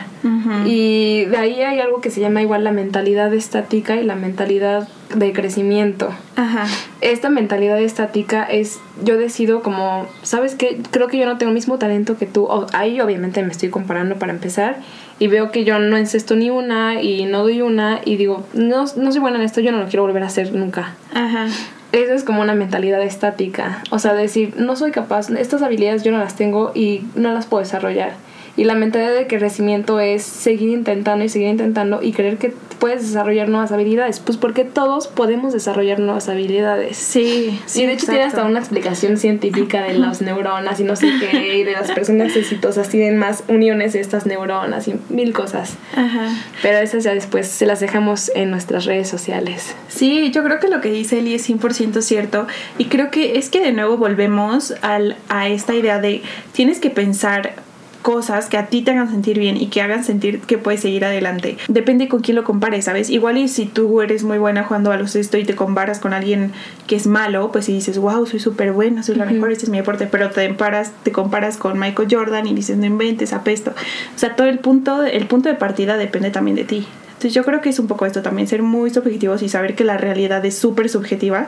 Y 0.65 1.25
de 1.25 1.37
ahí 1.37 1.61
hay 1.61 1.79
algo 1.79 2.01
que 2.01 2.09
se 2.09 2.19
llama 2.21 2.41
igual 2.41 2.63
la 2.63 2.71
mentalidad 2.71 3.33
estática 3.33 3.95
y 3.95 4.03
la 4.03 4.15
mentalidad 4.15 4.87
de 5.13 5.33
crecimiento. 5.33 6.09
Ajá. 6.35 6.65
Esta 7.01 7.29
mentalidad 7.29 7.79
estática 7.79 8.43
es, 8.43 8.79
yo 9.03 9.17
decido 9.17 9.61
como, 9.61 10.07
¿sabes 10.23 10.55
qué? 10.55 10.81
Creo 10.91 11.07
que 11.07 11.17
yo 11.17 11.25
no 11.25 11.37
tengo 11.37 11.49
el 11.51 11.55
mismo 11.55 11.77
talento 11.77 12.17
que 12.17 12.25
tú. 12.25 12.45
O- 12.45 12.65
ahí 12.73 12.99
obviamente 13.01 13.43
me 13.43 13.51
estoy 13.51 13.69
comparando 13.69 14.15
para 14.15 14.31
empezar 14.33 14.77
y 15.19 15.27
veo 15.27 15.51
que 15.51 15.63
yo 15.63 15.77
no 15.79 15.95
encesto 15.97 16.35
ni 16.35 16.49
una 16.49 17.01
y 17.01 17.25
no 17.25 17.43
doy 17.43 17.61
una 17.61 17.99
y 18.03 18.17
digo, 18.17 18.45
no, 18.53 18.85
no 18.97 19.11
soy 19.11 19.19
buena 19.21 19.37
en 19.37 19.43
esto, 19.43 19.61
yo 19.61 19.71
no 19.71 19.77
lo 19.79 19.85
quiero 19.87 20.03
volver 20.03 20.23
a 20.23 20.27
hacer 20.27 20.53
nunca. 20.53 20.95
Ajá. 21.13 21.47
Eso 21.95 22.13
es 22.13 22.25
como 22.25 22.41
una 22.41 22.55
mentalidad 22.55 23.01
estática. 23.01 23.81
O 23.89 23.99
sea, 23.99 24.13
decir, 24.13 24.55
no 24.57 24.75
soy 24.75 24.91
capaz, 24.91 25.29
estas 25.29 25.61
habilidades 25.61 26.03
yo 26.03 26.11
no 26.11 26.17
las 26.17 26.35
tengo 26.35 26.73
y 26.75 27.05
no 27.15 27.31
las 27.31 27.45
puedo 27.45 27.63
desarrollar. 27.63 28.11
Y 28.57 28.63
la 28.63 28.75
mentalidad 28.75 29.13
de 29.13 29.27
crecimiento 29.27 29.99
es 29.99 30.23
seguir 30.23 30.69
intentando 30.69 31.25
y 31.25 31.29
seguir 31.29 31.49
intentando 31.49 32.01
y 32.01 32.13
creer 32.13 32.37
que 32.37 32.53
puedes 32.79 33.01
desarrollar 33.01 33.49
nuevas 33.49 33.71
habilidades. 33.71 34.19
Pues 34.19 34.37
porque 34.37 34.63
todos 34.63 35.07
podemos 35.07 35.53
desarrollar 35.53 35.99
nuevas 35.99 36.29
habilidades. 36.29 36.97
Sí, 36.97 37.59
sí. 37.65 37.83
y 37.83 37.85
de 37.85 37.93
hecho 37.93 38.05
tiene 38.07 38.23
hasta 38.23 38.43
una 38.43 38.59
explicación 38.59 39.17
científica 39.17 39.83
de 39.83 39.95
las 39.95 40.21
neuronas 40.21 40.79
y 40.79 40.83
no 40.83 40.95
sé 40.95 41.11
qué, 41.19 41.57
y 41.57 41.63
de 41.63 41.73
las 41.73 41.91
personas 41.91 42.35
exitosas 42.35 42.89
tienen 42.89 43.17
más 43.17 43.43
uniones 43.47 43.93
de 43.93 43.99
estas 43.99 44.25
neuronas 44.25 44.87
y 44.87 44.95
mil 45.09 45.33
cosas. 45.33 45.75
Ajá. 45.95 46.29
Pero 46.61 46.77
esas 46.77 47.03
ya 47.03 47.13
después 47.13 47.47
se 47.47 47.65
las 47.65 47.79
dejamos 47.79 48.31
en 48.35 48.51
nuestras 48.51 48.85
redes 48.85 49.09
sociales. 49.09 49.75
Sí, 49.89 50.31
yo 50.31 50.43
creo 50.43 50.59
que 50.59 50.67
lo 50.69 50.79
que 50.79 50.91
dice 50.91 51.19
Eli 51.19 51.33
es 51.33 51.49
100% 51.49 52.01
cierto 52.01 52.47
y 52.77 52.85
creo 52.85 53.11
que 53.11 53.37
es 53.37 53.49
que 53.49 53.61
de 53.61 53.71
nuevo 53.71 53.97
volvemos 53.97 54.73
al, 54.81 55.17
a 55.29 55.47
esta 55.47 55.73
idea 55.73 55.99
de 55.99 56.21
tienes 56.53 56.79
que 56.79 56.89
pensar 56.89 57.64
cosas 58.05 58.49
que 58.49 58.57
a 58.57 58.67
ti 58.67 58.83
te 58.83 58.91
hagan 58.91 59.09
sentir 59.09 59.39
bien 59.39 59.57
y 59.57 59.65
que 59.65 59.81
hagan 59.81 60.03
sentir 60.03 60.39
que 60.41 60.59
puedes 60.59 60.81
seguir 60.81 61.03
adelante. 61.05 61.57
Depende 61.67 62.07
con 62.07 62.21
quién 62.21 62.35
lo 62.35 62.43
compares, 62.43 62.85
¿sabes? 62.85 63.09
Igual 63.09 63.39
y 63.39 63.47
si 63.47 63.65
tú 63.65 63.99
eres 63.99 64.23
muy 64.23 64.37
buena 64.37 64.63
jugando 64.63 64.91
baloncesto 64.91 65.39
y 65.39 65.43
te 65.43 65.55
comparas 65.55 65.97
con 65.97 66.13
alguien 66.13 66.51
que 66.85 66.95
es 66.95 67.07
malo, 67.07 67.51
pues 67.51 67.65
si 67.65 67.73
dices, 67.73 67.97
wow, 67.97 68.27
soy 68.27 68.39
súper 68.39 68.73
buena, 68.73 69.01
soy 69.01 69.15
la 69.15 69.25
mejor, 69.25 69.51
este 69.51 69.65
es 69.65 69.71
mi 69.71 69.77
deporte, 69.77 70.05
pero 70.05 70.29
te 70.29 70.47
comparas, 70.47 70.91
te 71.01 71.11
comparas 71.11 71.57
con 71.57 71.79
Michael 71.79 72.07
Jordan 72.11 72.45
y 72.45 72.53
dices, 72.53 72.77
no 72.77 72.85
inventes, 72.85 73.33
apesto. 73.33 73.71
O 73.71 74.19
sea, 74.19 74.35
todo 74.35 74.45
el 74.45 74.59
punto, 74.59 75.01
el 75.01 75.25
punto 75.25 75.49
de 75.49 75.55
partida 75.55 75.97
depende 75.97 76.29
también 76.29 76.57
de 76.57 76.63
ti. 76.65 76.85
Entonces 77.07 77.33
yo 77.33 77.43
creo 77.43 77.61
que 77.61 77.69
es 77.69 77.79
un 77.79 77.87
poco 77.87 78.05
esto 78.05 78.21
también, 78.21 78.47
ser 78.47 78.61
muy 78.61 78.91
subjetivos 78.91 79.41
y 79.41 79.49
saber 79.49 79.73
que 79.73 79.83
la 79.83 79.97
realidad 79.97 80.45
es 80.45 80.55
súper 80.55 80.89
subjetiva 80.89 81.47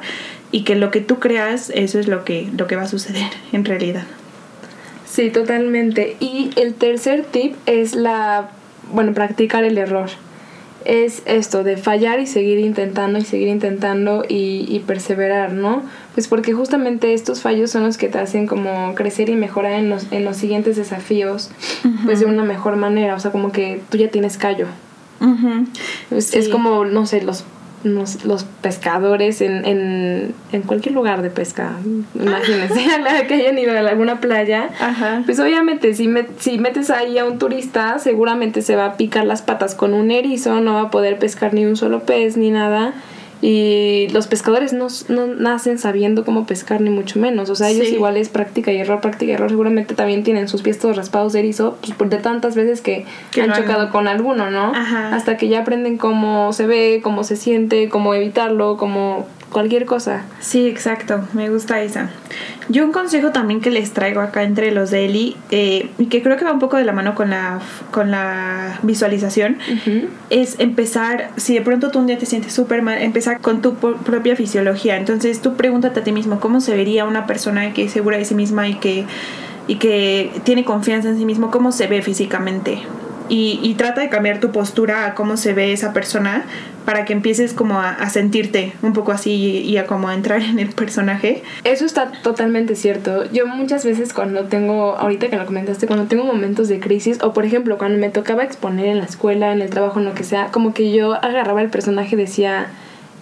y 0.52 0.64
que 0.64 0.76
lo 0.76 0.90
que 0.90 1.02
tú 1.02 1.20
creas, 1.20 1.72
eso 1.76 2.00
es 2.00 2.08
lo 2.08 2.26
que, 2.26 2.50
lo 2.58 2.66
que 2.66 2.76
va 2.76 2.82
a 2.82 2.88
suceder 2.88 3.30
en 3.52 3.64
realidad. 3.64 4.06
Sí, 5.18 5.32
totalmente. 5.32 6.16
Y 6.20 6.52
el 6.58 6.76
tercer 6.76 7.26
tip 7.26 7.56
es 7.66 7.96
la, 7.96 8.52
bueno, 8.94 9.14
practicar 9.16 9.64
el 9.64 9.80
error. 9.80 10.10
Es 10.86 11.24
esto 11.26 11.64
de 11.64 11.76
fallar 11.76 12.20
y 12.20 12.28
seguir 12.28 12.60
intentando 12.60 13.18
y 13.18 13.26
seguir 13.26 13.48
intentando 13.48 14.26
y, 14.30 14.68
y 14.70 14.84
perseverar, 14.86 15.54
¿no? 15.54 15.82
Pues 16.14 16.28
porque 16.28 16.54
justamente 16.54 17.16
estos 17.16 17.42
fallos 17.42 17.72
son 17.72 17.84
los 17.84 17.98
que 17.98 18.10
te 18.10 18.20
hacen 18.20 18.46
como 18.46 18.94
crecer 18.94 19.30
y 19.30 19.36
mejorar 19.36 19.72
en 19.74 19.90
los, 19.90 20.06
en 20.12 20.24
los 20.24 20.38
siguientes 20.38 20.76
desafíos, 20.76 21.50
pues 22.06 22.20
de 22.20 22.28
una 22.28 22.44
mejor 22.44 22.76
manera, 22.76 23.16
o 23.16 23.20
sea, 23.20 23.32
como 23.32 23.52
que 23.52 23.82
tú 23.90 23.98
ya 23.98 24.10
tienes 24.10 24.38
callo. 24.38 24.68
Es, 26.12 26.36
es 26.36 26.46
Sí. 26.46 26.52
como, 26.52 26.86
no 26.86 27.08
sé, 27.08 27.24
los, 27.24 27.44
los, 27.96 28.26
los 28.26 28.44
pescadores 28.44 29.42
en, 29.42 29.66
en, 29.66 30.34
en 30.52 30.62
cualquier 30.64 30.94
lugar 30.96 31.22
de 31.22 31.30
pesca. 31.30 31.72
Imagínense, 32.16 32.86
a 32.94 32.98
la 33.00 33.28
que 33.28 33.34
hayan 33.36 33.58
ido 33.58 33.72
a 33.76 33.80
alguna 33.80 34.20
playa. 34.20 34.70
Ajá. 34.80 35.24
Pues 35.26 35.40
obviamente, 35.40 35.94
si, 35.94 36.08
met- 36.08 36.30
si 36.40 36.58
metes 36.60 36.90
ahí 36.90 37.18
a 37.18 37.26
un 37.26 37.38
turista, 37.40 38.00
seguramente 38.00 38.62
se 38.62 38.76
va 38.76 38.86
a 38.86 38.98
picar 38.98 39.26
las 39.26 39.42
patas 39.42 39.76
con 39.76 39.94
un 39.94 40.12
erizo, 40.12 40.60
no 40.62 40.74
va 40.76 40.82
a 40.84 40.92
poder 40.92 41.20
pescar 41.20 41.54
ni 41.54 41.66
un 41.66 41.76
solo 41.78 42.02
pez 42.04 42.38
ni 42.38 42.52
nada. 42.52 42.94
Y 43.42 44.08
los 44.14 44.26
pescadores 44.28 44.74
no, 44.74 44.88
no 45.10 45.28
nacen 45.28 45.78
sabiendo 45.78 46.26
cómo 46.26 46.48
pescar, 46.48 46.82
ni 46.82 46.90
mucho 46.90 47.20
menos. 47.20 47.50
O 47.50 47.56
sea, 47.56 47.70
ellos 47.70 47.88
Sí. 47.88 47.94
igual 47.96 48.18
es 48.18 48.30
práctica 48.30 48.72
y 48.72 48.78
error, 48.78 49.00
práctica 49.02 49.32
y 49.32 49.36
error. 49.36 49.50
Seguramente 49.50 49.94
también 49.94 50.24
tienen 50.24 50.48
sus 50.48 50.62
pies 50.64 50.80
todos 50.80 50.98
raspados 50.98 51.34
de 51.34 51.40
erizo, 51.40 51.78
pues 51.82 51.94
por 51.94 52.10
de 52.10 52.18
tantas 52.18 52.56
veces 52.56 52.82
que, 52.82 53.06
Que 53.32 53.42
han 53.42 53.50
lo 53.50 53.54
han- 53.56 53.62
chocado 53.62 53.90
con 53.92 54.08
alguno, 54.08 54.50
¿no? 54.50 54.72
Ajá. 54.74 55.16
Hasta 55.16 55.38
que 55.38 55.48
ya 55.50 55.60
aprenden 55.60 55.98
cómo 55.98 56.52
se 56.54 56.66
ve, 56.66 57.00
cómo 57.04 57.24
se 57.24 57.36
siente, 57.36 57.90
cómo 57.90 58.14
evitarlo, 58.16 58.78
cómo 58.78 59.28
cualquier 59.52 59.86
cosa. 59.86 60.24
Sí, 60.40 60.68
exacto, 60.68 61.22
me 61.34 61.50
gusta 61.50 61.82
esa. 61.82 62.10
Yo 62.70 62.84
un 62.84 62.92
consejo 62.92 63.32
también 63.32 63.62
que 63.62 63.72
les 63.72 63.92
traigo 63.94 64.20
acá 64.20 64.44
entre 64.44 64.72
los 64.72 64.92
de 64.92 65.06
Eli, 65.06 65.38
eh, 65.52 65.90
y 65.98 66.08
que 66.08 66.22
creo 66.22 66.36
que 66.38 66.44
va 66.44 66.52
un 66.52 66.60
poco 66.60 66.76
de 66.78 66.84
la 66.84 66.92
mano 66.92 67.16
con 67.16 67.30
la, 67.30 67.60
con 67.92 68.12
la 68.12 68.80
visualización, 68.84 69.58
Ujú. 69.72 70.08
es 70.30 70.60
empezar, 70.60 71.30
si 71.38 71.54
de 71.54 71.62
pronto 71.62 71.92
tú 71.92 72.00
un 72.00 72.08
día 72.08 72.18
te 72.18 72.26
sientes 72.26 72.54
súper 72.54 72.82
mal, 72.82 73.02
empezar 73.02 73.40
con 73.40 73.62
tu 73.62 73.76
propia 73.76 74.36
fisiología. 74.36 74.98
Entonces 74.98 75.42
tú 75.42 75.56
pregúntate 75.56 76.02
a 76.02 76.04
ti 76.04 76.12
mismo 76.12 76.40
cómo 76.40 76.60
se 76.60 76.76
vería 76.76 77.06
una 77.06 77.26
persona 77.26 77.74
que 77.74 77.86
es 77.86 77.92
segura 77.92 78.18
de 78.18 78.26
sí 78.26 78.36
misma 78.36 78.68
y 78.68 78.76
que, 78.76 79.06
y 79.68 79.76
que 79.76 80.32
tiene 80.44 80.66
confianza 80.66 81.08
en 81.10 81.18
sí 81.18 81.26
mismo, 81.26 81.52
cómo 81.52 81.72
se 81.72 81.88
ve 81.88 82.02
físicamente. 82.02 82.80
Y, 83.30 83.60
y 83.62 83.76
trata 83.76 84.02
de 84.02 84.10
cambiar 84.10 84.40
tu 84.40 84.52
postura 84.52 85.06
a 85.06 85.14
cómo 85.14 85.36
se 85.36 85.54
ve 85.54 85.74
esa 85.74 85.92
persona 85.94 86.46
para 86.88 87.04
que 87.04 87.12
empieces 87.12 87.52
como 87.52 87.82
a, 87.82 88.10
sentirte 88.10 88.72
un 88.82 88.94
poco 88.94 89.12
así 89.12 89.34
y, 89.34 89.76
a 89.76 89.86
como 89.86 90.10
entrar 90.10 90.42
en 90.42 90.58
el 90.58 90.70
personaje. 90.70 91.44
Eso 91.66 91.86
está 91.86 92.14
totalmente 92.24 92.78
cierto. 92.78 93.30
Yo 93.34 93.46
muchas 93.46 93.84
veces 93.84 94.14
cuando 94.14 94.46
tengo, 94.46 94.96
ahorita 94.96 95.28
que 95.28 95.36
lo 95.36 95.46
comentaste, 95.46 95.86
cuando 95.86 96.06
tengo 96.06 96.24
momentos 96.24 96.70
de 96.70 96.80
crisis, 96.80 97.22
o 97.22 97.34
por 97.34 97.44
ejemplo 97.44 97.78
cuando 97.78 98.00
me 98.00 98.08
tocaba 98.10 98.46
exponer 98.46 98.86
en 98.86 99.00
la 99.00 99.04
escuela, 99.04 99.52
en 99.52 99.62
el 99.62 99.70
trabajo, 99.70 100.00
en 100.00 100.06
lo 100.06 100.14
que 100.14 100.24
sea, 100.24 100.48
como 100.54 100.74
que 100.74 100.94
yo 100.94 101.16
agarraba 101.16 101.62
el 101.62 101.70
personaje 101.70 102.16
y 102.16 102.20
decía, 102.20 102.68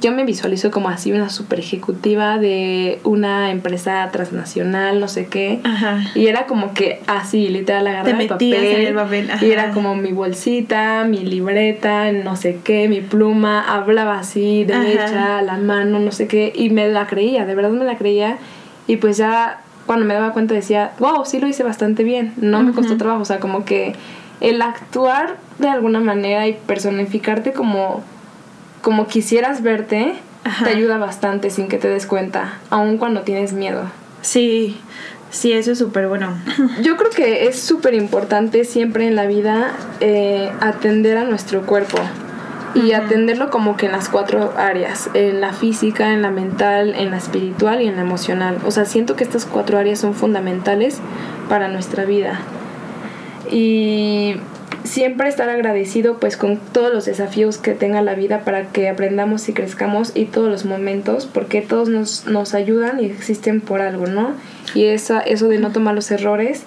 yo 0.01 0.11
me 0.11 0.25
visualizo 0.25 0.71
como 0.71 0.89
así 0.89 1.11
una 1.11 1.29
super 1.29 1.59
ejecutiva 1.59 2.37
de 2.37 2.99
una 3.03 3.51
empresa 3.51 4.09
transnacional, 4.11 4.99
no 4.99 5.07
sé 5.07 5.27
qué. 5.27 5.61
Ajá. 5.63 6.03
Y 6.15 6.27
era 6.27 6.45
como 6.45 6.73
que 6.73 7.01
así, 7.07 7.47
literal, 7.47 7.87
agarraba 7.87 8.21
el 8.21 8.27
papel, 8.27 8.53
en 8.53 8.87
el 8.87 8.93
papel, 8.93 9.31
ajá. 9.31 9.45
Y 9.45 9.51
era 9.51 9.71
como 9.71 9.95
mi 9.95 10.11
bolsita, 10.11 11.05
mi 11.05 11.19
libreta, 11.19 12.11
no 12.11 12.35
sé 12.35 12.59
qué, 12.63 12.87
mi 12.87 13.01
pluma, 13.01 13.61
hablaba 13.61 14.19
así, 14.19 14.63
derecha, 14.65 15.41
la 15.41 15.57
mano, 15.57 15.99
no 15.99 16.11
sé 16.11 16.27
qué. 16.27 16.51
Y 16.55 16.69
me 16.69 16.87
la 16.89 17.07
creía, 17.07 17.45
de 17.45 17.55
verdad 17.55 17.71
me 17.71 17.85
la 17.85 17.97
creía. 17.97 18.37
Y 18.87 18.97
pues 18.97 19.17
ya 19.17 19.61
cuando 19.85 20.05
me 20.05 20.13
daba 20.13 20.33
cuenta 20.33 20.53
decía, 20.53 20.91
wow, 20.99 21.25
sí 21.25 21.39
lo 21.39 21.47
hice 21.47 21.63
bastante 21.63 22.03
bien. 22.03 22.33
No 22.37 22.61
me 22.63 22.73
costó 22.73 22.97
trabajo. 22.97 23.21
O 23.21 23.25
sea, 23.25 23.39
como 23.39 23.65
que 23.65 23.93
el 24.41 24.61
actuar 24.61 25.37
de 25.59 25.69
alguna 25.69 25.99
manera 25.99 26.47
y 26.47 26.53
personificarte 26.53 27.53
como, 27.53 28.03
como 28.85 29.07
quisieras 29.07 29.63
verte, 29.63 30.13
Ajá. 30.43 30.65
te 30.65 30.69
ayuda 30.69 30.99
bastante 30.99 31.49
sin 31.49 31.69
que 31.69 31.79
te 31.79 31.87
des 31.87 32.05
cuenta, 32.05 32.59
aun 32.69 32.99
cuando 32.99 33.21
tienes 33.21 33.51
miedo. 33.51 33.81
Sí, 34.21 34.79
sí, 35.31 35.53
eso 35.53 35.71
es 35.71 35.79
súper 35.79 36.07
bueno. 36.07 36.37
Yo 36.83 36.95
creo 36.95 37.09
que 37.09 37.47
es 37.47 37.59
súper 37.59 37.95
importante 37.95 38.63
siempre 38.63 39.07
en 39.07 39.15
la 39.15 39.25
vida 39.25 39.71
eh, 40.01 40.51
atender 40.61 41.17
a 41.17 41.23
nuestro 41.23 41.65
cuerpo 41.65 41.97
y 42.75 42.91
atenderlo 42.91 43.49
como 43.49 43.75
que 43.75 43.87
en 43.87 43.93
las 43.93 44.07
cuatro 44.07 44.53
áreas, 44.55 45.09
en 45.15 45.41
la 45.41 45.51
física, 45.51 46.13
en 46.13 46.21
la 46.21 46.29
mental, 46.29 46.93
en 46.93 47.09
la 47.09 47.17
espiritual 47.17 47.81
y 47.81 47.87
en 47.87 47.95
la 47.95 48.03
emocional. 48.03 48.59
O 48.67 48.69
sea, 48.69 48.85
siento 48.85 49.15
que 49.15 49.23
estas 49.23 49.47
cuatro 49.47 49.79
áreas 49.79 49.97
son 49.97 50.13
fundamentales 50.13 50.99
para 51.49 51.69
nuestra 51.69 52.05
vida. 52.05 52.39
Y 53.49 54.35
siempre 54.85 55.27
estar 55.27 55.49
agradecido 55.49 56.17
pues 56.19 56.37
con 56.37 56.57
todos 56.57 56.93
los 56.93 57.05
desafíos 57.05 57.57
que 57.57 57.73
tenga 57.73 58.01
la 58.01 58.15
vida 58.15 58.41
para 58.41 58.67
que 58.67 58.89
aprendamos 58.89 59.49
y 59.49 59.53
crezcamos 59.53 60.11
y 60.15 60.25
todos 60.25 60.49
los 60.49 60.65
momentos 60.65 61.25
porque 61.25 61.61
todos 61.61 61.89
nos, 61.89 62.25
nos 62.27 62.53
ayudan 62.53 62.99
y 62.99 63.05
existen 63.05 63.61
por 63.61 63.81
algo, 63.81 64.07
¿no? 64.07 64.33
Y 64.73 64.85
esa, 64.85 65.19
eso 65.19 65.47
de 65.47 65.59
no 65.59 65.71
tomar 65.71 65.95
los 65.95 66.11
errores 66.11 66.63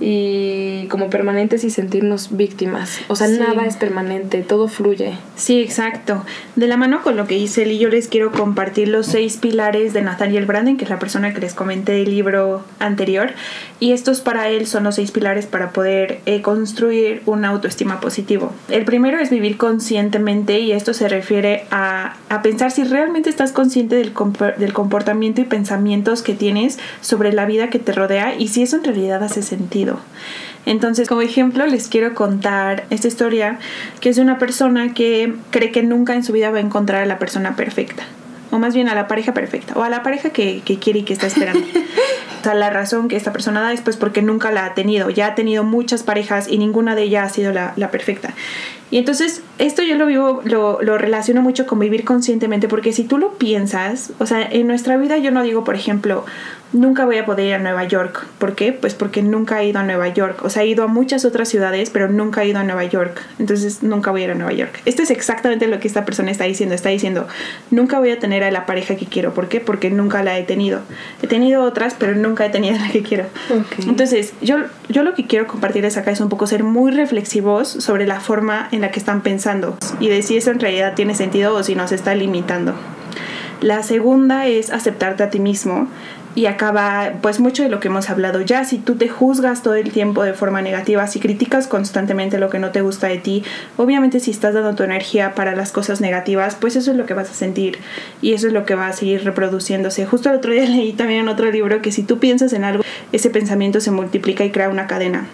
y 0.00 0.86
como 0.88 1.10
permanentes 1.10 1.62
y 1.64 1.70
sentirnos 1.70 2.36
víctimas. 2.36 3.00
O 3.08 3.16
sea, 3.16 3.28
nada 3.28 3.66
es 3.66 3.76
permanente, 3.76 4.42
todo 4.42 4.66
fluye. 4.66 5.12
Sí, 5.36 5.60
exacto. 5.60 6.24
De 6.56 6.66
la 6.66 6.76
mano 6.76 7.02
con 7.02 7.16
lo 7.16 7.26
que 7.26 7.36
hice 7.36 7.62
Eli, 7.62 7.78
yo 7.78 7.88
les 7.88 8.08
quiero 8.08 8.32
compartir 8.32 8.88
los 8.88 9.06
seis 9.06 9.36
pilares 9.36 9.92
de 9.92 10.02
Nathaniel 10.02 10.46
Branden, 10.46 10.76
que 10.76 10.84
es 10.84 10.90
la 10.90 10.98
persona 10.98 11.34
que 11.34 11.40
les 11.40 11.54
comenté 11.54 11.92
del 11.92 12.10
libro 12.10 12.64
anterior. 12.78 13.32
Y 13.78 13.92
estos 13.92 14.20
para 14.20 14.48
él 14.48 14.66
son 14.66 14.84
los 14.84 14.94
seis 14.94 15.10
pilares 15.10 15.46
para 15.46 15.70
poder 15.70 16.20
eh, 16.26 16.42
construir 16.42 17.22
una 17.26 17.48
autoestima 17.48 18.00
positivo. 18.00 18.52
El 18.68 18.84
primero 18.84 19.18
es 19.18 19.30
vivir 19.30 19.56
conscientemente 19.56 20.60
y 20.60 20.72
esto 20.72 20.94
se 20.94 21.08
refiere 21.08 21.64
a, 21.70 22.16
a 22.28 22.42
pensar 22.42 22.70
si 22.70 22.84
realmente 22.84 23.30
estás 23.30 23.52
consciente 23.52 23.96
del, 23.96 24.12
del 24.58 24.72
comportamiento 24.72 25.40
y 25.40 25.44
pensamientos 25.44 26.22
que 26.22 26.34
tienes 26.34 26.78
sobre 27.00 27.32
la 27.32 27.46
vida 27.46 27.70
que 27.70 27.78
te 27.78 27.92
rodea 27.92 28.34
y 28.38 28.48
si 28.48 28.62
eso 28.62 28.76
en 28.76 28.84
realidad 28.84 29.22
hace 29.22 29.42
sentido. 29.42 29.89
Entonces, 30.66 31.08
como 31.08 31.22
ejemplo, 31.22 31.66
les 31.66 31.88
quiero 31.88 32.14
contar 32.14 32.84
esta 32.90 33.08
historia 33.08 33.58
que 34.00 34.10
es 34.10 34.16
de 34.16 34.22
una 34.22 34.38
persona 34.38 34.92
que 34.92 35.34
cree 35.50 35.72
que 35.72 35.82
nunca 35.82 36.14
en 36.14 36.22
su 36.22 36.32
vida 36.32 36.50
va 36.50 36.58
a 36.58 36.60
encontrar 36.60 37.02
a 37.02 37.06
la 37.06 37.18
persona 37.18 37.56
perfecta. 37.56 38.04
O 38.50 38.58
más 38.58 38.74
bien 38.74 38.88
a 38.88 38.94
la 38.94 39.08
pareja 39.08 39.32
perfecta. 39.32 39.74
O 39.76 39.82
a 39.82 39.88
la 39.88 40.02
pareja 40.02 40.30
que, 40.30 40.62
quiere 40.80 41.00
y 41.00 41.02
que 41.02 41.12
está 41.12 41.26
esperando. 41.26 41.66
o 42.40 42.42
sea, 42.42 42.54
la 42.54 42.70
razón 42.70 43.08
que 43.08 43.16
esta 43.16 43.32
persona 43.32 43.60
da 43.60 43.72
es 43.72 43.82
pues 43.82 43.96
porque 43.96 44.22
nunca 44.22 44.50
la 44.50 44.64
ha 44.64 44.74
tenido. 44.74 45.10
Ya 45.10 45.26
ha 45.26 45.34
tenido 45.34 45.62
muchas 45.62 46.02
parejas 46.02 46.48
y 46.48 46.56
ninguna 46.56 46.94
de 46.94 47.02
ellas 47.02 47.30
ha 47.30 47.34
sido 47.34 47.52
la, 47.52 47.74
la 47.76 47.90
perfecta. 47.90 48.34
Y 48.90 48.98
entonces 48.98 49.42
esto 49.58 49.82
yo 49.82 49.94
lo 49.96 50.06
vivo, 50.06 50.40
lo, 50.44 50.82
lo, 50.82 50.98
relaciono 50.98 51.42
mucho 51.42 51.66
con 51.66 51.78
vivir 51.78 52.04
conscientemente, 52.04 52.66
porque 52.66 52.92
si 52.92 53.04
tú 53.04 53.18
lo 53.18 53.34
piensas, 53.34 54.12
o 54.18 54.26
sea, 54.26 54.42
en 54.42 54.66
nuestra 54.66 54.96
vida 54.96 55.16
yo 55.18 55.30
no 55.30 55.42
digo, 55.42 55.62
por 55.62 55.76
ejemplo, 55.76 56.24
nunca 56.72 57.04
voy 57.04 57.18
a 57.18 57.26
poder 57.26 57.46
ir 57.46 57.54
a 57.54 57.58
Nueva 57.58 57.84
York. 57.84 58.26
¿Por 58.38 58.54
qué? 58.54 58.72
Pues 58.72 58.94
porque 58.94 59.22
nunca 59.22 59.60
he 59.60 59.68
ido 59.68 59.78
a 59.78 59.82
Nueva 59.82 60.08
York. 60.08 60.44
O 60.44 60.50
sea, 60.50 60.62
he 60.62 60.66
ido 60.66 60.84
a 60.84 60.86
muchas 60.86 61.24
otras 61.24 61.48
ciudades, 61.48 61.90
pero 61.90 62.08
nunca 62.08 62.42
he 62.42 62.48
ido 62.48 62.58
a 62.58 62.64
Nueva 62.64 62.84
York. 62.84 63.20
Entonces 63.38 63.82
nunca 63.82 64.10
voy 64.10 64.22
a 64.22 64.24
ir 64.24 64.30
a 64.30 64.34
Nueva 64.34 64.52
York. 64.52 64.80
Esto 64.84 65.02
es 65.02 65.10
exactamente 65.10 65.66
lo 65.66 65.80
que 65.80 65.88
esta 65.88 66.04
persona 66.04 66.30
está 66.30 66.44
diciendo. 66.44 66.74
Está 66.74 66.88
diciendo, 66.88 67.26
nunca 67.70 67.98
voy 67.98 68.10
a 68.10 68.18
tener 68.18 68.44
a 68.44 68.50
la 68.50 68.66
pareja 68.66 68.96
que 68.96 69.06
quiero. 69.06 69.34
¿Por 69.34 69.48
qué? 69.48 69.60
Porque 69.60 69.90
nunca 69.90 70.22
la 70.22 70.38
he 70.38 70.42
tenido. 70.42 70.80
He 71.22 71.26
tenido 71.26 71.62
otras, 71.62 71.94
pero 71.98 72.14
nunca 72.14 72.29
he 72.38 72.50
tenido 72.50 72.78
la 72.78 72.90
que 72.90 73.02
quiero. 73.02 73.26
Entonces, 73.78 74.34
yo, 74.40 74.56
yo 74.88 75.02
lo 75.02 75.14
que 75.14 75.26
quiero 75.26 75.46
compartirles 75.46 75.96
acá 75.96 76.10
es 76.10 76.20
un 76.20 76.28
poco 76.28 76.46
ser 76.46 76.64
muy 76.64 76.92
reflexivos 76.92 77.68
sobre 77.68 78.06
la 78.06 78.20
forma 78.20 78.68
en 78.72 78.80
la 78.80 78.90
que 78.90 78.98
están 78.98 79.22
pensando 79.22 79.76
y 80.00 80.08
de 80.08 80.22
si 80.22 80.36
eso 80.36 80.50
en 80.50 80.60
realidad 80.60 80.94
tiene 80.94 81.14
sentido 81.14 81.54
o 81.54 81.62
si 81.62 81.74
nos 81.74 81.92
está 81.92 82.14
limitando. 82.14 82.74
La 83.60 83.82
segunda 83.82 84.46
es 84.46 84.70
aceptarte 84.70 85.22
a 85.22 85.30
ti 85.30 85.38
mismo 85.38 85.88
y 86.34 86.46
acaba 86.46 87.12
pues 87.22 87.40
mucho 87.40 87.62
de 87.62 87.68
lo 87.68 87.80
que 87.80 87.88
hemos 87.88 88.10
hablado. 88.10 88.40
Ya 88.40 88.64
si 88.64 88.78
tú 88.78 88.96
te 88.96 89.08
juzgas 89.08 89.62
todo 89.62 89.74
el 89.74 89.90
tiempo 89.90 90.22
de 90.22 90.34
forma 90.34 90.62
negativa 90.62 91.06
si 91.06 91.20
criticas 91.20 91.66
constantemente 91.66 92.38
lo 92.38 92.50
que 92.50 92.58
no 92.58 92.70
te 92.70 92.80
gusta 92.80 93.08
de 93.08 93.18
ti 93.18 93.42
obviamente 93.76 94.20
si 94.20 94.30
estás 94.30 94.54
dando 94.54 94.74
tu 94.74 94.82
energía 94.82 95.34
para 95.34 95.54
las 95.54 95.72
cosas 95.72 96.00
negativas 96.00 96.56
pues 96.60 96.76
eso 96.76 96.90
es 96.90 96.96
lo 96.96 97.06
que 97.06 97.14
vas 97.14 97.30
a 97.30 97.34
sentir 97.34 97.78
y 98.22 98.34
eso 98.34 98.46
es 98.46 98.52
lo 98.52 98.64
que 98.64 98.74
va 98.74 98.88
a 98.88 98.92
seguir 98.92 99.24
reproduciéndose. 99.24 100.06
Justo 100.06 100.30
el 100.30 100.36
otro 100.36 100.52
día 100.52 100.64
leí 100.68 100.92
también 100.92 101.20
en 101.20 101.28
otro 101.28 101.50
libro 101.50 101.82
que 101.82 101.92
si 101.92 102.02
tú 102.02 102.18
piensas 102.18 102.52
en 102.52 102.64
algo 102.64 102.84
ese 103.12 103.30
pensamiento 103.30 103.80
se 103.80 103.90
multiplica 103.90 104.44
y 104.44 104.50
crea 104.50 104.68
una 104.68 104.86
cadena 104.86 105.26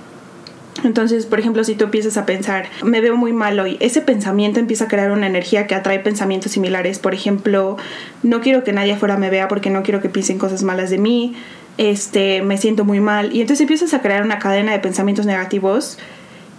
entonces, 0.87 1.27
por 1.27 1.39
ejemplo, 1.41 1.65
si 1.65 1.75
tú 1.75 1.85
empiezas 1.85 2.17
a 2.17 2.27
pensar, 2.27 2.67
me 2.83 3.01
veo 3.01 3.17
muy 3.17 3.33
mal 3.33 3.59
hoy, 3.59 3.77
ese 3.81 4.01
pensamiento 4.01 4.61
empieza 4.61 4.85
a 4.85 4.89
crear 4.89 5.11
una 5.11 5.27
energía 5.27 5.67
que 5.67 5.75
atrae 5.75 5.99
pensamientos 5.99 6.53
similares. 6.53 6.99
Por 6.99 7.15
ejemplo, 7.15 7.77
no 8.23 8.41
quiero 8.41 8.65
que 8.65 8.73
nadie 8.73 8.93
afuera 8.93 9.17
me 9.17 9.31
vea 9.31 9.49
porque 9.49 9.71
no 9.71 9.83
quiero 9.83 10.01
que 10.01 10.09
piensen 10.09 10.39
cosas 10.39 10.63
malas 10.63 10.91
de 10.91 10.99
mí, 10.99 11.35
este, 11.79 12.43
me 12.43 12.57
siento 12.57 12.85
muy 12.85 13.01
mal. 13.01 13.35
Y 13.35 13.41
entonces 13.41 13.63
empiezas 13.63 13.95
a 13.95 14.01
crear 14.01 14.23
una 14.23 14.39
cadena 14.39 14.73
de 14.73 14.79
pensamientos 14.79 15.27
negativos. 15.27 15.99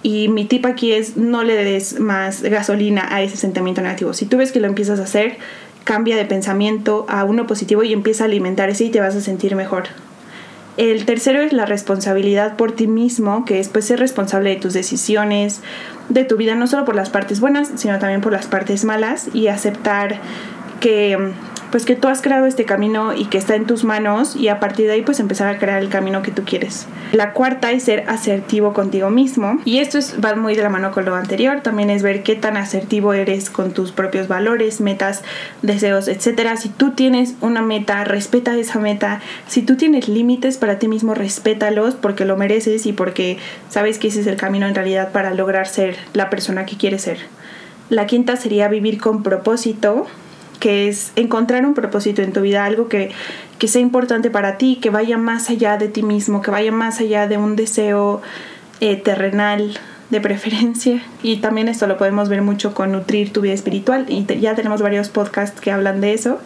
Y 0.04 0.28
mi 0.28 0.46
tip 0.46 0.66
aquí 0.66 0.92
es 0.92 1.18
no 1.18 1.44
le 1.44 1.56
des 1.56 2.00
más 2.00 2.44
gasolina 2.44 3.08
a 3.10 3.22
ese 3.22 3.38
sentimiento 3.38 3.82
negativo. 3.82 4.14
Si 4.14 4.26
tú 4.26 4.38
ves 4.38 4.52
que 4.52 4.60
lo 4.60 4.68
empiezas 4.68 5.00
a 5.00 5.04
hacer, 5.04 5.38
cambia 5.84 6.18
de 6.18 6.26
pensamiento 6.26 7.06
a 7.08 7.24
uno 7.24 7.48
positivo 7.48 7.82
y 7.84 7.94
empieza 7.94 8.24
a 8.24 8.28
alimentar 8.28 8.70
ese 8.70 8.86
y 8.86 8.90
te 8.90 9.00
vas 9.00 9.16
a 9.16 9.22
sentir 9.22 9.56
mejor. 9.56 9.86
El 10.78 11.06
tercero 11.06 11.42
es 11.42 11.54
la 11.54 11.66
responsabilidad 11.66 12.56
por 12.56 12.72
ti 12.72 12.88
mismo, 12.88 13.46
que 13.46 13.60
es 13.60 13.68
pues 13.68 13.86
ser 13.86 14.00
responsable 14.00 14.52
de 14.52 14.58
tus 14.58 14.74
decisiones, 14.74 15.62
de 16.10 16.24
tu 16.24 16.38
vida, 16.38 16.54
no 16.54 16.68
solo 16.68 16.86
por 16.86 16.96
las 16.96 17.10
partes 17.10 17.40
buenas, 17.40 17.72
sino 17.76 17.98
también 17.98 18.22
por 18.22 18.32
las 18.32 18.46
partes 18.46 18.86
malas 18.86 19.28
y 19.34 19.48
aceptar 19.48 20.20
que 20.80 21.32
pues 21.72 21.86
que 21.86 21.96
tú 21.96 22.08
has 22.08 22.22
creado 22.22 22.46
este 22.46 22.66
camino 22.66 23.14
y 23.14 23.26
que 23.26 23.38
está 23.38 23.56
en 23.56 23.66
tus 23.66 23.84
manos 23.84 24.36
y 24.36 24.48
a 24.48 24.60
partir 24.60 24.88
de 24.88 24.94
ahí 24.94 25.02
pues 25.02 25.20
empezar 25.20 25.48
a 25.54 25.60
crear 25.60 25.82
el 25.82 25.90
camino 25.90 26.22
que 26.22 26.32
tú 26.32 26.44
quieres. 26.46 26.88
La 27.12 27.34
cuarta 27.34 27.72
es 27.72 27.84
ser 27.84 28.04
asertivo 28.08 28.74
contigo 28.74 29.10
mismo 29.10 29.60
y 29.66 29.80
esto 29.80 29.98
es, 29.98 30.16
va 30.24 30.36
muy 30.36 30.56
de 30.56 30.64
la 30.64 30.70
mano 30.70 30.92
con 30.92 31.06
lo 31.06 31.16
anterior, 31.16 31.62
también 31.62 31.90
es 31.90 32.04
ver 32.04 32.24
qué 32.24 32.36
tan 32.36 32.58
asertivo 32.58 33.14
eres 33.14 33.50
con 33.50 33.72
tus 33.72 33.92
propios 33.92 34.28
valores, 34.28 34.82
metas, 34.82 35.24
deseos, 35.62 36.08
etcétera. 36.08 36.58
Si 36.58 36.70
tú 36.70 36.92
tienes 36.92 37.36
una 37.42 37.62
meta, 37.62 38.04
respeta 38.04 38.56
esa 38.56 38.80
meta. 38.80 39.22
Si 39.48 39.62
tú 39.62 39.76
tienes 39.76 40.08
límites 40.08 40.58
para 40.58 40.80
ti 40.80 40.88
mismo, 40.88 41.14
respétalos 41.14 41.96
porque 41.96 42.26
lo 42.26 42.38
mereces 42.38 42.86
y 42.86 42.94
porque 42.94 43.38
sabes 43.70 44.00
que 44.00 44.08
ese 44.08 44.22
es 44.22 44.28
el 44.28 44.36
camino 44.36 44.68
en 44.68 44.76
realidad 44.76 45.12
para 45.12 45.34
lograr 45.34 45.68
ser 45.68 45.98
la 46.14 46.30
persona 46.30 46.66
que 46.66 46.78
quieres 46.78 47.04
ser. 47.04 47.20
La 47.90 48.06
quinta 48.06 48.36
sería 48.36 48.68
vivir 48.68 49.00
con 49.00 49.24
propósito 49.24 50.08
que 50.60 50.88
es 50.88 51.12
encontrar 51.16 51.66
un 51.66 51.74
propósito 51.74 52.22
en 52.22 52.34
tu 52.34 52.42
vida, 52.42 52.66
algo 52.66 52.88
que, 52.88 53.12
que 53.60 53.68
sea 53.68 53.82
importante 53.82 54.30
para 54.30 54.58
ti, 54.58 54.78
que 54.82 54.90
vaya 54.90 55.18
más 55.18 55.50
allá 55.50 55.78
de 55.78 55.88
ti 55.88 56.04
mismo, 56.04 56.42
que 56.42 56.52
vaya 56.52 56.72
más 56.72 57.00
allá 57.00 57.28
de 57.28 57.38
un 57.38 57.56
deseo 57.56 58.22
eh, 58.80 58.96
terrenal 58.96 59.78
de 60.10 60.22
preferencia. 60.22 61.02
Y 61.24 61.38
también 61.38 61.68
esto 61.68 61.88
lo 61.88 61.98
podemos 61.98 62.30
ver 62.30 62.42
mucho 62.42 62.74
con 62.74 62.92
nutrir 62.92 63.34
tu 63.34 63.42
vida 63.42 63.54
espiritual. 63.54 64.06
Y 64.08 64.26
ya 64.40 64.56
tenemos 64.56 64.82
varios 64.82 65.10
podcasts 65.10 65.60
que 65.60 65.72
hablan 65.72 66.02
de 66.02 66.14
eso 66.14 66.40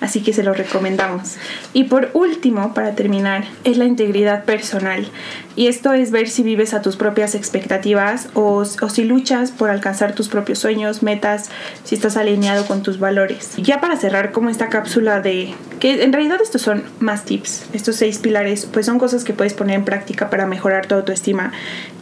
así 0.00 0.22
que 0.22 0.32
se 0.32 0.42
lo 0.42 0.54
recomendamos. 0.54 1.36
Y 1.72 1.84
por 1.84 2.10
último, 2.14 2.74
para 2.74 2.94
terminar, 2.94 3.44
es 3.64 3.76
la 3.78 3.84
integridad 3.84 4.44
personal. 4.44 5.08
Y 5.56 5.66
esto 5.66 5.92
es 5.92 6.10
ver 6.10 6.28
si 6.28 6.42
vives 6.42 6.72
a 6.72 6.82
tus 6.82 6.96
propias 6.96 7.34
expectativas 7.34 8.28
o, 8.34 8.64
o, 8.80 8.88
si 8.88 9.04
luchas 9.04 9.50
por 9.50 9.70
alcanzar 9.70 10.14
tus 10.14 10.28
propios 10.28 10.60
sueños, 10.60 11.02
metas, 11.02 11.50
si 11.84 11.96
estás 11.96 12.16
alineado 12.16 12.66
con 12.66 12.82
tus 12.82 13.00
valores. 13.00 13.54
Ya 13.56 13.80
para 13.80 13.96
cerrar 13.96 14.30
como 14.30 14.50
esta 14.50 14.68
cápsula 14.68 15.20
de 15.20 15.54
que 15.80 16.02
en 16.02 16.12
realidad 16.12 16.38
estos 16.40 16.62
son 16.62 16.84
más 17.00 17.24
tips, 17.24 17.66
estos 17.72 17.96
seis 17.96 18.18
pilares, 18.18 18.66
pues 18.72 18.86
son 18.86 18.98
cosas 18.98 19.24
que 19.24 19.32
puedes 19.32 19.54
poner 19.54 19.76
en 19.76 19.84
práctica 19.84 20.30
para 20.30 20.46
mejorar 20.46 20.86
tu 20.86 20.94
autoestima. 20.94 21.52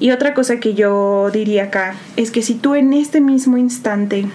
Y 0.01 0.11
otra 0.11 0.35
cosa 0.35 0.61
que 0.61 0.75
yo 0.75 1.31
diría 1.33 1.65
acá 1.65 1.95
es 2.17 2.31
que 2.31 2.43
si 2.43 2.55
tú 2.55 2.75
en 2.75 2.93
este 2.93 3.21
mismo 3.21 3.57
instante 3.57 4.27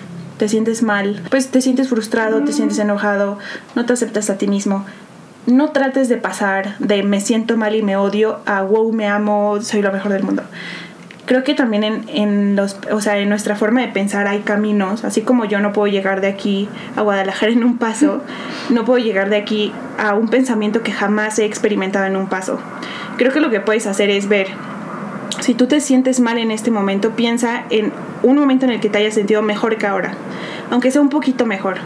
te 0.42 0.50
sientes 0.50 0.82
mal, 0.82 1.22
pues 1.30 1.50
te 1.50 1.62
sientes 1.62 1.90
frustrado, 1.90 2.44
te 2.44 2.52
sientes 2.52 2.80
enojado, 2.80 3.38
no 3.76 3.86
te 3.86 3.94
aceptas 3.94 4.32
a 4.32 4.40
ti 4.40 4.48
mismo. 4.48 4.84
No 5.46 5.70
trates 5.70 6.10
de 6.10 6.18
pasar 6.18 6.80
de 6.80 7.04
me 7.04 7.22
siento 7.22 7.58
mal 7.58 7.76
y 7.76 7.84
me 7.84 7.96
odio 7.96 8.40
a 8.48 8.64
wow, 8.64 8.92
me 8.92 9.08
amo, 9.08 9.62
soy 9.62 9.84
lo 9.84 9.92
mejor 9.92 10.14
del 10.14 10.24
mundo. 10.24 10.42
Creo 11.28 11.44
que 11.44 11.54
también 11.54 11.84
en, 11.84 12.06
en, 12.08 12.56
los, 12.56 12.76
o 12.92 13.02
sea, 13.02 13.20
en 13.20 13.30
nuestra 13.30 13.56
forma 13.56 13.82
de 13.82 13.90
pensar 13.90 14.28
hay 14.28 14.40
caminos, 14.40 15.06
así 15.06 15.22
como 15.22 15.46
yo 15.46 15.60
no 15.60 15.74
puedo 15.74 15.86
llegar 15.94 16.22
de 16.22 16.30
aquí 16.30 16.68
a 16.96 17.04
Guadalajara 17.04 17.52
en 17.52 17.64
un 17.64 17.78
paso, 17.78 18.24
no 18.72 18.84
puedo 18.84 18.98
llegar 18.98 19.30
de 19.30 19.38
aquí 19.38 19.72
a 20.00 20.16
un 20.16 20.28
pensamiento 20.28 20.82
que 20.82 20.92
jamás 20.92 21.38
he 21.38 21.46
experimentado 21.46 22.08
en 22.08 22.16
un 22.16 22.26
paso. 22.30 22.60
Creo 23.18 23.32
que 23.32 23.42
lo 23.42 23.52
que 23.52 23.60
puedes 23.60 23.86
hacer 23.86 24.10
es 24.10 24.28
ver, 24.28 24.48
si 25.40 25.54
tú 25.54 25.68
te 25.68 25.82
sientes 25.82 26.20
mal 26.20 26.40
en 26.40 26.50
este 26.50 26.72
momento, 26.72 27.12
piensa 27.12 27.66
en 27.70 27.94
un 28.24 28.38
momento 28.38 28.66
en 28.66 28.72
el 28.72 28.80
que 28.80 28.90
te 28.90 28.98
hayas 28.98 29.14
sentido 29.14 29.42
mejor 29.42 29.78
que 29.78 29.88
ahora, 29.88 30.14
aunque 30.70 30.92
sea 30.92 31.02
un 31.02 31.10
poquito 31.10 31.46
mejor. 31.46 31.78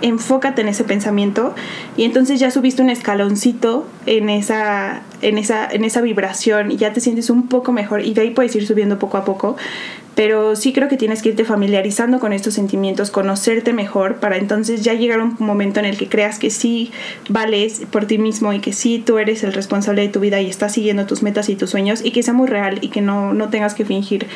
Enfócate 0.00 0.62
en 0.62 0.68
ese 0.68 0.82
pensamiento 0.82 1.54
y 1.96 2.02
entonces 2.02 2.40
ya 2.40 2.50
subiste 2.50 2.82
un 2.82 2.90
escaloncito 2.90 3.86
en 4.06 4.30
esa, 4.30 5.02
en 5.20 5.38
esa, 5.38 5.70
en 5.70 5.84
esa 5.84 6.00
vibración 6.00 6.72
y 6.72 6.76
ya 6.76 6.92
te 6.92 7.00
sientes 7.00 7.30
un 7.30 7.46
poco 7.46 7.70
mejor 7.70 8.04
y 8.04 8.12
de 8.12 8.22
ahí 8.22 8.30
puedes 8.30 8.54
ir 8.56 8.66
subiendo 8.66 8.98
poco 8.98 9.16
a 9.16 9.24
poco 9.24 9.56
pero 10.14 10.56
sí 10.56 10.72
creo 10.72 10.88
que 10.88 10.96
tienes 10.96 11.22
que 11.22 11.30
irte 11.30 11.44
familiarizando 11.44 12.20
con 12.20 12.32
estos 12.32 12.54
sentimientos, 12.54 13.10
conocerte 13.10 13.72
mejor 13.72 14.16
para 14.16 14.36
entonces 14.36 14.82
ya 14.82 14.94
llegar 14.94 15.20
a 15.20 15.24
un 15.24 15.36
momento 15.38 15.80
en 15.80 15.86
el 15.86 15.96
que 15.96 16.08
creas 16.08 16.38
que 16.38 16.50
sí 16.50 16.92
vales 17.28 17.82
por 17.90 18.06
ti 18.06 18.18
mismo 18.18 18.52
y 18.52 18.60
que 18.60 18.72
sí 18.72 19.02
tú 19.04 19.18
eres 19.18 19.42
el 19.42 19.52
responsable 19.52 20.02
de 20.02 20.08
tu 20.08 20.20
vida 20.20 20.40
y 20.40 20.48
estás 20.48 20.72
siguiendo 20.72 21.06
tus 21.06 21.22
metas 21.22 21.48
y 21.48 21.56
tus 21.56 21.70
sueños 21.70 22.04
y 22.04 22.10
que 22.10 22.22
sea 22.22 22.34
muy 22.34 22.48
real 22.48 22.78
y 22.82 22.88
que 22.88 23.00
no, 23.00 23.32
no 23.32 23.48
tengas 23.48 23.74
que 23.74 23.84
fingir. 23.84 24.26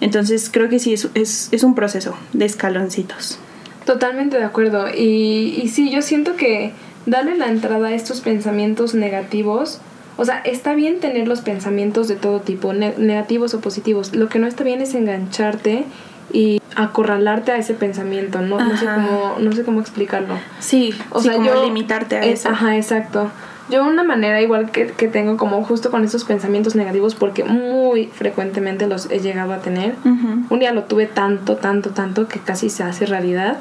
Entonces 0.00 0.48
creo 0.52 0.68
que 0.68 0.78
sí 0.78 0.92
es, 0.92 1.08
es, 1.14 1.48
es 1.50 1.64
un 1.64 1.74
proceso 1.74 2.16
de 2.32 2.44
escaloncitos. 2.44 3.38
Totalmente 3.84 4.38
de 4.38 4.44
acuerdo. 4.44 4.88
Y, 4.88 5.60
y 5.62 5.68
sí, 5.68 5.90
yo 5.90 6.00
siento 6.00 6.36
que 6.36 6.72
darle 7.06 7.36
la 7.36 7.48
entrada 7.48 7.88
a 7.88 7.94
estos 7.94 8.20
pensamientos 8.20 8.94
negativos 8.94 9.80
O 10.16 10.24
sea, 10.24 10.38
está 10.38 10.74
bien 10.74 11.00
tener 11.00 11.26
los 11.26 11.40
pensamientos 11.40 12.08
de 12.08 12.16
todo 12.16 12.40
tipo, 12.40 12.72
negativos 12.72 13.54
o 13.54 13.60
positivos. 13.60 14.14
Lo 14.14 14.28
que 14.28 14.38
no 14.38 14.46
está 14.46 14.64
bien 14.64 14.80
es 14.80 14.94
engancharte 14.94 15.84
y 16.32 16.60
acorralarte 16.76 17.52
a 17.52 17.56
ese 17.56 17.74
pensamiento, 17.74 18.40
no, 18.40 18.58
no 18.58 18.76
sé 18.76 18.86
cómo 18.86 19.36
no 19.38 19.52
sé 19.52 19.62
cómo 19.64 19.80
explicarlo. 19.80 20.34
Sí, 20.60 20.94
o 21.10 21.20
sea, 21.20 21.34
como 21.34 21.46
yo 21.46 21.64
limitarte 21.64 22.16
a 22.16 22.24
eso. 22.24 22.48
Ajá, 22.48 22.76
exacto. 22.76 23.30
Yo 23.70 23.82
una 23.82 24.02
manera 24.02 24.42
igual 24.42 24.70
que, 24.70 24.88
que, 24.88 25.08
tengo 25.08 25.38
como 25.38 25.64
justo 25.64 25.90
con 25.90 26.04
esos 26.04 26.24
pensamientos 26.24 26.74
negativos 26.74 27.14
porque 27.14 27.44
muy 27.44 28.06
frecuentemente 28.06 28.86
los 28.86 29.10
he 29.10 29.20
llegado 29.20 29.54
a 29.54 29.58
tener. 29.60 29.94
Un 30.04 30.58
día 30.58 30.72
lo 30.72 30.84
tuve 30.84 31.06
tanto, 31.06 31.56
tanto, 31.56 31.90
tanto 31.90 32.28
que 32.28 32.40
casi 32.40 32.68
se 32.68 32.82
hace 32.82 33.06
realidad. 33.06 33.58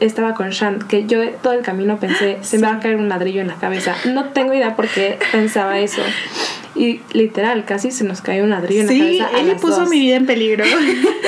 Estaba 0.00 0.34
con 0.34 0.50
Shant, 0.50 0.82
que 0.84 1.06
yo 1.06 1.28
todo 1.42 1.52
el 1.52 1.62
camino 1.62 1.98
pensé, 1.98 2.38
se 2.42 2.58
me 2.58 2.66
va 2.66 2.74
a 2.74 2.80
caer 2.80 2.96
un 2.96 3.08
ladrillo 3.08 3.40
en 3.40 3.48
la 3.48 3.56
cabeza. 3.56 3.94
No 4.06 4.26
tengo 4.30 4.54
idea 4.54 4.76
por 4.76 4.88
qué 4.88 5.18
pensaba 5.32 5.78
eso. 5.78 6.02
Y 6.74 7.00
literal, 7.12 7.64
casi 7.64 7.90
se 7.90 8.04
nos 8.04 8.20
cayó 8.20 8.44
un 8.44 8.50
ladrillo 8.50 8.82
en 8.82 8.86
la 8.86 8.92
cabeza. 8.92 9.28
Sí, 9.30 9.50
él 9.50 9.56
puso 9.56 9.86
mi 9.86 10.00
vida 10.00 10.16
en 10.16 10.26
peligro 10.26 10.64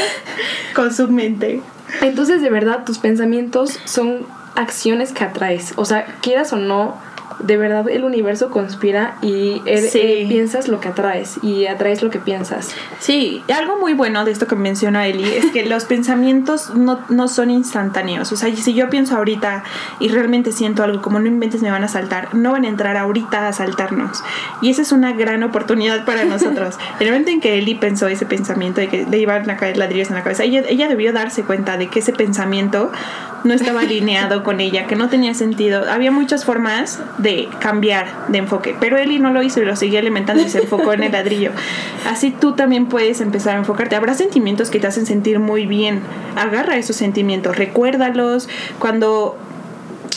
con 0.75 0.95
su 0.95 1.09
mente. 1.09 1.61
Entonces, 2.03 2.43
de 2.43 2.51
verdad, 2.51 2.85
tus 2.85 2.99
pensamientos 2.99 3.79
son 3.85 4.27
acciones 4.55 5.13
que 5.13 5.25
atraes. 5.25 5.73
O 5.77 5.85
sea, 5.85 6.05
quieras 6.21 6.53
o 6.53 6.57
no, 6.57 6.97
de 7.41 7.57
verdad 7.57 7.89
el 7.89 8.05
universo 8.05 8.51
conspira 8.51 9.17
y 9.23 9.63
eh, 9.67 10.27
piensas 10.29 10.69
lo 10.69 10.81
que 10.81 10.89
atraes 10.89 11.39
y 11.43 11.67
atraes 11.67 12.03
lo 12.03 12.11
que 12.11 12.19
piensas. 12.19 12.75
Sí, 12.99 13.43
algo 13.55 13.79
muy 13.79 13.95
bueno 13.95 14.25
de 14.25 14.33
esto 14.33 14.47
que 14.47 14.57
menciona 14.57 15.07
Eli 15.07 15.25
es 15.25 15.47
que 15.53 15.65
los 15.67 15.85
pensamientos 15.85 16.75
no, 16.75 17.01
no, 17.09 17.29
son 17.29 17.51
instantáneos. 17.51 18.33
O 18.33 18.37
sea, 18.37 18.55
si 18.55 18.75
yo 18.75 18.91
pienso 18.91 19.17
ahorita 19.17 19.65
y 20.01 20.09
realmente 20.09 20.53
siento 20.53 20.83
algo 20.83 21.03
como 21.03 21.21
no 21.21 21.27
inventes 21.27 21.63
me 21.63 21.71
van 21.71 21.85
a 21.85 21.89
saltar, 21.89 22.35
no 22.35 22.53
van 22.53 22.65
a 22.65 22.69
entrar 22.69 22.97
ahorita 22.97 23.49
a 23.49 23.53
saltarnos. 23.53 24.23
Y 24.63 24.71
esa 24.71 24.83
es 24.83 24.93
una 24.93 25.13
gran 25.13 25.43
oportunidad 25.43 26.05
para 26.05 26.25
nosotros. 26.25 26.77
el 27.01 27.07
momento 27.07 27.31
en 27.31 27.41
que 27.41 27.59
Eli 27.59 27.75
pensó 27.75 28.09
ese 28.09 28.27
pensamiento 28.27 28.81
de 28.81 28.89
que 28.89 29.07
le 29.07 29.19
iban 29.19 29.49
a 29.49 29.57
caer 29.57 29.77
ladrillos 29.77 30.09
en 30.09 30.17
la 30.17 30.23
cabeza, 30.23 30.45
ella, 30.45 30.63
ella 30.69 30.89
debió 30.89 31.13
darse 31.13 31.43
cuenta 31.43 31.77
de 31.77 31.89
que 31.89 32.01
ese 32.01 32.13
pensamiento 32.13 32.91
no 33.45 33.55
estaba 33.55 33.81
alineado 33.81 34.43
con 34.43 34.61
ella, 34.61 34.87
que 34.87 34.97
no 34.97 35.09
tenía 35.09 35.35
sentido. 35.35 35.85
Había 35.91 36.11
muchas 36.11 36.45
formas 36.45 37.01
de 37.19 37.49
cambiar 37.61 38.07
de 38.29 38.39
enfoque, 38.39 38.75
pero 38.79 38.99
Eli 38.99 39.19
no 39.19 39.31
lo 39.31 39.43
hizo 39.43 39.61
y 39.61 39.65
lo 39.65 39.77
seguía 39.77 40.01
alimentando 40.01 40.43
y 40.43 40.49
se 40.49 40.59
enfocó 40.59 40.93
en 40.93 41.05
el 41.05 41.13
ladrillo. 41.13 41.53
Así 42.07 42.31
tú 42.31 42.53
también 42.53 42.87
puedes 42.87 43.21
empezar 43.21 43.57
a 43.57 43.59
enfocarte. 43.59 43.97
Habrá 43.97 44.15
sentimientos 44.15 44.71
que 44.71 44.81
te 44.81 44.87
hacen 44.87 45.07
sentir 45.07 45.39
muy 45.39 45.67
bien. 45.67 46.01
Agarra 46.37 46.77
esos 46.77 46.97
sentimientos, 46.97 47.57
recuérdalos. 47.57 48.49
Cuando 48.79 49.37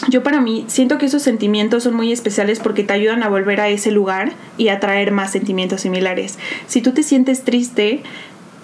yo 0.10 0.24
para 0.24 0.42
mí 0.42 0.66
siento 0.68 0.98
que 0.98 1.06
esos 1.06 1.22
sentimientos 1.22 1.84
son 1.84 1.94
muy 1.94 2.12
especiales 2.12 2.60
porque 2.60 2.84
te 2.84 2.94
ayudan 2.94 3.24
a 3.24 3.30
volver 3.30 3.62
a 3.62 3.70
ese 3.70 3.92
lugar 3.92 4.34
y 4.58 4.70
a 4.70 4.80
traer 4.80 5.12
más 5.12 5.32
sentimientos 5.32 5.82
similares. 5.82 6.40
Si 6.68 6.82
tú 6.82 6.92
te 6.92 7.04
sientes 7.04 7.44
triste, 7.44 8.02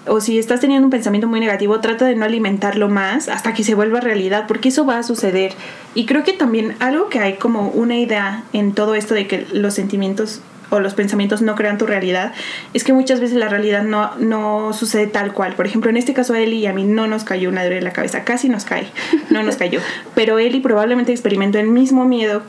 o 0.08 0.22
si 0.22 0.40
estás 0.40 0.60
teniendo 0.60 0.86
un 0.86 0.92
pensamiento 0.92 1.28
muy 1.28 1.40
negativo, 1.40 1.80
trata 1.80 2.06
de 2.06 2.16
no 2.16 2.26
alimentarlo 2.26 2.90
más 2.90 3.30
hasta 3.30 3.54
que 3.54 3.64
se 3.64 3.76
vuelva 3.76 4.00
realidad, 4.00 4.46
porque 4.48 4.70
eso 4.70 4.86
va 4.86 4.98
a 4.98 5.04
suceder. 5.04 5.54
Y 5.96 6.06
creo 6.06 6.24
que 6.24 6.34
también 6.34 6.76
algo 6.80 7.10
que 7.10 7.20
hay 7.20 7.34
como 7.34 7.70
una 7.70 7.98
idea 7.98 8.44
en 8.54 8.74
todo 8.74 8.96
esto 8.96 9.14
de 9.14 9.28
que 9.28 9.48
los 9.52 9.74
sentimientos 9.74 10.42
o 10.70 10.80
los 10.80 10.94
pensamientos 10.94 11.42
no 11.42 11.56
crean 11.56 11.78
tu 11.78 11.86
realidad, 11.86 12.34
es 12.74 12.84
que 12.84 12.94
muchas 12.94 13.20
veces 13.20 13.38
la 13.38 13.48
realidad 13.48 13.84
no, 13.84 14.16
no 14.18 14.74
sucede 14.74 15.08
tal 15.08 15.34
cual. 15.34 15.54
Por 15.54 15.66
ejemplo, 15.66 15.90
en 15.90 15.98
este 15.98 16.14
caso 16.14 16.34
a 16.34 16.40
Eli 16.40 16.58
y 16.58 16.66
a 16.66 16.74
mí 16.74 16.84
no 16.84 17.08
nos 17.08 17.24
cayó 17.24 17.50
una 17.50 17.64
dura 17.64 17.78
en 17.78 17.84
la 17.84 17.94
cabeza, 17.94 18.24
casi 18.24 18.50
nos 18.50 18.66
cae, 18.66 18.88
no 19.30 19.44
nos 19.44 19.56
cayó. 19.56 19.80
Pero 20.16 20.40
Eli 20.40 20.60
probablemente 20.60 21.12
experimentó 21.12 21.58
el 21.60 21.68
mismo 21.68 22.06
miedo 22.06 22.44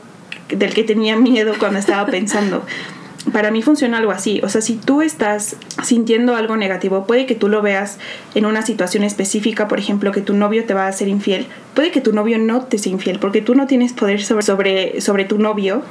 del 0.49 0.75
que 0.75 0.83
tenía 0.83 1.17
miedo 1.17 1.55
cuando 1.59 1.79
estaba 1.79 2.07
pensando 2.07 2.65
para 3.33 3.51
mí 3.51 3.63
funciona 3.63 3.99
algo 3.99 4.13
así. 4.13 4.41
O 4.43 4.49
sea, 4.49 4.61
si 4.61 4.75
tú 4.77 5.03
estás 5.03 5.57
sintiendo 5.83 6.37
algo 6.37 6.57
negativo, 6.57 7.07
puede 7.07 7.27
que 7.27 7.35
tú 7.35 7.49
lo 7.49 7.63
veas 7.63 7.99
en 8.35 8.47
una 8.47 8.63
situación 8.63 9.05
específica, 9.05 9.69
por 9.69 9.79
ejemplo, 9.79 10.13
que 10.13 10.21
tu 10.21 10.35
novio 10.35 10.65
te 10.65 10.75
va 10.75 10.85
a 10.85 10.89
hacer 10.89 11.09
infiel. 11.09 11.47
Puede 11.75 11.91
que 11.91 12.01
tu 12.01 12.13
novio 12.13 12.39
no 12.39 12.65
te 12.65 12.79
sea 12.79 12.93
infiel, 12.93 13.19
porque 13.19 13.41
tú 13.41 13.55
no 13.55 13.67
tienes 13.67 13.93
poder 13.93 14.23
sobre, 14.23 14.43
sobre, 14.43 15.01
sobre 15.01 15.25
tu 15.25 15.39
novio, 15.39 15.83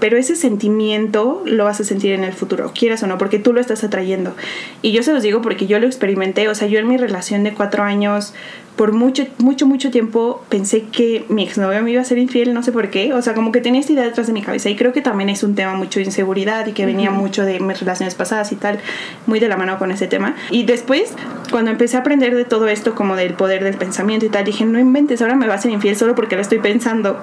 pero 0.00 0.16
ese 0.16 0.34
sentimiento 0.34 1.42
lo 1.44 1.64
vas 1.64 1.80
a 1.80 1.84
sentir 1.84 2.12
en 2.12 2.24
el 2.24 2.32
futuro, 2.32 2.72
quieras 2.74 3.02
o 3.02 3.06
no, 3.06 3.18
porque 3.18 3.38
tú 3.38 3.52
lo 3.52 3.60
estás 3.60 3.84
atrayendo. 3.84 4.34
Y 4.82 4.92
yo 4.92 5.02
se 5.02 5.12
los 5.12 5.22
digo 5.22 5.40
porque 5.40 5.66
yo 5.66 5.78
lo 5.78 5.86
experimenté. 5.86 6.48
O 6.48 6.54
sea, 6.54 6.68
yo 6.68 6.78
en 6.78 6.88
mi 6.88 6.96
relación 6.96 7.44
de 7.44 7.54
cuatro 7.54 7.84
años 7.84 8.34
por 8.78 8.92
mucho, 8.92 9.26
mucho, 9.38 9.66
mucho 9.66 9.90
tiempo 9.90 10.44
pensé 10.48 10.84
que 10.84 11.24
mi 11.28 11.42
exnovio 11.42 11.82
me 11.82 11.90
iba 11.90 12.00
a 12.00 12.04
ser 12.04 12.16
infiel, 12.16 12.54
no 12.54 12.62
sé 12.62 12.70
por 12.70 12.90
qué. 12.90 13.12
O 13.12 13.20
sea, 13.20 13.34
como 13.34 13.50
que 13.50 13.60
tenía 13.60 13.80
esta 13.80 13.92
idea 13.92 14.04
detrás 14.04 14.28
de 14.28 14.32
mi 14.32 14.40
cabeza. 14.40 14.70
Y 14.70 14.76
creo 14.76 14.92
que 14.92 15.02
también 15.02 15.28
es 15.30 15.42
un 15.42 15.56
tema 15.56 15.74
mucho 15.74 15.98
de 15.98 16.06
inseguridad 16.06 16.64
y 16.64 16.72
que 16.72 16.86
venía 16.86 17.10
mucho 17.10 17.44
de 17.44 17.58
mis 17.58 17.80
relaciones 17.80 18.14
pasadas 18.14 18.52
y 18.52 18.54
tal, 18.54 18.78
muy 19.26 19.40
de 19.40 19.48
la 19.48 19.56
mano 19.56 19.76
con 19.80 19.90
ese 19.90 20.06
tema. 20.06 20.36
Y 20.50 20.62
después, 20.62 21.12
cuando 21.50 21.72
empecé 21.72 21.96
a 21.96 22.00
aprender 22.00 22.36
de 22.36 22.44
todo 22.44 22.68
esto, 22.68 22.94
como 22.94 23.16
del 23.16 23.34
poder 23.34 23.64
del 23.64 23.76
pensamiento 23.76 24.26
y 24.26 24.28
tal, 24.28 24.44
dije, 24.44 24.64
no 24.64 24.78
inventes, 24.78 25.20
ahora 25.22 25.34
me 25.34 25.48
va 25.48 25.54
a 25.54 25.58
ser 25.58 25.72
infiel 25.72 25.96
solo 25.96 26.14
porque 26.14 26.36
lo 26.36 26.42
estoy 26.42 26.60
pensando. 26.60 27.20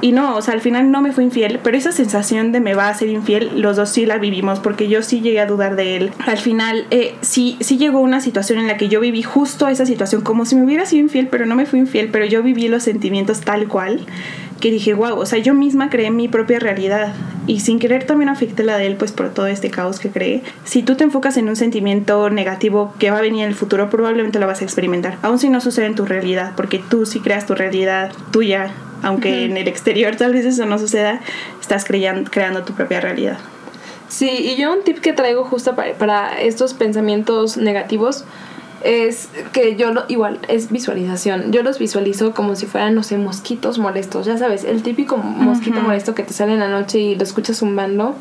Y 0.00 0.12
no, 0.12 0.34
o 0.36 0.40
sea, 0.40 0.54
al 0.54 0.62
final 0.62 0.90
no 0.90 1.02
me 1.02 1.12
fue 1.12 1.24
infiel, 1.24 1.60
pero 1.62 1.76
esa 1.76 1.92
sensación 1.92 2.50
de 2.50 2.60
me 2.60 2.74
va 2.74 2.88
a 2.88 2.94
ser 2.94 3.10
infiel, 3.10 3.60
los 3.60 3.76
dos 3.76 3.90
sí 3.90 4.06
la 4.06 4.16
vivimos, 4.16 4.58
porque 4.58 4.88
yo 4.88 5.02
sí 5.02 5.20
llegué 5.20 5.40
a 5.40 5.46
dudar 5.46 5.76
de 5.76 5.96
él. 5.96 6.12
Al 6.26 6.38
final, 6.38 6.86
eh, 6.90 7.14
sí, 7.20 7.58
sí 7.60 7.76
llegó 7.76 8.00
una 8.00 8.22
situación 8.22 8.58
en 8.58 8.68
la 8.68 8.78
que 8.78 8.88
yo 8.88 9.00
viví 9.00 9.22
justo 9.22 9.68
esa 9.68 9.84
situación, 9.84 10.22
como 10.22 10.46
si 10.46 10.56
me 10.56 10.64
hubiera 10.64 10.86
infiel, 10.98 11.28
pero 11.28 11.46
no 11.46 11.54
me 11.54 11.66
fui 11.66 11.78
infiel, 11.78 12.08
pero 12.10 12.24
yo 12.24 12.42
viví 12.42 12.68
los 12.68 12.82
sentimientos 12.82 13.40
tal 13.40 13.68
cual 13.68 14.06
que 14.60 14.70
dije, 14.70 14.94
wow, 14.94 15.18
o 15.18 15.26
sea, 15.26 15.38
yo 15.38 15.52
misma 15.52 15.90
creé 15.90 16.10
mi 16.10 16.28
propia 16.28 16.58
realidad 16.58 17.12
y 17.46 17.60
sin 17.60 17.78
querer 17.78 18.04
también 18.04 18.30
afecté 18.30 18.62
la 18.64 18.78
de 18.78 18.86
él, 18.86 18.96
pues 18.96 19.12
por 19.12 19.28
todo 19.28 19.46
este 19.46 19.70
caos 19.70 20.00
que 20.00 20.08
creé. 20.08 20.42
Si 20.64 20.82
tú 20.82 20.96
te 20.96 21.04
enfocas 21.04 21.36
en 21.36 21.48
un 21.48 21.56
sentimiento 21.56 22.30
negativo 22.30 22.94
que 22.98 23.10
va 23.10 23.18
a 23.18 23.20
venir 23.20 23.42
en 23.42 23.48
el 23.48 23.54
futuro, 23.54 23.90
probablemente 23.90 24.38
lo 24.38 24.46
vas 24.46 24.62
a 24.62 24.64
experimentar, 24.64 25.18
aun 25.20 25.38
si 25.38 25.50
no 25.50 25.60
sucede 25.60 25.86
en 25.86 25.94
tu 25.94 26.06
realidad, 26.06 26.52
porque 26.56 26.78
tú 26.78 27.04
sí 27.04 27.20
creas 27.20 27.46
tu 27.46 27.54
realidad 27.54 28.12
tuya, 28.30 28.70
aunque 29.02 29.44
en 29.44 29.58
el 29.58 29.68
exterior 29.68 30.16
tal 30.16 30.32
vez 30.32 30.46
eso 30.46 30.64
no 30.64 30.78
suceda, 30.78 31.20
estás 31.60 31.84
creando, 31.84 32.30
creando 32.30 32.62
tu 32.64 32.72
propia 32.72 33.00
realidad. 33.00 33.38
Sí, 34.08 34.30
y 34.30 34.56
yo 34.56 34.72
un 34.72 34.82
tip 34.82 35.00
que 35.00 35.12
traigo 35.12 35.44
justo 35.44 35.74
para, 35.74 35.92
para 35.94 36.40
estos 36.40 36.72
pensamientos 36.72 37.56
negativos, 37.56 38.24
es 38.84 39.28
que 39.52 39.76
yo 39.76 39.92
lo, 39.92 40.04
igual, 40.08 40.38
es 40.48 40.70
visualización. 40.70 41.52
Yo 41.52 41.62
los 41.62 41.78
visualizo 41.78 42.34
como 42.34 42.54
si 42.54 42.66
fueran, 42.66 42.94
no 42.94 43.02
sé, 43.02 43.18
mosquitos 43.18 43.78
molestos. 43.78 44.26
Ya 44.26 44.36
sabes, 44.36 44.64
el 44.64 44.82
típico 44.82 45.16
mosquito 45.16 45.80
molesto 45.80 46.14
que 46.14 46.22
te 46.22 46.32
sale 46.32 46.52
en 46.52 46.60
la 46.60 46.68
noche 46.68 46.98
y 46.98 47.14
lo 47.14 47.22
escuchas 47.22 47.58
zumbando 47.58 48.14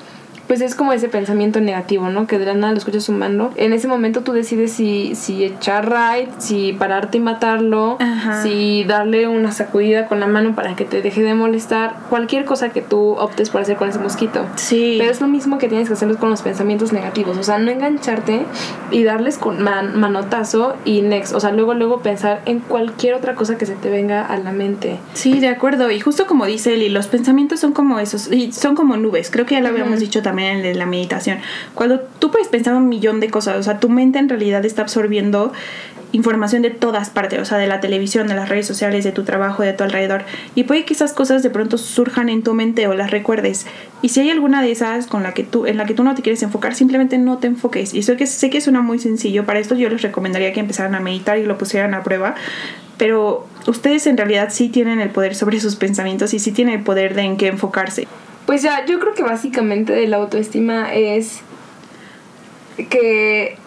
pues 0.54 0.62
es 0.62 0.76
como 0.76 0.94
ese 0.94 1.10
pensamiento 1.10 1.62
negativo, 1.62 2.10
¿no? 2.12 2.28
Que 2.28 2.38
de 2.38 2.46
la 2.46 2.54
nada 2.54 2.74
lo 2.74 2.78
escuchas 2.78 3.06
sumando. 3.06 3.52
En 3.56 3.74
ese 3.74 3.88
momento 3.88 4.22
tú 4.22 4.34
decides 4.34 4.72
si, 4.72 5.16
si 5.16 5.44
echar 5.44 5.90
raid, 5.90 6.28
si 6.38 6.74
pararte 6.74 7.18
y 7.18 7.22
matarlo, 7.22 7.98
si 8.44 8.84
darle 8.84 9.28
una 9.28 9.52
sacudida 9.52 10.06
con 10.06 10.20
la 10.20 10.28
mano 10.28 10.54
para 10.54 10.76
que 10.76 10.86
te 10.86 11.02
deje 11.02 11.24
de 11.24 11.34
molestar, 11.34 11.96
cualquier 12.08 12.46
cosa 12.46 12.70
que 12.70 12.82
tú 12.82 13.14
optes 13.14 13.50
por 13.50 13.62
hacer 13.62 13.78
con 13.78 13.90
ese 13.90 13.98
mosquito. 13.98 14.46
Sí. 14.58 14.98
Pero 15.00 15.10
es 15.10 15.22
lo 15.22 15.28
mismo 15.28 15.58
que 15.58 15.68
tienes 15.68 15.88
que 15.88 15.96
hacerlo 15.96 16.20
con 16.20 16.30
los 16.30 16.44
pensamientos 16.44 16.94
negativos, 16.94 17.36
o 17.36 17.42
sea, 17.42 17.58
no 17.58 17.72
engancharte 17.72 18.46
y 18.92 19.04
darles 19.04 19.40
con 19.40 19.60
manotazo 19.64 20.76
y 20.86 21.02
next, 21.02 21.34
o 21.34 21.40
sea, 21.40 21.52
luego 21.52 21.74
luego 21.74 22.02
pensar 22.02 22.44
en 22.46 22.60
cualquier 22.60 23.16
otra 23.16 23.34
cosa 23.34 23.58
que 23.58 23.66
se 23.66 23.74
te 23.74 23.90
venga 23.90 24.24
a 24.24 24.38
la 24.38 24.52
mente. 24.52 25.00
Sí, 25.16 25.40
de 25.40 25.48
acuerdo, 25.48 25.90
y 25.90 26.00
justo 26.00 26.28
como 26.28 26.46
dice 26.46 26.76
Eli, 26.76 26.90
los 26.90 27.08
pensamientos 27.08 27.60
son 27.60 27.74
como 27.74 27.98
esos, 27.98 28.32
y 28.32 28.52
son 28.52 28.76
como 28.76 28.98
nubes, 28.98 29.32
creo 29.32 29.48
que 29.48 29.56
ya 29.56 29.62
lo 29.62 29.70
habíamos 29.70 30.00
dicho 30.00 30.22
también 30.22 30.43
también 30.44 30.78
la 30.78 30.86
meditación. 30.86 31.40
Cuando 31.74 32.00
tú 32.00 32.32
puedes 32.32 32.48
pensar 32.48 32.76
un 32.76 32.90
millón 32.90 33.20
de 33.20 33.30
cosas, 33.30 33.58
o 33.58 33.64
sea, 33.64 33.80
tu 33.80 33.90
mente 33.90 34.20
en 34.20 34.30
realidad 34.30 34.66
está 34.66 34.82
absorbiendo 34.82 35.54
información 36.12 36.62
de 36.62 36.70
todas 36.70 37.10
partes, 37.10 37.40
o 37.40 37.46
sea, 37.46 37.58
de 37.58 37.66
la 37.66 37.80
televisión, 37.80 38.28
de 38.28 38.36
las 38.36 38.48
redes 38.48 38.68
sociales, 38.68 39.04
de 39.04 39.12
tu 39.12 39.24
trabajo, 39.24 39.64
de 39.64 39.74
tu 39.74 39.84
alrededor. 39.84 40.24
Y 40.54 40.64
puede 40.64 40.86
que 40.86 40.94
esas 40.94 41.12
cosas 41.12 41.42
de 41.42 41.50
pronto 41.50 41.80
surjan 41.80 42.30
en 42.30 42.44
tu 42.44 42.54
mente 42.54 42.88
o 42.88 42.94
las 42.94 43.10
recuerdes. 43.10 43.66
Y 44.04 44.10
si 44.10 44.20
hay 44.20 44.30
alguna 44.30 44.62
de 44.62 44.72
esas 44.72 45.08
con 45.08 45.24
la 45.24 45.34
que 45.34 45.44
tú, 45.44 45.66
en 45.66 45.78
la 45.78 45.86
que 45.86 45.96
tú 45.96 46.04
no 46.04 46.14
te 46.14 46.22
quieres 46.22 46.44
enfocar, 46.44 46.76
simplemente 46.76 47.18
no 47.18 47.40
te 47.40 47.48
enfoques. 47.48 47.96
Y 47.96 48.00
eso 48.00 48.16
que 48.16 48.28
sé 48.28 48.52
que 48.52 48.62
suena 48.62 48.82
muy 48.82 49.00
sencillo. 49.00 49.46
Para 49.46 49.60
esto 49.60 49.74
yo 49.74 49.90
les 49.90 50.04
recomendaría 50.04 50.54
que 50.54 50.60
empezaran 50.60 50.94
a 50.94 51.00
meditar 51.00 51.40
y 51.40 51.46
lo 51.46 51.58
pusieran 51.58 51.96
a 51.96 52.04
prueba. 52.04 52.36
Pero 52.98 53.48
ustedes 53.66 54.06
en 54.06 54.16
realidad 54.16 54.50
sí 54.52 54.70
tienen 54.70 55.02
el 55.02 55.10
poder 55.10 55.34
sobre 55.34 55.60
sus 55.60 55.76
pensamientos 55.76 56.34
y 56.36 56.40
sí 56.40 56.52
tienen 56.52 56.76
el 56.76 56.84
poder 56.84 57.16
de 57.16 57.24
en 57.24 57.38
qué 57.38 57.48
enfocarse. 57.48 58.08
Pues 58.46 58.62
ya, 58.62 58.86
yo 58.86 59.00
creo 59.00 59.14
que 59.14 59.24
básicamente 59.24 60.06
la 60.08 60.18
autoestima 60.18 60.94
es 60.94 61.42
que 62.90 63.58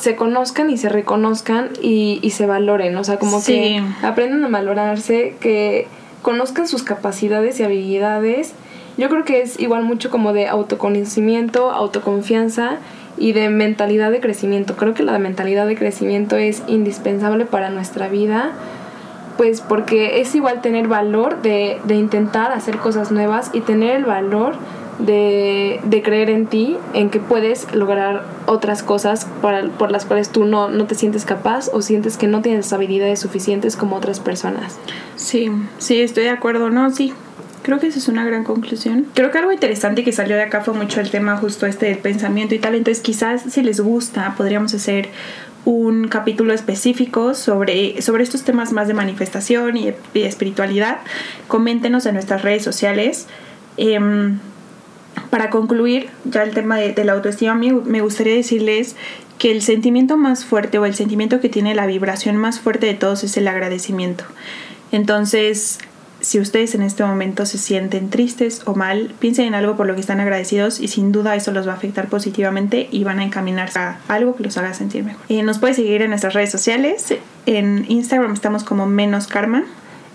se, 0.00 0.16
conozcan 0.16 0.70
y 0.70 0.78
se 0.78 0.88
reconozcan 0.88 1.70
y, 1.82 2.18
se 2.30 2.46
valoren, 2.46 2.96
o 2.96 3.04
sea, 3.04 3.18
como 3.18 3.42
que 3.42 3.82
aprendan 4.02 4.44
a 4.44 4.48
valorarse, 4.48 5.34
que 5.40 5.86
conozcan 6.22 6.68
sus 6.68 6.82
capacidades 6.82 7.60
y 7.60 7.64
habilidades. 7.64 8.52
Yo 8.96 9.08
creo 9.08 9.24
que 9.24 9.40
es 9.42 9.58
igual 9.58 9.84
mucho 9.84 10.10
como 10.10 10.32
de 10.32 10.48
autoconocimiento, 10.48 11.70
autoconfianza 11.70 12.76
y 13.16 13.32
de 13.32 13.48
mentalidad 13.48 14.10
de 14.10 14.20
crecimiento. 14.20 14.76
Creo 14.76 14.94
que 14.94 15.02
la 15.02 15.18
mentalidad 15.18 15.66
de 15.66 15.76
crecimiento 15.76 16.36
es 16.36 16.62
indispensable 16.66 17.46
para 17.46 17.70
nuestra 17.70 18.08
vida 18.08 18.52
pues 19.36 19.60
porque 19.60 20.20
es 20.20 20.34
igual 20.34 20.60
tener 20.60 20.88
valor 20.88 21.42
de, 21.42 21.80
intentar 21.88 22.52
hacer 22.52 22.78
cosas 22.78 23.10
nuevas 23.10 23.50
y 23.52 23.60
tener 23.60 23.96
el 23.96 24.04
valor 24.04 24.54
de, 24.98 25.80
de 25.84 26.02
creer 26.02 26.28
en 26.28 26.46
ti, 26.46 26.76
en 26.92 27.10
que 27.10 27.20
puedes 27.20 27.74
lograr 27.74 28.24
otras 28.46 28.82
cosas 28.82 29.26
para, 29.40 29.66
por 29.70 29.90
las 29.90 30.04
cuales 30.04 30.28
tú 30.28 30.44
no, 30.44 30.68
no 30.68 30.86
te 30.86 30.94
sientes 30.94 31.24
capaz 31.24 31.70
o 31.72 31.80
sientes 31.80 32.18
que 32.18 32.26
no 32.26 32.42
tienes 32.42 32.72
habilidades 32.72 33.20
suficientes 33.20 33.76
como 33.76 33.96
otras 33.96 34.20
personas. 34.20 34.78
Sí, 35.16 35.50
sí, 35.78 36.02
estoy 36.02 36.24
de 36.24 36.30
acuerdo, 36.30 36.70
¿no? 36.70 36.90
Sí, 36.90 37.14
Creo 37.62 37.78
que 37.78 37.88
esa 37.88 37.98
es 37.98 38.08
una 38.08 38.24
gran 38.24 38.44
conclusión. 38.44 39.06
Creo 39.14 39.30
que 39.30 39.38
algo 39.38 39.52
interesante 39.52 40.02
que 40.02 40.12
salió 40.12 40.36
de 40.36 40.42
acá 40.42 40.62
fue 40.62 40.74
mucho 40.74 41.00
el 41.00 41.10
tema 41.10 41.36
justo 41.36 41.66
este 41.66 41.86
del 41.86 41.98
pensamiento 41.98 42.54
y 42.54 42.58
tal. 42.58 42.74
Entonces 42.74 43.02
quizás 43.02 43.42
si 43.42 43.62
les 43.62 43.80
gusta 43.80 44.34
podríamos 44.36 44.72
hacer 44.74 45.08
un 45.64 46.08
capítulo 46.08 46.54
específico 46.54 47.34
sobre, 47.34 48.00
sobre 48.00 48.22
estos 48.22 48.44
temas 48.44 48.72
más 48.72 48.88
de 48.88 48.94
manifestación 48.94 49.76
y, 49.76 49.92
y 50.14 50.22
espiritualidad. 50.22 50.98
Coméntenos 51.48 52.06
en 52.06 52.14
nuestras 52.14 52.42
redes 52.42 52.62
sociales. 52.62 53.26
Em, 53.76 54.38
para 55.28 55.50
concluir 55.50 56.08
ya 56.24 56.42
el 56.42 56.52
tema 56.52 56.78
de, 56.78 56.92
de 56.92 57.04
la 57.04 57.12
autoestima, 57.12 57.54
me, 57.54 57.72
me 57.72 58.00
gustaría 58.00 58.34
decirles 58.34 58.96
que 59.38 59.50
el 59.50 59.62
sentimiento 59.62 60.16
más 60.16 60.44
fuerte 60.44 60.78
o 60.78 60.86
el 60.86 60.94
sentimiento 60.94 61.40
que 61.40 61.48
tiene 61.48 61.74
la 61.74 61.86
vibración 61.86 62.36
más 62.36 62.60
fuerte 62.60 62.86
de 62.86 62.94
todos 62.94 63.24
es 63.24 63.36
el 63.36 63.48
agradecimiento. 63.48 64.24
Entonces, 64.92 65.78
si 66.20 66.40
ustedes 66.40 66.74
en 66.74 66.82
este 66.82 67.04
momento 67.04 67.46
se 67.46 67.58
sienten 67.58 68.10
tristes 68.10 68.62
o 68.64 68.74
mal, 68.74 69.14
piensen 69.18 69.46
en 69.46 69.54
algo 69.54 69.76
por 69.76 69.86
lo 69.86 69.94
que 69.94 70.00
están 70.00 70.20
agradecidos 70.20 70.80
y 70.80 70.88
sin 70.88 71.12
duda 71.12 71.34
eso 71.36 71.52
los 71.52 71.66
va 71.66 71.72
a 71.72 71.76
afectar 71.76 72.08
positivamente 72.08 72.88
y 72.90 73.04
van 73.04 73.18
a 73.20 73.24
encaminarse 73.24 73.78
a 73.78 73.98
algo 74.08 74.36
que 74.36 74.42
los 74.42 74.56
haga 74.56 74.74
sentir 74.74 75.04
mejor. 75.04 75.22
Eh, 75.28 75.42
nos 75.42 75.58
puede 75.58 75.74
seguir 75.74 76.02
en 76.02 76.10
nuestras 76.10 76.34
redes 76.34 76.50
sociales. 76.50 77.14
En 77.46 77.84
Instagram 77.88 78.32
estamos 78.32 78.64
como 78.64 78.86
menos 78.86 79.26
karma. 79.26 79.64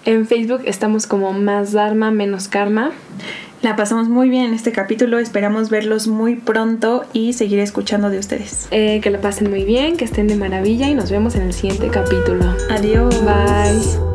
En 0.05 0.27
Facebook 0.27 0.61
estamos 0.65 1.07
como 1.07 1.33
más 1.33 1.71
Dharma, 1.71 2.11
menos 2.11 2.47
karma. 2.47 2.91
La 3.63 3.75
pasamos 3.75 4.07
muy 4.07 4.29
bien 4.29 4.45
en 4.45 4.53
este 4.53 4.71
capítulo, 4.71 5.17
esperamos 5.17 5.71
verlos 5.71 6.07
muy 6.07 6.35
pronto 6.35 7.05
y 7.13 7.33
seguir 7.33 7.57
escuchando 7.57 8.11
de 8.11 8.19
ustedes. 8.19 8.67
Eh, 8.69 8.99
que 9.01 9.09
la 9.09 9.19
pasen 9.19 9.49
muy 9.49 9.63
bien, 9.63 9.97
que 9.97 10.05
estén 10.05 10.27
de 10.27 10.35
maravilla 10.35 10.87
y 10.87 10.93
nos 10.93 11.09
vemos 11.09 11.33
en 11.33 11.41
el 11.41 11.53
siguiente 11.53 11.87
capítulo. 11.87 12.45
Adiós. 12.69 13.15
Bye. 13.25 14.14